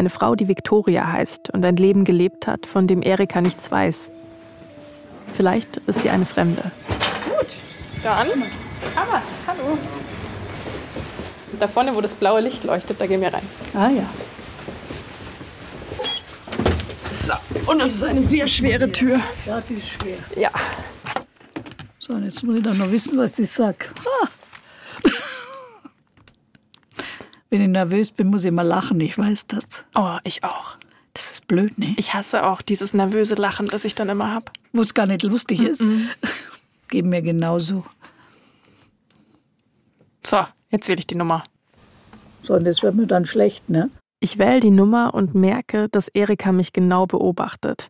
Eine 0.00 0.08
Frau, 0.08 0.34
die 0.34 0.48
Victoria 0.48 1.12
heißt 1.12 1.50
und 1.50 1.62
ein 1.62 1.76
Leben 1.76 2.04
gelebt 2.04 2.46
hat, 2.46 2.64
von 2.64 2.86
dem 2.86 3.02
Erika 3.02 3.42
nichts 3.42 3.70
weiß. 3.70 4.10
Vielleicht 5.36 5.76
ist 5.76 6.00
sie 6.00 6.08
eine 6.08 6.24
Fremde. 6.24 6.62
Gut, 7.26 7.48
dann 8.02 8.28
Hamas, 8.96 9.24
hallo. 9.46 9.76
Und 11.52 11.60
da 11.60 11.68
vorne, 11.68 11.94
wo 11.94 12.00
das 12.00 12.14
blaue 12.14 12.40
Licht 12.40 12.64
leuchtet, 12.64 12.98
da 12.98 13.06
gehen 13.06 13.20
wir 13.20 13.30
rein. 13.30 13.42
Ah 13.74 13.90
ja. 13.90 14.08
So, 17.26 17.70
und 17.70 17.82
es 17.82 17.96
ist 17.96 18.04
eine 18.04 18.22
sehr 18.22 18.46
schwere 18.46 18.90
Tür. 18.90 19.20
Ja, 19.44 19.60
die 19.68 19.74
ist 19.74 19.90
schwer. 19.90 20.16
Ja. 20.34 20.50
So, 21.98 22.14
und 22.14 22.24
jetzt 22.24 22.42
muss 22.42 22.56
ich 22.56 22.64
dann 22.64 22.78
noch 22.78 22.90
wissen, 22.90 23.18
was 23.18 23.38
ich 23.38 23.50
sag. 23.50 23.92
Ah. 24.22 24.28
Wenn 27.50 27.62
ich 27.62 27.68
nervös 27.68 28.12
bin, 28.12 28.28
muss 28.28 28.44
ich 28.44 28.48
immer 28.48 28.62
lachen, 28.62 29.00
ich 29.00 29.18
weiß 29.18 29.48
das. 29.48 29.84
Oh, 29.96 30.18
ich 30.22 30.44
auch. 30.44 30.76
Das 31.14 31.32
ist 31.32 31.48
blöd, 31.48 31.76
ne? 31.78 31.94
Ich 31.98 32.14
hasse 32.14 32.46
auch 32.46 32.62
dieses 32.62 32.94
nervöse 32.94 33.34
Lachen, 33.34 33.66
das 33.66 33.84
ich 33.84 33.96
dann 33.96 34.08
immer 34.08 34.32
habe. 34.32 34.46
Wo 34.72 34.82
es 34.82 34.94
gar 34.94 35.06
nicht 35.06 35.24
lustig 35.24 35.60
ist. 35.60 35.82
Mhm. 35.82 36.08
Geht 36.88 37.06
mir 37.06 37.22
genauso. 37.22 37.84
So, 40.24 40.46
jetzt 40.70 40.88
wähle 40.88 41.00
ich 41.00 41.08
die 41.08 41.16
Nummer. 41.16 41.42
So, 42.42 42.54
und 42.54 42.64
das 42.64 42.82
wird 42.84 42.94
mir 42.94 43.08
dann 43.08 43.26
schlecht, 43.26 43.68
ne? 43.68 43.90
Ich 44.20 44.38
wähle 44.38 44.60
die 44.60 44.70
Nummer 44.70 45.14
und 45.14 45.34
merke, 45.34 45.88
dass 45.88 46.08
Erika 46.08 46.52
mich 46.52 46.72
genau 46.72 47.06
beobachtet. 47.06 47.88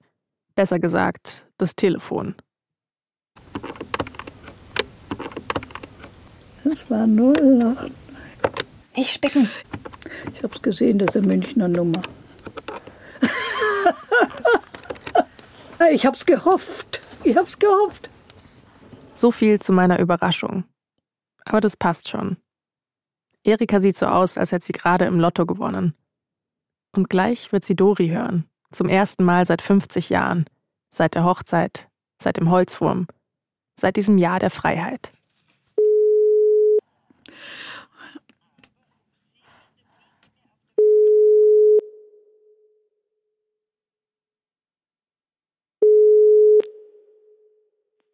Besser 0.55 0.79
gesagt, 0.79 1.44
das 1.59 1.77
Telefon. 1.77 2.35
Das 6.64 6.90
war 6.90 7.07
08. 7.07 7.92
Nicht 8.96 9.14
spicken. 9.14 9.48
Ich 10.35 10.42
hab's 10.42 10.62
gesehen, 10.62 10.98
das 10.98 11.11
ist 11.11 11.16
eine 11.16 11.29
Münchner 11.29 11.68
Nummer. 11.68 12.03
ich 15.92 16.07
hab's 16.07 16.26
gehofft. 16.26 17.00
Ich 17.24 17.37
hab's 17.37 17.59
gehofft. 17.59 18.11
So 19.14 19.31
viel 19.31 19.61
zu 19.61 19.72
meiner 19.72 19.98
Überraschung. 19.98 20.64
Aber 21.44 21.61
das 21.61 21.76
passt 21.76 22.09
schon. 22.09 22.37
Erika 23.44 23.81
sieht 23.81 23.96
so 23.96 24.07
aus, 24.07 24.37
als 24.37 24.53
hätte 24.53 24.66
sie 24.66 24.72
gerade 24.72 25.07
im 25.07 25.20
Lotto 25.20 25.46
gewonnen. 25.46 25.94
Und 26.92 27.09
gleich 27.09 27.53
wird 27.53 27.64
sie 27.64 27.76
Dori 27.76 28.09
hören. 28.09 28.44
Zum 28.72 28.88
ersten 28.88 29.24
Mal 29.24 29.44
seit 29.44 29.62
50 29.62 30.11
Jahren. 30.11 30.46
Seit 30.90 31.14
der 31.14 31.24
Hochzeit. 31.24 31.88
Seit 32.20 32.37
dem 32.37 32.50
Holzwurm. 32.50 33.07
Seit 33.79 33.96
diesem 33.96 34.18
Jahr 34.18 34.40
der 34.40 34.50
Freiheit. 34.50 35.12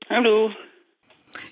Hallo. 0.08 0.52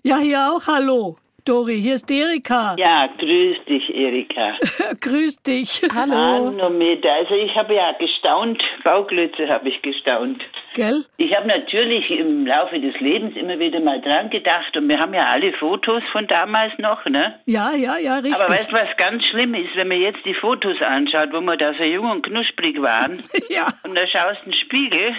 Ja, 0.04 0.18
hier 0.18 0.48
auch 0.48 0.64
hallo. 0.68 1.16
Dori, 1.44 1.80
hier 1.80 1.94
ist 1.94 2.10
Erika. 2.10 2.76
Ja, 2.78 3.08
grüß 3.18 3.64
dich, 3.68 3.92
Erika. 3.92 4.54
grüß 5.00 5.42
dich. 5.42 5.82
Manometer. 5.92 7.12
Also 7.12 7.34
ich 7.34 7.54
habe 7.56 7.74
ja 7.74 7.92
gestaunt, 7.98 8.62
Bauklötze 8.84 9.48
habe 9.48 9.68
ich 9.68 9.82
gestaunt. 9.82 10.42
Gell? 10.74 11.04
Ich 11.16 11.34
habe 11.36 11.48
natürlich 11.48 12.08
im 12.10 12.46
Laufe 12.46 12.78
des 12.78 12.98
Lebens 13.00 13.36
immer 13.36 13.58
wieder 13.58 13.80
mal 13.80 14.00
dran 14.00 14.30
gedacht 14.30 14.76
und 14.76 14.88
wir 14.88 15.00
haben 15.00 15.14
ja 15.14 15.28
alle 15.28 15.52
Fotos 15.54 16.02
von 16.12 16.26
damals 16.28 16.72
noch, 16.78 17.04
ne? 17.06 17.32
Ja, 17.46 17.72
ja, 17.74 17.98
ja, 17.98 18.18
richtig. 18.18 18.40
Aber 18.40 18.54
weißt 18.54 18.70
du, 18.70 18.76
was 18.76 18.96
ganz 18.96 19.24
schlimm 19.24 19.54
ist, 19.54 19.74
wenn 19.74 19.88
man 19.88 20.00
jetzt 20.00 20.24
die 20.24 20.34
Fotos 20.34 20.80
anschaut, 20.80 21.30
wo 21.32 21.40
wir 21.40 21.56
da 21.56 21.74
so 21.74 21.82
jung 21.82 22.08
und 22.08 22.24
knusprig 22.24 22.80
waren 22.80 23.20
ja. 23.50 23.66
und 23.82 23.96
da 23.96 24.06
schaust 24.06 24.42
du 24.42 24.46
in 24.46 24.52
den 24.52 24.60
Spiegel, 24.60 25.14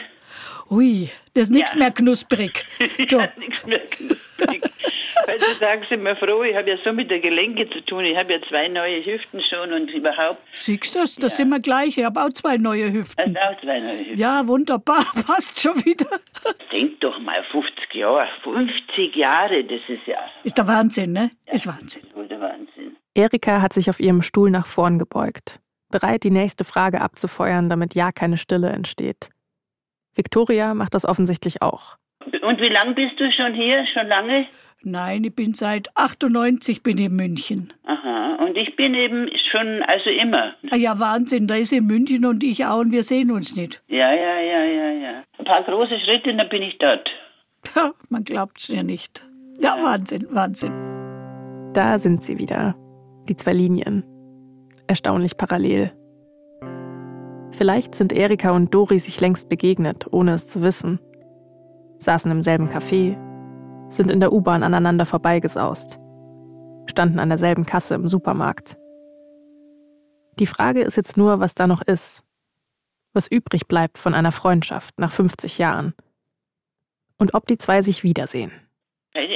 Ui, 0.70 1.10
das 1.34 1.44
ist 1.44 1.50
nichts 1.52 1.74
Ja. 1.74 1.80
mehr 1.80 1.92
knusprig. 1.92 2.66
Du. 3.10 3.20
ja, 3.20 3.30
nichts 3.38 3.66
mehr 3.66 3.80
knusprig. 3.88 4.62
Weil 5.28 5.38
du 5.40 5.46
sagst 5.60 5.92
immer 5.92 6.16
froh, 6.16 6.44
ich 6.44 6.56
habe 6.56 6.70
ja 6.70 6.78
so 6.84 6.92
mit 6.92 7.10
der 7.10 7.20
Gelenke 7.20 7.70
zu 7.70 7.82
tun, 7.86 8.04
ich 8.04 8.18
habe 8.18 8.34
ja 8.34 8.40
zwei 8.50 8.68
neue 8.68 9.04
Hüften 9.04 9.42
schon 9.42 9.72
und 9.74 9.90
überhaupt, 9.92 10.40
Siehst 10.56 10.96
du 10.96 11.00
das? 11.00 11.16
Das 11.16 11.38
sind 11.38 11.50
wir 11.50 11.60
gleich. 11.60 11.98
Ich 11.98 12.04
habe 12.04 12.22
auch 12.22 12.30
zwei 12.30 12.58
neue 12.58 12.92
Hüften. 12.92 13.36
also 13.38 13.40
auch 13.40 13.62
zwei 13.62 13.80
neue 13.80 14.00
Hüften. 14.00 14.18
Ja, 14.18 14.48
wunderbar. 14.48 15.04
Passt 15.28 15.60
schon 15.60 15.78
wieder. 15.86 16.20
Denk 16.72 17.00
doch 17.00 17.18
mal, 17.20 17.44
50 17.52 17.94
Jahre, 17.94 18.28
50 18.44 19.16
Jahre, 19.16 19.64
das 19.64 19.82
ist 19.88 20.06
ja 20.08 20.18
Ist 20.44 20.58
der 20.58 20.68
Wahnsinn, 20.68 21.14
ne? 21.14 21.32
Ist 21.52 21.68
Wahnsinn. 21.68 22.04
der 22.30 22.42
Wahnsinn. 22.42 22.96
Erika 23.14 23.62
hat 23.62 23.74
sich 23.74 23.90
auf 23.90 24.00
ihrem 24.00 24.22
Stuhl 24.22 24.50
nach 24.52 24.68
vorn 24.68 25.00
gebeugt, 25.00 25.60
bereit, 25.90 26.24
die 26.24 26.32
nächste 26.32 26.66
Frage 26.66 27.02
abzufeuern, 27.02 27.70
damit 27.70 27.96
ja 27.96 28.12
keine 28.12 28.38
Stille 28.38 28.70
entsteht. 28.70 29.30
Victoria 30.16 30.74
macht 30.74 30.94
das 30.94 31.06
offensichtlich 31.06 31.62
auch. 31.62 31.98
Und 32.42 32.60
wie 32.60 32.70
lange 32.70 32.94
bist 32.94 33.20
du 33.20 33.32
schon 33.32 33.54
hier? 33.54 33.86
Schon 33.88 34.08
lange? 34.08 34.48
Nein, 34.82 35.24
ich 35.24 35.36
bin 35.36 35.54
seit 35.54 35.90
98 35.96 36.84
bin 36.84 36.98
ich 36.98 37.06
in 37.06 37.16
München. 37.16 37.74
Aha, 37.86 38.36
und 38.46 38.56
ich 38.56 38.76
bin 38.76 38.94
eben 38.94 39.30
schon, 39.52 39.82
also 39.84 40.10
immer. 40.10 40.54
Ah 40.70 40.76
ja, 40.76 41.00
Wahnsinn. 41.00 41.48
Da 41.48 41.56
ist 41.56 41.74
in 41.74 41.86
München 41.88 42.26
und 42.26 42.44
ich 42.44 42.66
auch 42.66 42.80
und 42.80 42.92
wir 42.92 43.04
sehen 43.04 43.32
uns 43.32 43.56
nicht. 43.56 43.82
Ja, 43.88 44.14
ja, 44.14 44.40
ja, 44.40 44.64
ja, 44.64 44.92
ja. 44.92 45.24
Ein 45.40 45.46
paar 45.46 45.64
große 45.64 46.00
Schritte, 46.00 46.36
dann 46.36 46.50
bin 46.50 46.62
ich 46.62 46.78
dort. 46.78 47.10
Ja, 47.76 47.94
man 48.10 48.24
glaubt 48.24 48.60
es 48.60 48.68
ja 48.68 48.84
nicht. 48.84 49.28
Ja, 49.60 49.82
Wahnsinn, 49.82 50.28
Wahnsinn. 50.30 50.74
Da 51.74 51.98
sind 51.98 52.24
sie 52.24 52.38
wieder. 52.38 52.76
Die 53.28 53.36
zwei 53.36 53.54
Linien. 53.54 54.04
Erstaunlich 54.88 55.36
parallel. 55.36 55.92
Vielleicht 57.58 57.96
sind 57.96 58.12
Erika 58.12 58.52
und 58.52 58.74
Dori 58.74 59.00
sich 59.00 59.22
längst 59.22 59.48
begegnet, 59.48 60.08
ohne 60.12 60.34
es 60.34 60.46
zu 60.48 60.62
wissen. 60.62 61.00
Saßen 62.00 62.30
im 62.30 62.42
selben 62.42 62.68
Café, 62.68 63.18
sind 63.90 64.12
in 64.12 64.20
der 64.20 64.34
U-Bahn 64.34 64.62
aneinander 64.62 65.06
vorbeigesaust, 65.06 65.98
standen 66.88 67.20
an 67.20 67.30
derselben 67.30 67.66
Kasse 67.66 67.96
im 67.96 68.10
Supermarkt. 68.10 68.78
Die 70.38 70.48
Frage 70.48 70.82
ist 70.82 70.98
jetzt 70.98 71.16
nur, 71.16 71.40
was 71.40 71.56
da 71.56 71.66
noch 71.66 71.82
ist. 71.82 72.24
Was 73.14 73.32
übrig 73.32 73.68
bleibt 73.68 73.98
von 73.98 74.14
einer 74.14 74.34
Freundschaft 74.34 75.00
nach 75.00 75.12
50 75.12 75.58
Jahren. 75.58 75.94
Und 77.18 77.34
ob 77.34 77.48
die 77.48 77.58
zwei 77.58 77.82
sich 77.82 78.04
wiedersehen. 78.04 78.52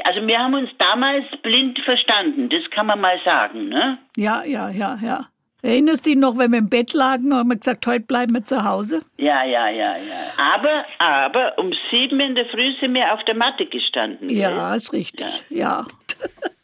Also 0.03 0.27
wir 0.27 0.39
haben 0.39 0.55
uns 0.55 0.69
damals 0.77 1.23
blind 1.41 1.79
verstanden, 1.79 2.49
das 2.49 2.69
kann 2.69 2.87
man 2.87 2.99
mal 2.99 3.17
sagen, 3.23 3.69
ne? 3.69 3.97
Ja, 4.17 4.43
ja, 4.43 4.69
ja, 4.69 4.99
ja. 5.01 5.29
Erinnerst 5.61 6.05
du 6.05 6.11
dich 6.11 6.19
noch, 6.19 6.37
wenn 6.37 6.51
wir 6.51 6.59
im 6.59 6.69
Bett 6.69 6.93
lagen, 6.93 7.33
haben 7.33 7.49
wir 7.49 7.57
gesagt, 7.57 7.85
heute 7.85 8.05
bleiben 8.05 8.33
wir 8.33 8.43
zu 8.45 8.63
Hause? 8.63 9.01
Ja, 9.17 9.43
ja, 9.43 9.67
ja, 9.69 9.97
ja. 9.97 10.31
Aber, 10.37 10.85
aber 10.99 11.57
um 11.57 11.73
sieben 11.91 12.19
in 12.21 12.35
der 12.35 12.45
Früh 12.45 12.73
sind 12.79 12.93
wir 12.93 13.13
auf 13.13 13.23
der 13.25 13.35
Matte 13.35 13.65
gestanden. 13.65 14.29
Ja, 14.29 14.73
ist 14.73 14.93
richtig, 14.93 15.43
ja. 15.49 15.85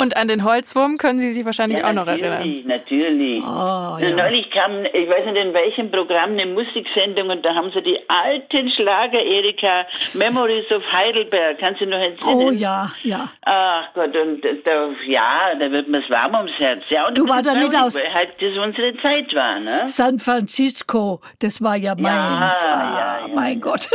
Und 0.00 0.16
an 0.16 0.26
den 0.28 0.42
Holzwurm 0.42 0.96
können 0.96 1.18
Sie 1.18 1.32
sich 1.34 1.44
wahrscheinlich 1.44 1.80
Ja, 1.80 1.88
auch 1.90 1.92
noch 1.92 2.06
erinnern. 2.06 2.38
natürlich, 2.38 2.64
natürlich. 2.64 3.44
Ah, 3.44 3.98
Na, 4.00 4.08
Neulich 4.10 4.50
kam, 4.50 4.84
ich 4.86 5.06
weiß 5.08 5.26
nicht 5.26 5.36
in 5.36 5.52
welchem 5.52 5.90
Programm, 5.90 6.30
eine 6.32 6.46
Musiksendung 6.46 7.28
und 7.28 7.44
da 7.44 7.54
haben 7.54 7.70
sie 7.72 7.82
die 7.82 7.98
alten 8.08 8.70
Schlager, 8.70 9.20
Erika, 9.22 9.84
Memories 10.14 10.70
of 10.72 10.82
Heidelberg, 10.90 11.58
kannst 11.58 11.82
du 11.82 11.86
noch 11.86 11.98
entsinnen? 11.98 12.34
Oh 12.34 12.50
ja, 12.50 12.90
ja. 13.02 13.28
Ach 13.42 13.84
Gott, 13.92 14.16
und 14.16 14.40
da, 14.64 14.88
ja, 15.06 15.54
da 15.60 15.70
wird 15.70 15.88
mir's 15.88 16.08
warm 16.08 16.34
ums 16.34 16.58
Herz. 16.58 16.82
Ja, 16.88 17.08
und 17.08 17.18
Du 17.18 17.24
ein 17.24 17.28
war 17.28 17.42
da 17.42 17.54
nicht 17.54 17.76
aus- 17.76 17.96
Weil 17.96 18.12
halt 18.14 18.30
das 18.40 18.56
unsere 18.56 18.96
Zeit 19.02 19.34
war, 19.34 19.60
ne? 19.60 19.82
San 19.88 20.18
Francisco, 20.18 21.20
das 21.40 21.60
war 21.62 21.76
ja 21.76 21.94
meins. 21.94 22.64
ja, 22.64 22.70
ah, 22.72 23.26
ja, 23.28 23.34
mein 23.34 23.60
Gott. 23.60 23.90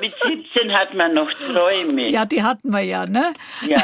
Mit 0.00 0.14
17 0.24 0.72
hat 0.72 0.94
man 0.94 1.12
noch 1.12 1.28
Träume. 1.32 2.08
Ja, 2.08 2.24
die 2.24 2.42
hatten 2.42 2.70
wir 2.72 2.80
ja, 2.80 3.04
ne? 3.04 3.26
Ja. 3.66 3.76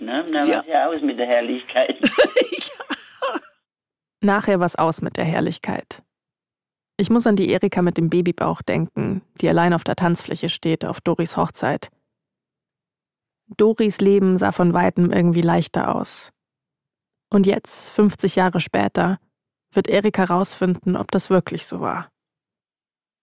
Ne, 0.00 0.26
na, 0.30 0.44
Ja. 0.44 0.58
was 0.58 0.66
ja 0.66 0.88
aus 0.88 1.02
mit 1.02 1.18
der 1.18 1.26
Herrlichkeit. 1.26 1.98
Nachher 4.20 4.58
war's 4.60 4.76
aus 4.76 5.02
mit 5.02 5.16
der 5.16 5.24
Herrlichkeit. 5.24 6.02
Ich 6.96 7.10
muss 7.10 7.26
an 7.26 7.36
die 7.36 7.50
Erika 7.50 7.82
mit 7.82 7.98
dem 7.98 8.08
Babybauch 8.08 8.62
denken, 8.62 9.22
die 9.40 9.48
allein 9.48 9.74
auf 9.74 9.84
der 9.84 9.96
Tanzfläche 9.96 10.48
steht 10.48 10.84
auf 10.84 11.00
Doris 11.00 11.36
Hochzeit. 11.36 11.90
Doris 13.56 14.00
Leben 14.00 14.38
sah 14.38 14.52
von 14.52 14.72
weitem 14.72 15.10
irgendwie 15.10 15.42
leichter 15.42 15.94
aus. 15.94 16.30
Und 17.30 17.46
jetzt, 17.46 17.90
50 17.90 18.36
Jahre 18.36 18.60
später, 18.60 19.18
wird 19.72 19.88
Erika 19.88 20.24
rausfinden, 20.24 20.96
ob 20.96 21.10
das 21.10 21.30
wirklich 21.30 21.66
so 21.66 21.80
war. 21.80 22.08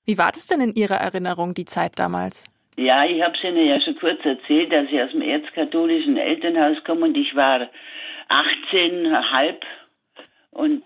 Wie 0.05 0.17
war 0.17 0.31
das 0.31 0.47
denn 0.47 0.61
in 0.61 0.75
Ihrer 0.75 0.97
Erinnerung, 0.97 1.53
die 1.53 1.65
Zeit 1.65 1.97
damals? 1.97 2.43
Ja, 2.77 3.05
ich 3.05 3.21
habe 3.21 3.35
es 3.37 3.43
Ihnen 3.43 3.67
ja 3.67 3.79
schon 3.81 3.97
kurz 3.97 4.23
erzählt, 4.25 4.71
dass 4.71 4.85
ich 4.91 5.01
aus 5.01 5.11
dem 5.11 5.21
erzkatholischen 5.21 6.17
Elternhaus 6.17 6.81
komme 6.83 7.05
und 7.05 7.17
ich 7.17 7.35
war 7.35 7.69
18, 8.29 9.31
halb 9.31 9.63
und 10.51 10.83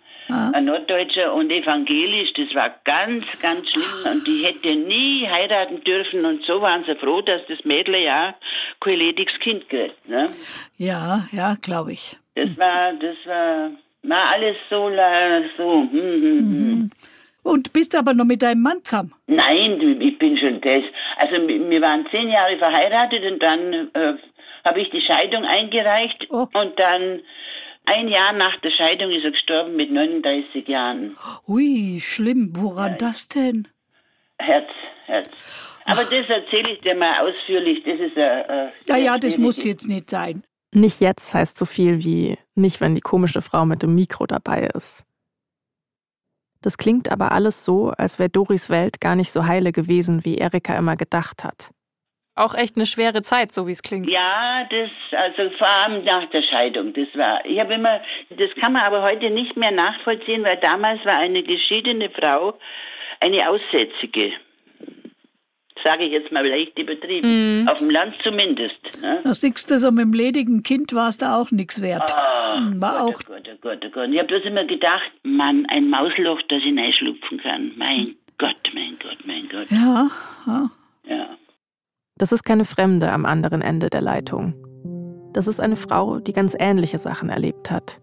ein 0.54 0.66
Norddeutscher 0.66 1.32
und 1.34 1.52
evangelisch. 1.52 2.34
Das 2.34 2.54
war 2.56 2.74
ganz, 2.84 3.24
ganz 3.42 3.70
schlimm 3.70 4.12
und 4.12 4.28
ich 4.28 4.44
hätte 4.48 4.76
nie 4.76 5.28
heiraten 5.28 5.84
dürfen 5.84 6.26
und 6.26 6.44
so 6.46 6.60
waren 6.60 6.84
sie 6.86 6.96
froh, 6.96 7.22
dass 7.22 7.42
das 7.48 7.64
Mädel 7.64 7.96
ja 7.98 8.34
kein 8.80 8.98
lediges 8.98 9.38
Kind 9.40 9.70
kriegt. 9.70 10.10
Ne? 10.10 10.26
Ja, 10.78 11.28
ja, 11.32 11.56
glaube 11.62 11.94
ich. 11.94 12.18
Das 12.34 12.50
war, 12.58 12.94
das 12.94 13.16
war, 13.26 13.70
war 14.04 14.30
alles 14.32 14.58
so, 14.70 14.90
la- 14.90 15.44
so. 15.58 15.82
Hm, 15.92 15.92
hm, 15.92 16.40
hm. 16.40 16.92
Und 17.46 17.74
bist 17.74 17.96
aber 17.96 18.14
noch 18.16 18.26
mit 18.26 18.42
deinem 18.42 18.64
Mann 18.64 18.84
zusammen? 18.84 19.14
Nein, 19.28 19.80
du, 19.80 19.92
ich 20.00 20.18
bin 20.18 20.36
schon 20.36 20.62
das. 20.62 20.84
Also 21.18 21.36
wir 21.48 21.80
waren 21.82 22.06
zehn 22.10 22.28
Jahre 22.30 22.58
verheiratet 22.58 23.24
und 23.32 23.42
dann 23.44 23.90
äh, 23.94 24.14
habe 24.66 24.82
ich 24.82 24.90
die 24.90 25.02
Scheidung 25.02 25.46
eingereicht 25.46 26.28
Oh. 26.32 26.48
und 26.54 26.80
dann 26.80 27.20
ein 27.86 28.08
Jahr 28.08 28.34
nach 28.34 28.60
der 28.62 28.72
Scheidung 28.72 29.12
ist 29.12 29.24
er 29.26 29.30
gestorben 29.32 29.76
mit 29.76 29.92
39 29.92 30.68
Jahren. 30.68 31.16
Ui, 31.48 32.00
schlimm. 32.02 32.50
Woran 32.56 32.98
das 32.98 33.28
denn? 33.28 33.68
Herz, 34.40 34.70
Herz. 35.06 35.30
Aber 35.86 36.02
das 36.02 36.28
erzähle 36.28 36.72
ich 36.72 36.82
dir 36.82 36.96
mal 36.96 37.20
ausführlich. 37.30 37.84
Das 37.86 38.00
ist 38.00 38.18
äh, 38.18 38.40
äh, 38.42 38.70
Ja, 38.90 38.98
ja, 38.98 39.18
das 39.20 39.38
muss 39.38 39.64
jetzt 39.64 39.88
nicht 39.88 40.10
sein. 40.10 40.44
Nicht 40.74 41.00
jetzt 41.00 41.32
heißt 41.36 41.60
so 41.60 41.66
viel 41.66 42.04
wie 42.04 42.40
nicht, 42.56 42.82
wenn 42.82 42.96
die 42.96 43.02
komische 43.02 43.44
Frau 43.44 43.66
mit 43.66 43.84
dem 43.84 43.94
Mikro 43.94 44.26
dabei 44.26 44.68
ist. 44.74 45.06
Das 46.66 46.80
klingt 46.80 47.12
aber 47.12 47.32
alles 47.32 47.64
so, 47.64 47.94
als 47.96 48.18
wäre 48.18 48.28
Doris 48.28 48.72
Welt 48.72 49.00
gar 49.00 49.16
nicht 49.16 49.32
so 49.32 49.46
heile 49.46 49.72
gewesen, 49.72 50.26
wie 50.26 50.40
Erika 50.40 50.76
immer 50.76 50.96
gedacht 50.96 51.44
hat. 51.44 51.70
Auch 52.34 52.56
echt 52.56 52.76
eine 52.76 52.88
schwere 52.88 53.22
Zeit, 53.22 53.52
so 53.52 53.68
wie 53.68 53.72
es 53.72 53.84
klingt. 53.84 54.10
Ja, 54.10 54.68
das, 54.72 54.90
also 55.12 55.56
vor 55.60 55.68
allem 55.68 56.04
nach 56.04 56.26
der 56.32 56.42
Scheidung, 56.42 56.92
das 56.94 57.08
war, 57.14 57.46
ich 57.46 57.60
habe 57.60 57.76
immer, 57.76 58.02
das 58.32 58.50
kann 58.60 58.74
man 58.74 58.82
aber 58.82 59.04
heute 59.04 59.30
nicht 59.30 59.56
mehr 59.56 59.70
nachvollziehen, 59.70 60.44
weil 60.44 60.58
damals 60.58 61.06
war 61.06 61.18
eine 61.18 61.44
geschiedene 61.44 62.10
Frau 62.10 62.58
eine 63.20 63.48
Aussätzige. 63.48 64.34
Sage 65.84 66.06
ich 66.06 66.12
jetzt 66.12 66.32
mal 66.32 66.48
leicht 66.48 66.78
übertrieben. 66.80 67.68
Auf 67.68 67.80
dem 67.80 67.90
Land 67.90 68.16
zumindest. 68.24 68.78
Ne? 69.02 69.20
Da 69.24 69.34
siehst 69.34 69.70
du 69.70 69.78
so, 69.78 69.92
mit 69.92 70.06
dem 70.06 70.14
ledigen 70.14 70.64
Kind 70.64 70.94
warst 70.94 71.22
du 71.22 71.26
auch 71.26 71.52
nichts 71.52 71.82
wert. 71.82 72.16
Hm, 72.56 72.82
war 72.82 73.04
auch 73.04 73.14
Gott, 73.24 73.48
oh 73.48 73.58
Gott, 73.62 73.86
oh 73.86 73.90
Gott. 73.92 74.10
Ich 74.10 74.18
habe 74.18 74.28
bloß 74.28 74.46
immer 74.46 74.66
gedacht, 74.66 75.12
Mann, 75.24 75.66
ein 75.70 75.90
Mausloch, 75.90 76.42
das 76.48 76.64
ich 76.64 76.78
reinschlupfen 76.78 77.40
kann. 77.40 77.72
Mein 77.76 78.16
Gott, 78.38 78.56
mein 78.74 78.98
Gott, 79.02 79.18
mein 79.26 79.50
Gott. 79.50 79.70
Ja, 79.70 80.10
ja. 80.48 80.70
Ja. 81.08 81.30
Das 82.18 82.32
ist 82.32 82.44
keine 82.44 82.66
Fremde 82.66 83.12
am 83.12 83.26
anderen 83.26 83.62
Ende 83.62 83.90
der 83.90 84.02
Leitung. 84.02 84.54
Das 85.34 85.48
ist 85.48 85.60
eine 85.60 85.76
Frau, 85.76 86.20
die 86.20 86.32
ganz 86.34 86.56
ähnliche 86.58 86.98
Sachen 86.98 87.30
erlebt 87.30 87.70
hat. 87.70 88.00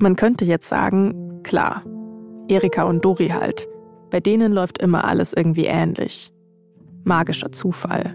Man 0.00 0.16
könnte 0.16 0.44
jetzt 0.44 0.68
sagen, 0.68 1.42
klar, 1.44 1.84
Erika 2.48 2.82
und 2.82 3.04
Dori 3.04 3.28
halt. 3.28 3.68
Bei 4.10 4.18
denen 4.20 4.52
läuft 4.52 4.78
immer 4.78 5.04
alles 5.04 5.32
irgendwie 5.32 5.66
ähnlich. 5.66 6.30
Magischer 7.04 7.52
Zufall. 7.52 8.14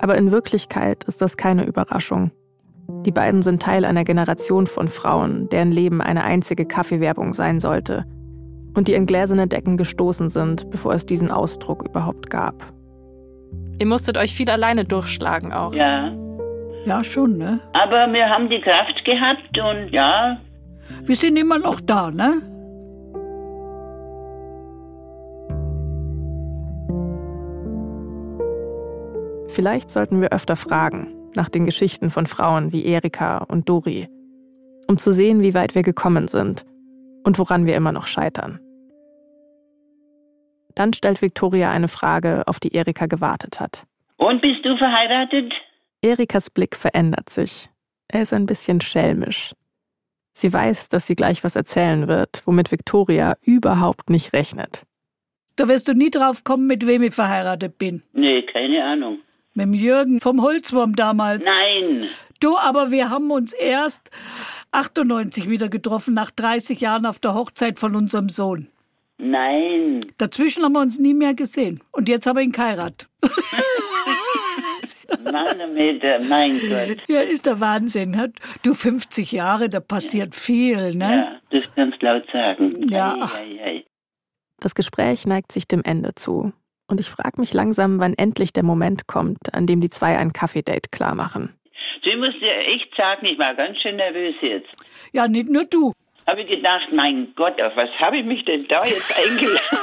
Aber 0.00 0.16
in 0.16 0.30
Wirklichkeit 0.30 1.04
ist 1.04 1.22
das 1.22 1.36
keine 1.36 1.64
Überraschung. 1.64 2.30
Die 3.06 3.12
beiden 3.12 3.42
sind 3.42 3.62
Teil 3.62 3.84
einer 3.84 4.04
Generation 4.04 4.66
von 4.66 4.88
Frauen, 4.88 5.48
deren 5.48 5.72
Leben 5.72 6.00
eine 6.02 6.24
einzige 6.24 6.66
Kaffeewerbung 6.66 7.32
sein 7.32 7.58
sollte 7.60 8.04
und 8.74 8.88
die 8.88 8.94
in 8.94 9.06
gläserne 9.06 9.46
Decken 9.46 9.76
gestoßen 9.76 10.28
sind, 10.28 10.68
bevor 10.70 10.92
es 10.92 11.06
diesen 11.06 11.30
Ausdruck 11.30 11.84
überhaupt 11.88 12.28
gab. 12.28 12.72
Ihr 13.78 13.86
musstet 13.86 14.18
euch 14.18 14.34
viel 14.34 14.50
alleine 14.50 14.84
durchschlagen 14.84 15.52
auch. 15.52 15.72
Ja. 15.74 16.12
Ja, 16.84 17.02
schon, 17.02 17.38
ne? 17.38 17.60
Aber 17.72 18.12
wir 18.12 18.28
haben 18.28 18.50
die 18.50 18.60
Kraft 18.60 19.04
gehabt 19.04 19.58
und 19.58 19.88
ja, 19.90 20.36
Wir 21.04 21.16
sind 21.16 21.36
immer 21.38 21.58
noch 21.58 21.80
da, 21.80 22.10
ne? 22.10 22.42
Vielleicht 29.54 29.92
sollten 29.92 30.20
wir 30.20 30.32
öfter 30.32 30.56
fragen 30.56 31.14
nach 31.36 31.48
den 31.48 31.64
Geschichten 31.64 32.10
von 32.10 32.26
Frauen 32.26 32.72
wie 32.72 32.84
Erika 32.86 33.38
und 33.38 33.68
Dori, 33.68 34.08
um 34.88 34.98
zu 34.98 35.12
sehen, 35.12 35.42
wie 35.42 35.54
weit 35.54 35.76
wir 35.76 35.84
gekommen 35.84 36.26
sind 36.26 36.64
und 37.22 37.38
woran 37.38 37.64
wir 37.64 37.76
immer 37.76 37.92
noch 37.92 38.08
scheitern. 38.08 38.58
Dann 40.74 40.92
stellt 40.92 41.22
Victoria 41.22 41.70
eine 41.70 41.86
Frage, 41.86 42.42
auf 42.46 42.58
die 42.58 42.74
Erika 42.74 43.06
gewartet 43.06 43.60
hat. 43.60 43.84
Und 44.16 44.42
bist 44.42 44.64
du 44.64 44.76
verheiratet? 44.76 45.54
Erikas 46.02 46.50
Blick 46.50 46.74
verändert 46.74 47.30
sich. 47.30 47.70
Er 48.08 48.22
ist 48.22 48.32
ein 48.32 48.46
bisschen 48.46 48.80
schelmisch. 48.80 49.54
Sie 50.32 50.52
weiß, 50.52 50.88
dass 50.88 51.06
sie 51.06 51.14
gleich 51.14 51.44
was 51.44 51.54
erzählen 51.54 52.08
wird, 52.08 52.42
womit 52.44 52.72
Victoria 52.72 53.36
überhaupt 53.42 54.10
nicht 54.10 54.32
rechnet. 54.32 54.82
Da 55.54 55.68
wirst 55.68 55.86
du 55.86 55.94
nie 55.94 56.10
drauf 56.10 56.42
kommen, 56.42 56.66
mit 56.66 56.88
wem 56.88 57.04
ich 57.04 57.14
verheiratet 57.14 57.78
bin. 57.78 58.02
Nee, 58.12 58.42
keine 58.42 58.82
Ahnung. 58.82 59.18
Mit 59.54 59.66
dem 59.66 59.74
Jürgen 59.74 60.20
vom 60.20 60.42
Holzwurm 60.42 60.96
damals. 60.96 61.44
Nein. 61.44 62.08
Du, 62.40 62.58
aber 62.58 62.90
wir 62.90 63.08
haben 63.10 63.30
uns 63.30 63.52
erst 63.52 64.10
98 64.72 65.48
wieder 65.48 65.68
getroffen, 65.68 66.12
nach 66.14 66.30
30 66.32 66.80
Jahren 66.80 67.06
auf 67.06 67.20
der 67.20 67.34
Hochzeit 67.34 67.78
von 67.78 67.94
unserem 67.94 68.28
Sohn. 68.28 68.68
Nein. 69.18 70.00
Dazwischen 70.18 70.64
haben 70.64 70.72
wir 70.72 70.80
uns 70.80 70.98
nie 70.98 71.14
mehr 71.14 71.34
gesehen. 71.34 71.80
Und 71.92 72.08
jetzt 72.08 72.26
habe 72.26 72.40
ich 72.40 72.46
ihn 72.48 72.52
geheiratet. 72.52 73.08
Manometer, 75.22 76.18
mein 76.28 76.58
Gott. 76.58 76.98
Ja, 77.08 77.20
ist 77.20 77.46
der 77.46 77.60
Wahnsinn. 77.60 78.16
hat- 78.16 78.32
Du, 78.62 78.74
50 78.74 79.32
Jahre, 79.32 79.68
da 79.68 79.80
passiert 79.80 80.34
viel, 80.34 80.94
ne? 80.94 81.40
Ja, 81.50 81.58
das 81.60 81.64
kannst 81.74 82.02
du 82.02 82.06
laut 82.06 82.24
sagen. 82.32 82.88
Ja. 82.88 83.14
Ei, 83.34 83.58
ei, 83.58 83.64
ei. 83.64 83.84
Das 84.60 84.74
Gespräch 84.74 85.26
neigt 85.26 85.52
sich 85.52 85.66
dem 85.68 85.82
Ende 85.84 86.14
zu. 86.14 86.52
Und 86.86 87.00
ich 87.00 87.08
frage 87.08 87.40
mich 87.40 87.52
langsam, 87.54 87.98
wann 87.98 88.14
endlich 88.14 88.52
der 88.52 88.62
Moment 88.62 89.06
kommt, 89.06 89.54
an 89.54 89.66
dem 89.66 89.80
die 89.80 89.90
zwei 89.90 90.18
ein 90.18 90.32
Kaffeedate 90.32 90.90
klar 90.90 91.14
machen. 91.14 91.54
So, 92.02 92.10
ich 92.10 92.16
muss 92.18 92.38
dir 92.40 92.56
echt 92.58 92.94
sagen, 92.96 93.26
ich 93.26 93.38
war 93.38 93.54
ganz 93.54 93.78
schön 93.78 93.96
nervös 93.96 94.34
jetzt. 94.40 94.68
Ja, 95.12 95.26
nicht 95.26 95.48
nur 95.48 95.64
du. 95.64 95.92
Habe 96.26 96.40
ich 96.40 96.48
gedacht, 96.48 96.88
mein 96.92 97.28
Gott, 97.36 97.60
auf 97.60 97.76
was 97.76 97.90
habe 97.98 98.18
ich 98.18 98.24
mich 98.24 98.44
denn 98.44 98.66
da 98.68 98.80
jetzt 98.84 99.14
eingelassen? 99.30 99.78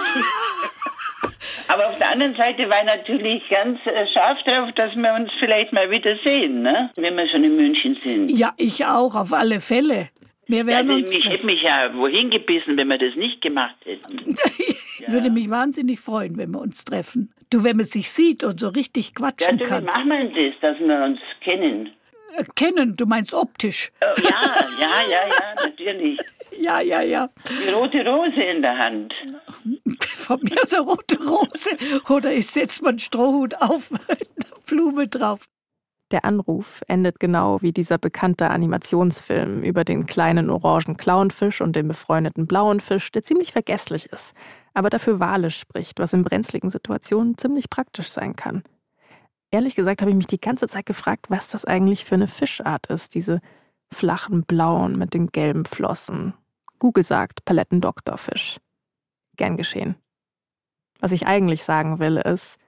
Aber 1.67 1.87
auf 1.87 1.95
der 1.95 2.09
anderen 2.09 2.35
Seite 2.35 2.69
war 2.69 2.79
ich 2.79 2.85
natürlich 2.85 3.49
ganz 3.49 3.79
äh, 3.85 4.05
scharf 4.07 4.41
drauf, 4.43 4.71
dass 4.73 4.95
wir 4.95 5.13
uns 5.13 5.31
vielleicht 5.39 5.71
mal 5.71 5.89
wieder 5.89 6.17
sehen, 6.17 6.61
ne? 6.61 6.89
wenn 6.95 7.15
wir 7.15 7.27
schon 7.27 7.43
in 7.43 7.55
München 7.55 7.97
sind. 8.03 8.29
Ja, 8.29 8.53
ich 8.57 8.85
auch, 8.85 9.15
auf 9.15 9.33
alle 9.33 9.61
Fälle. 9.61 10.09
Wir 10.47 10.65
werden 10.65 10.89
also, 10.89 11.01
uns 11.01 11.13
ich 11.13 11.25
hätte 11.29 11.45
mich 11.45 11.61
ja 11.61 11.93
wohin 11.95 12.29
gebissen, 12.29 12.77
wenn 12.77 12.87
wir 12.89 12.97
das 12.97 13.15
nicht 13.15 13.41
gemacht 13.41 13.75
hätten. 13.85 14.35
Würde 15.07 15.29
mich 15.29 15.49
wahnsinnig 15.49 15.99
freuen, 15.99 16.37
wenn 16.37 16.51
wir 16.51 16.59
uns 16.59 16.83
treffen. 16.83 17.33
Du, 17.49 17.63
wenn 17.63 17.77
man 17.77 17.85
sich 17.85 18.09
sieht 18.09 18.43
und 18.43 18.59
so 18.59 18.69
richtig 18.69 19.07
Ja, 19.09 19.13
quatschen 19.15 19.57
du, 19.57 19.65
wie 19.65 19.69
kann. 19.69 19.85
machen 19.85 20.09
wir 20.09 20.49
das, 20.51 20.59
dass 20.61 20.79
wir 20.79 21.03
uns 21.03 21.19
kennen? 21.41 21.89
Äh, 22.35 22.45
Kennen, 22.55 22.95
du 22.95 23.05
meinst 23.05 23.33
optisch. 23.33 23.91
Oh, 24.01 24.21
ja, 24.21 24.29
ja, 24.79 24.89
ja, 25.09 25.27
ja, 25.27 25.65
natürlich. 25.67 26.17
Ja, 26.59 26.81
ja, 26.81 27.01
ja. 27.01 27.29
Die 27.49 27.69
rote 27.71 28.05
Rose 28.05 28.39
in 28.43 28.61
der 28.61 28.77
Hand. 28.77 29.13
Von 30.15 30.39
mir 30.43 30.59
so 30.65 30.75
eine 30.75 30.85
rote 30.85 31.17
Rose. 31.17 31.69
Oder 32.09 32.33
ich 32.33 32.47
setze 32.47 32.83
mal 32.83 32.89
einen 32.89 32.99
Strohhut 32.99 33.55
auf, 33.61 33.89
mit 33.89 34.01
einer 34.09 34.59
Blume 34.67 35.07
drauf. 35.07 35.45
Der 36.11 36.25
Anruf 36.25 36.81
endet 36.87 37.21
genau 37.21 37.61
wie 37.61 37.71
dieser 37.71 37.97
bekannte 37.97 38.49
Animationsfilm 38.49 39.63
über 39.63 39.85
den 39.85 40.05
kleinen 40.05 40.49
orangen 40.49 40.97
Clownfisch 40.97 41.61
und 41.61 41.75
den 41.75 41.87
befreundeten 41.87 42.47
blauen 42.47 42.81
Fisch, 42.81 43.11
der 43.11 43.23
ziemlich 43.23 43.53
vergesslich 43.53 44.07
ist, 44.11 44.35
aber 44.73 44.89
dafür 44.89 45.21
wahrlich 45.21 45.55
spricht, 45.55 45.99
was 45.99 46.11
in 46.11 46.23
brenzligen 46.23 46.69
Situationen 46.69 47.37
ziemlich 47.37 47.69
praktisch 47.69 48.09
sein 48.09 48.35
kann. 48.35 48.63
Ehrlich 49.51 49.75
gesagt 49.75 50.01
habe 50.01 50.11
ich 50.11 50.17
mich 50.17 50.27
die 50.27 50.41
ganze 50.41 50.67
Zeit 50.67 50.85
gefragt, 50.85 51.29
was 51.29 51.47
das 51.47 51.63
eigentlich 51.63 52.03
für 52.03 52.15
eine 52.15 52.27
Fischart 52.27 52.87
ist, 52.87 53.15
diese 53.15 53.39
flachen 53.91 54.43
blauen 54.43 54.97
mit 54.97 55.13
den 55.13 55.27
gelben 55.27 55.65
Flossen. 55.65 56.33
Google 56.79 57.03
sagt 57.03 57.45
Palettendoktorfisch. 57.45 58.59
Gern 59.37 59.55
geschehen. 59.55 59.95
Was 60.99 61.11
ich 61.11 61.25
eigentlich 61.25 61.63
sagen 61.63 61.99
will, 61.99 62.17
ist, 62.17 62.59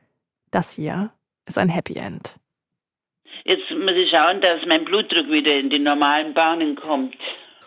das 0.52 0.74
hier 0.74 1.12
ist 1.46 1.58
ein 1.58 1.70
Happy 1.70 1.96
End. 1.96 2.38
Jetzt 3.46 3.70
muss 3.72 3.92
ich 3.92 4.10
schauen, 4.10 4.40
dass 4.42 4.66
mein 4.66 4.86
Blutdruck 4.86 5.30
wieder 5.30 5.54
in 5.54 5.70
die 5.70 5.80
normalen 5.80 6.34
Bahnen 6.34 6.76
kommt. 6.76 7.16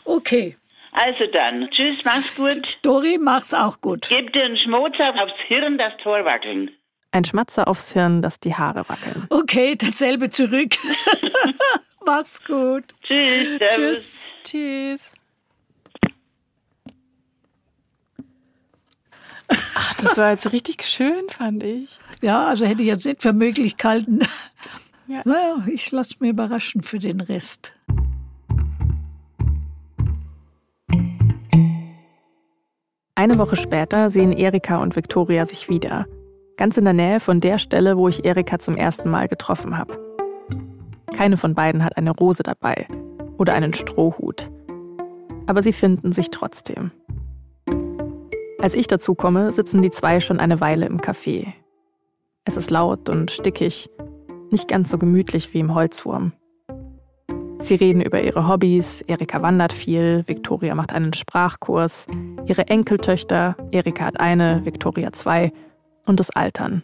Okay. 0.04 0.56
Also 0.92 1.26
dann, 1.30 1.68
tschüss, 1.70 1.98
mach's 2.04 2.34
gut. 2.34 2.66
Dori, 2.80 3.18
mach's 3.18 3.52
auch 3.52 3.80
gut. 3.82 4.06
Gib 4.08 4.32
dir 4.32 4.44
einen 4.44 4.56
Schmutzer 4.56 5.12
aufs 5.22 5.34
Hirn, 5.46 5.76
das 5.76 5.92
Tor 6.02 6.24
wackeln. 6.24 6.70
Ein 7.12 7.24
Schmatzer 7.24 7.68
aufs 7.68 7.92
Hirn, 7.92 8.22
dass 8.22 8.40
die 8.40 8.54
Haare 8.54 8.88
wackeln. 8.88 9.26
Okay, 9.28 9.76
dasselbe 9.76 10.30
zurück. 10.30 10.74
mach's 12.06 12.42
gut. 12.42 12.84
Tschüss. 13.02 13.58
Tschüss. 13.74 14.26
Tschüss. 14.44 15.12
Ach, 19.48 19.94
das 20.02 20.16
war 20.16 20.30
jetzt 20.30 20.52
richtig 20.52 20.82
schön, 20.84 21.28
fand 21.28 21.62
ich. 21.62 21.90
Ja, 22.22 22.46
also 22.46 22.64
hätte 22.66 22.82
ich 22.82 22.88
jetzt 22.88 23.04
nicht 23.04 23.22
für 23.22 23.32
möglich 23.32 23.76
gehalten. 23.76 24.20
Ja. 25.08 25.22
Naja, 25.24 25.62
ich 25.68 25.90
lasse 25.92 26.16
mich 26.20 26.30
überraschen 26.30 26.82
für 26.82 26.98
den 26.98 27.20
Rest. 27.20 27.72
Eine 33.14 33.38
Woche 33.38 33.56
später 33.56 34.10
sehen 34.10 34.32
Erika 34.32 34.82
und 34.82 34.96
Viktoria 34.96 35.46
sich 35.46 35.68
wieder. 35.68 36.06
Ganz 36.56 36.76
in 36.76 36.84
der 36.84 36.92
Nähe 36.92 37.20
von 37.20 37.40
der 37.40 37.58
Stelle, 37.58 37.96
wo 37.96 38.08
ich 38.08 38.24
Erika 38.24 38.58
zum 38.58 38.76
ersten 38.76 39.08
Mal 39.08 39.28
getroffen 39.28 39.78
habe. 39.78 39.98
Keine 41.16 41.36
von 41.36 41.54
beiden 41.54 41.84
hat 41.84 41.96
eine 41.96 42.10
Rose 42.10 42.42
dabei 42.42 42.86
oder 43.38 43.54
einen 43.54 43.74
Strohhut. 43.74 44.50
Aber 45.46 45.62
sie 45.62 45.72
finden 45.72 46.12
sich 46.12 46.30
trotzdem. 46.30 46.90
Als 48.60 48.74
ich 48.74 48.86
dazu 48.86 49.14
komme, 49.14 49.52
sitzen 49.52 49.82
die 49.82 49.90
zwei 49.90 50.20
schon 50.20 50.40
eine 50.40 50.60
Weile 50.60 50.86
im 50.86 51.00
Café. 51.00 51.52
Es 52.44 52.56
ist 52.56 52.70
laut 52.70 53.08
und 53.08 53.30
stickig, 53.30 53.88
nicht 54.50 54.68
ganz 54.68 54.90
so 54.90 54.98
gemütlich 54.98 55.52
wie 55.54 55.60
im 55.60 55.74
Holzwurm. 55.74 56.32
Sie 57.58 57.74
reden 57.74 58.00
über 58.00 58.22
ihre 58.22 58.46
Hobbys, 58.46 59.00
Erika 59.02 59.42
wandert 59.42 59.72
viel, 59.72 60.22
Viktoria 60.26 60.74
macht 60.74 60.92
einen 60.92 61.12
Sprachkurs, 61.12 62.06
ihre 62.46 62.68
Enkeltöchter, 62.68 63.56
Erika 63.72 64.04
hat 64.04 64.20
eine, 64.20 64.64
Viktoria 64.64 65.12
zwei, 65.12 65.52
und 66.04 66.20
das 66.20 66.30
Altern. 66.30 66.82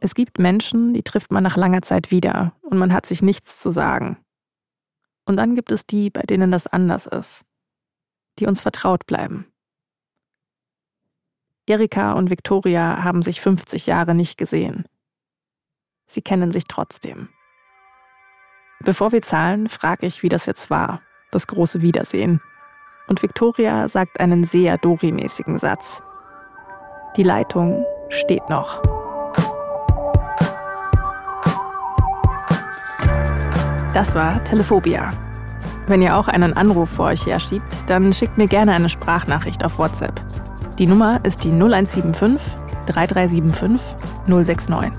Es 0.00 0.14
gibt 0.14 0.38
Menschen, 0.38 0.94
die 0.94 1.02
trifft 1.02 1.32
man 1.32 1.42
nach 1.42 1.56
langer 1.56 1.82
Zeit 1.82 2.10
wieder 2.10 2.52
und 2.62 2.78
man 2.78 2.92
hat 2.92 3.06
sich 3.06 3.20
nichts 3.20 3.58
zu 3.58 3.70
sagen. 3.70 4.16
Und 5.26 5.36
dann 5.36 5.54
gibt 5.54 5.72
es 5.72 5.86
die, 5.86 6.10
bei 6.10 6.22
denen 6.22 6.50
das 6.50 6.66
anders 6.66 7.06
ist, 7.06 7.44
die 8.38 8.46
uns 8.46 8.60
vertraut 8.60 9.06
bleiben. 9.06 9.46
Erika 11.68 12.12
und 12.12 12.30
Viktoria 12.30 13.04
haben 13.04 13.22
sich 13.22 13.40
50 13.40 13.86
Jahre 13.86 14.14
nicht 14.14 14.38
gesehen. 14.38 14.86
Sie 16.06 16.22
kennen 16.22 16.50
sich 16.50 16.64
trotzdem. 16.64 17.28
Bevor 18.80 19.12
wir 19.12 19.22
zahlen, 19.22 19.68
frage 19.68 20.06
ich, 20.06 20.22
wie 20.22 20.30
das 20.30 20.46
jetzt 20.46 20.70
war, 20.70 21.02
das 21.30 21.46
große 21.46 21.82
Wiedersehen. 21.82 22.40
Und 23.06 23.22
Viktoria 23.22 23.88
sagt 23.88 24.20
einen 24.20 24.44
sehr 24.44 24.78
Dori-mäßigen 24.78 25.58
Satz. 25.58 26.02
Die 27.16 27.22
Leitung 27.22 27.84
steht 28.08 28.48
noch. 28.48 28.80
Das 33.92 34.14
war 34.14 34.42
Telephobia. 34.44 35.10
Wenn 35.86 36.02
ihr 36.02 36.16
auch 36.16 36.28
einen 36.28 36.56
Anruf 36.56 36.88
vor 36.90 37.06
euch 37.06 37.26
herschiebt, 37.26 37.66
dann 37.86 38.12
schickt 38.12 38.38
mir 38.38 38.46
gerne 38.46 38.72
eine 38.72 38.88
Sprachnachricht 38.88 39.64
auf 39.64 39.78
WhatsApp. 39.78 40.22
Die 40.78 40.86
Nummer 40.86 41.18
ist 41.24 41.42
die 41.42 41.50
0175 41.50 42.40
3375 42.86 43.80
069. 44.26 44.92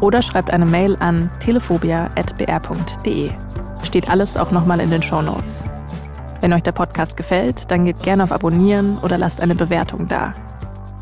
Oder 0.00 0.22
schreibt 0.22 0.50
eine 0.50 0.66
Mail 0.66 0.96
an 1.00 1.30
telephobia.br.de. 1.40 3.30
Steht 3.82 4.10
alles 4.10 4.36
auch 4.36 4.50
nochmal 4.50 4.80
in 4.80 4.90
den 4.90 5.02
Show 5.02 5.20
Notes. 5.20 5.64
Wenn 6.40 6.52
euch 6.52 6.62
der 6.62 6.72
Podcast 6.72 7.16
gefällt, 7.16 7.70
dann 7.70 7.84
gebt 7.84 8.02
gerne 8.02 8.24
auf 8.24 8.32
Abonnieren 8.32 8.98
oder 8.98 9.18
lasst 9.18 9.40
eine 9.40 9.54
Bewertung 9.54 10.08
da. 10.08 10.32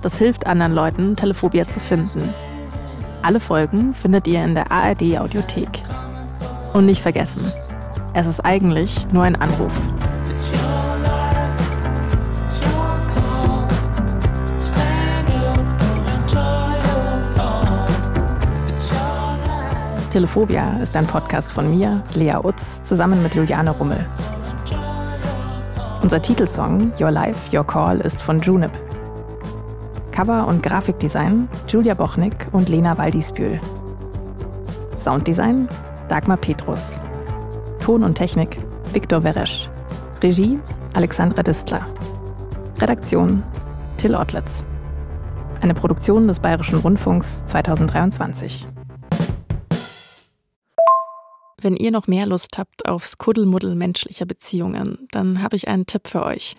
Das 0.03 0.19
hilft 0.19 0.47
anderen 0.47 0.73
Leuten, 0.73 1.17
Telephobia 1.17 1.69
zu 1.69 1.81
finden. 1.81 2.35
Alle 3.23 3.41
Folgen 3.41 3.93
findet 3.93 4.27
ihr 4.27 4.45
in 4.45 4.55
der 4.55 4.71
ARD 4.71 5.19
Audiothek. 5.19 5.83
Und 6.73 6.87
nicht 6.87 7.03
vergessen, 7.03 7.45
es 8.15 8.27
ist 8.27 8.41
eigentlich 8.41 9.07
nur 9.13 9.23
ein 9.23 9.41
Anruf. 9.41 9.73
Telephobia 20.15 20.75
ist 20.81 20.97
ein 20.97 21.09
Podcast 21.09 21.51
von 21.51 21.77
mir, 21.77 22.05
Lea 22.15 22.37
Utz, 22.41 22.81
zusammen 22.85 23.21
mit 23.21 23.35
Juliane 23.35 23.73
Rummel. 23.73 24.07
Unser 26.03 26.23
Titelsong 26.23 26.93
Your 27.01 27.11
Life, 27.11 27.51
Your 27.53 27.67
Call 27.67 27.99
ist 27.99 28.23
von 28.23 28.39
Junip. 28.39 28.71
Cover 30.13 30.47
und 30.47 30.63
Grafikdesign 30.63 31.49
Julia 31.67 31.95
Bochnik 31.95 32.47
und 32.53 32.69
Lena 32.69 32.97
Waldispül. 32.97 33.61
Sounddesign 34.97 35.69
Dagmar 36.09 36.37
Petrus. 36.37 37.01
Ton 37.85 38.05
und 38.05 38.15
Technik 38.15 38.57
Viktor 38.93 39.25
Weresch. 39.25 39.69
Regie 40.23 40.61
Alexandra 40.93 41.43
Distler. 41.43 41.85
Redaktion 42.81 43.43
Till 43.97 44.15
Ottlitz. 44.15 44.65
Eine 45.61 45.75
Produktion 45.75 46.29
des 46.29 46.39
Bayerischen 46.39 46.79
Rundfunks 46.79 47.45
2023. 47.47 48.69
Wenn 51.65 51.77
ihr 51.77 51.93
noch 51.93 52.07
mehr 52.07 52.27
Lust 52.27 52.59
habt 52.59 52.87
aufs 52.87 53.17
Kuddelmuddel 53.17 53.75
menschlicher 53.75 54.27
Beziehungen, 54.27 55.09
dann 55.13 55.41
habe 55.41 55.57
ich 55.57 55.67
einen 55.67 55.87
Tipp 55.87 56.09
für 56.09 56.23
euch. 56.23 56.57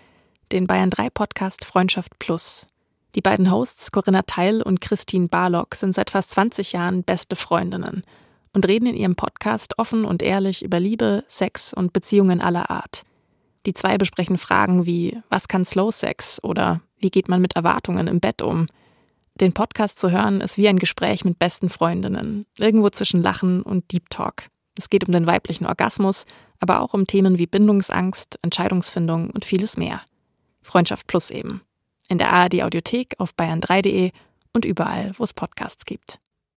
Den 0.50 0.66
Bayern 0.66 0.90
3 0.90 1.10
Podcast 1.10 1.64
Freundschaft 1.64 2.18
Plus. 2.18 2.66
Die 3.14 3.20
beiden 3.20 3.52
Hosts 3.52 3.92
Corinna 3.92 4.22
Teil 4.22 4.62
und 4.62 4.80
Christine 4.80 5.28
Barlock 5.28 5.76
sind 5.76 5.94
seit 5.94 6.10
fast 6.10 6.32
20 6.32 6.72
Jahren 6.72 7.04
beste 7.04 7.36
Freundinnen 7.36 8.02
und 8.52 8.66
reden 8.66 8.86
in 8.86 8.96
ihrem 8.96 9.14
Podcast 9.14 9.78
offen 9.78 10.04
und 10.04 10.24
ehrlich 10.24 10.64
über 10.64 10.80
Liebe, 10.80 11.22
Sex 11.28 11.72
und 11.72 11.92
Beziehungen 11.92 12.40
aller 12.40 12.68
Art. 12.68 13.04
Die 13.64 13.74
zwei 13.74 13.98
besprechen 13.98 14.38
Fragen 14.38 14.86
wie 14.86 15.20
was 15.28 15.46
kann 15.46 15.64
Slow 15.64 15.92
Sex 15.92 16.42
oder 16.42 16.80
wie 16.98 17.10
geht 17.10 17.28
man 17.28 17.40
mit 17.40 17.54
Erwartungen 17.54 18.08
im 18.08 18.18
Bett 18.18 18.42
um? 18.42 18.66
Den 19.36 19.52
Podcast 19.52 20.00
zu 20.00 20.10
hören 20.10 20.40
ist 20.40 20.58
wie 20.58 20.66
ein 20.66 20.80
Gespräch 20.80 21.24
mit 21.24 21.38
besten 21.38 21.68
Freundinnen, 21.68 22.44
irgendwo 22.58 22.90
zwischen 22.90 23.22
Lachen 23.22 23.62
und 23.62 23.92
Deep 23.92 24.10
Talk. 24.10 24.48
Es 24.76 24.90
geht 24.90 25.06
um 25.06 25.12
den 25.12 25.26
weiblichen 25.26 25.66
Orgasmus, 25.66 26.26
aber 26.60 26.80
auch 26.80 26.94
um 26.94 27.06
Themen 27.06 27.38
wie 27.38 27.46
Bindungsangst, 27.46 28.38
Entscheidungsfindung 28.42 29.30
und 29.30 29.44
vieles 29.44 29.76
mehr. 29.76 30.02
Freundschaft 30.62 31.06
Plus 31.06 31.30
eben. 31.30 31.62
In 32.08 32.18
der 32.18 32.32
ARD 32.32 32.62
Audiothek 32.62 33.14
auf 33.18 33.32
bayern3.de 33.34 34.12
und 34.52 34.64
überall, 34.64 35.12
wo 35.16 35.24
es 35.24 35.34
Podcasts 35.34 35.84
gibt. 35.84 36.18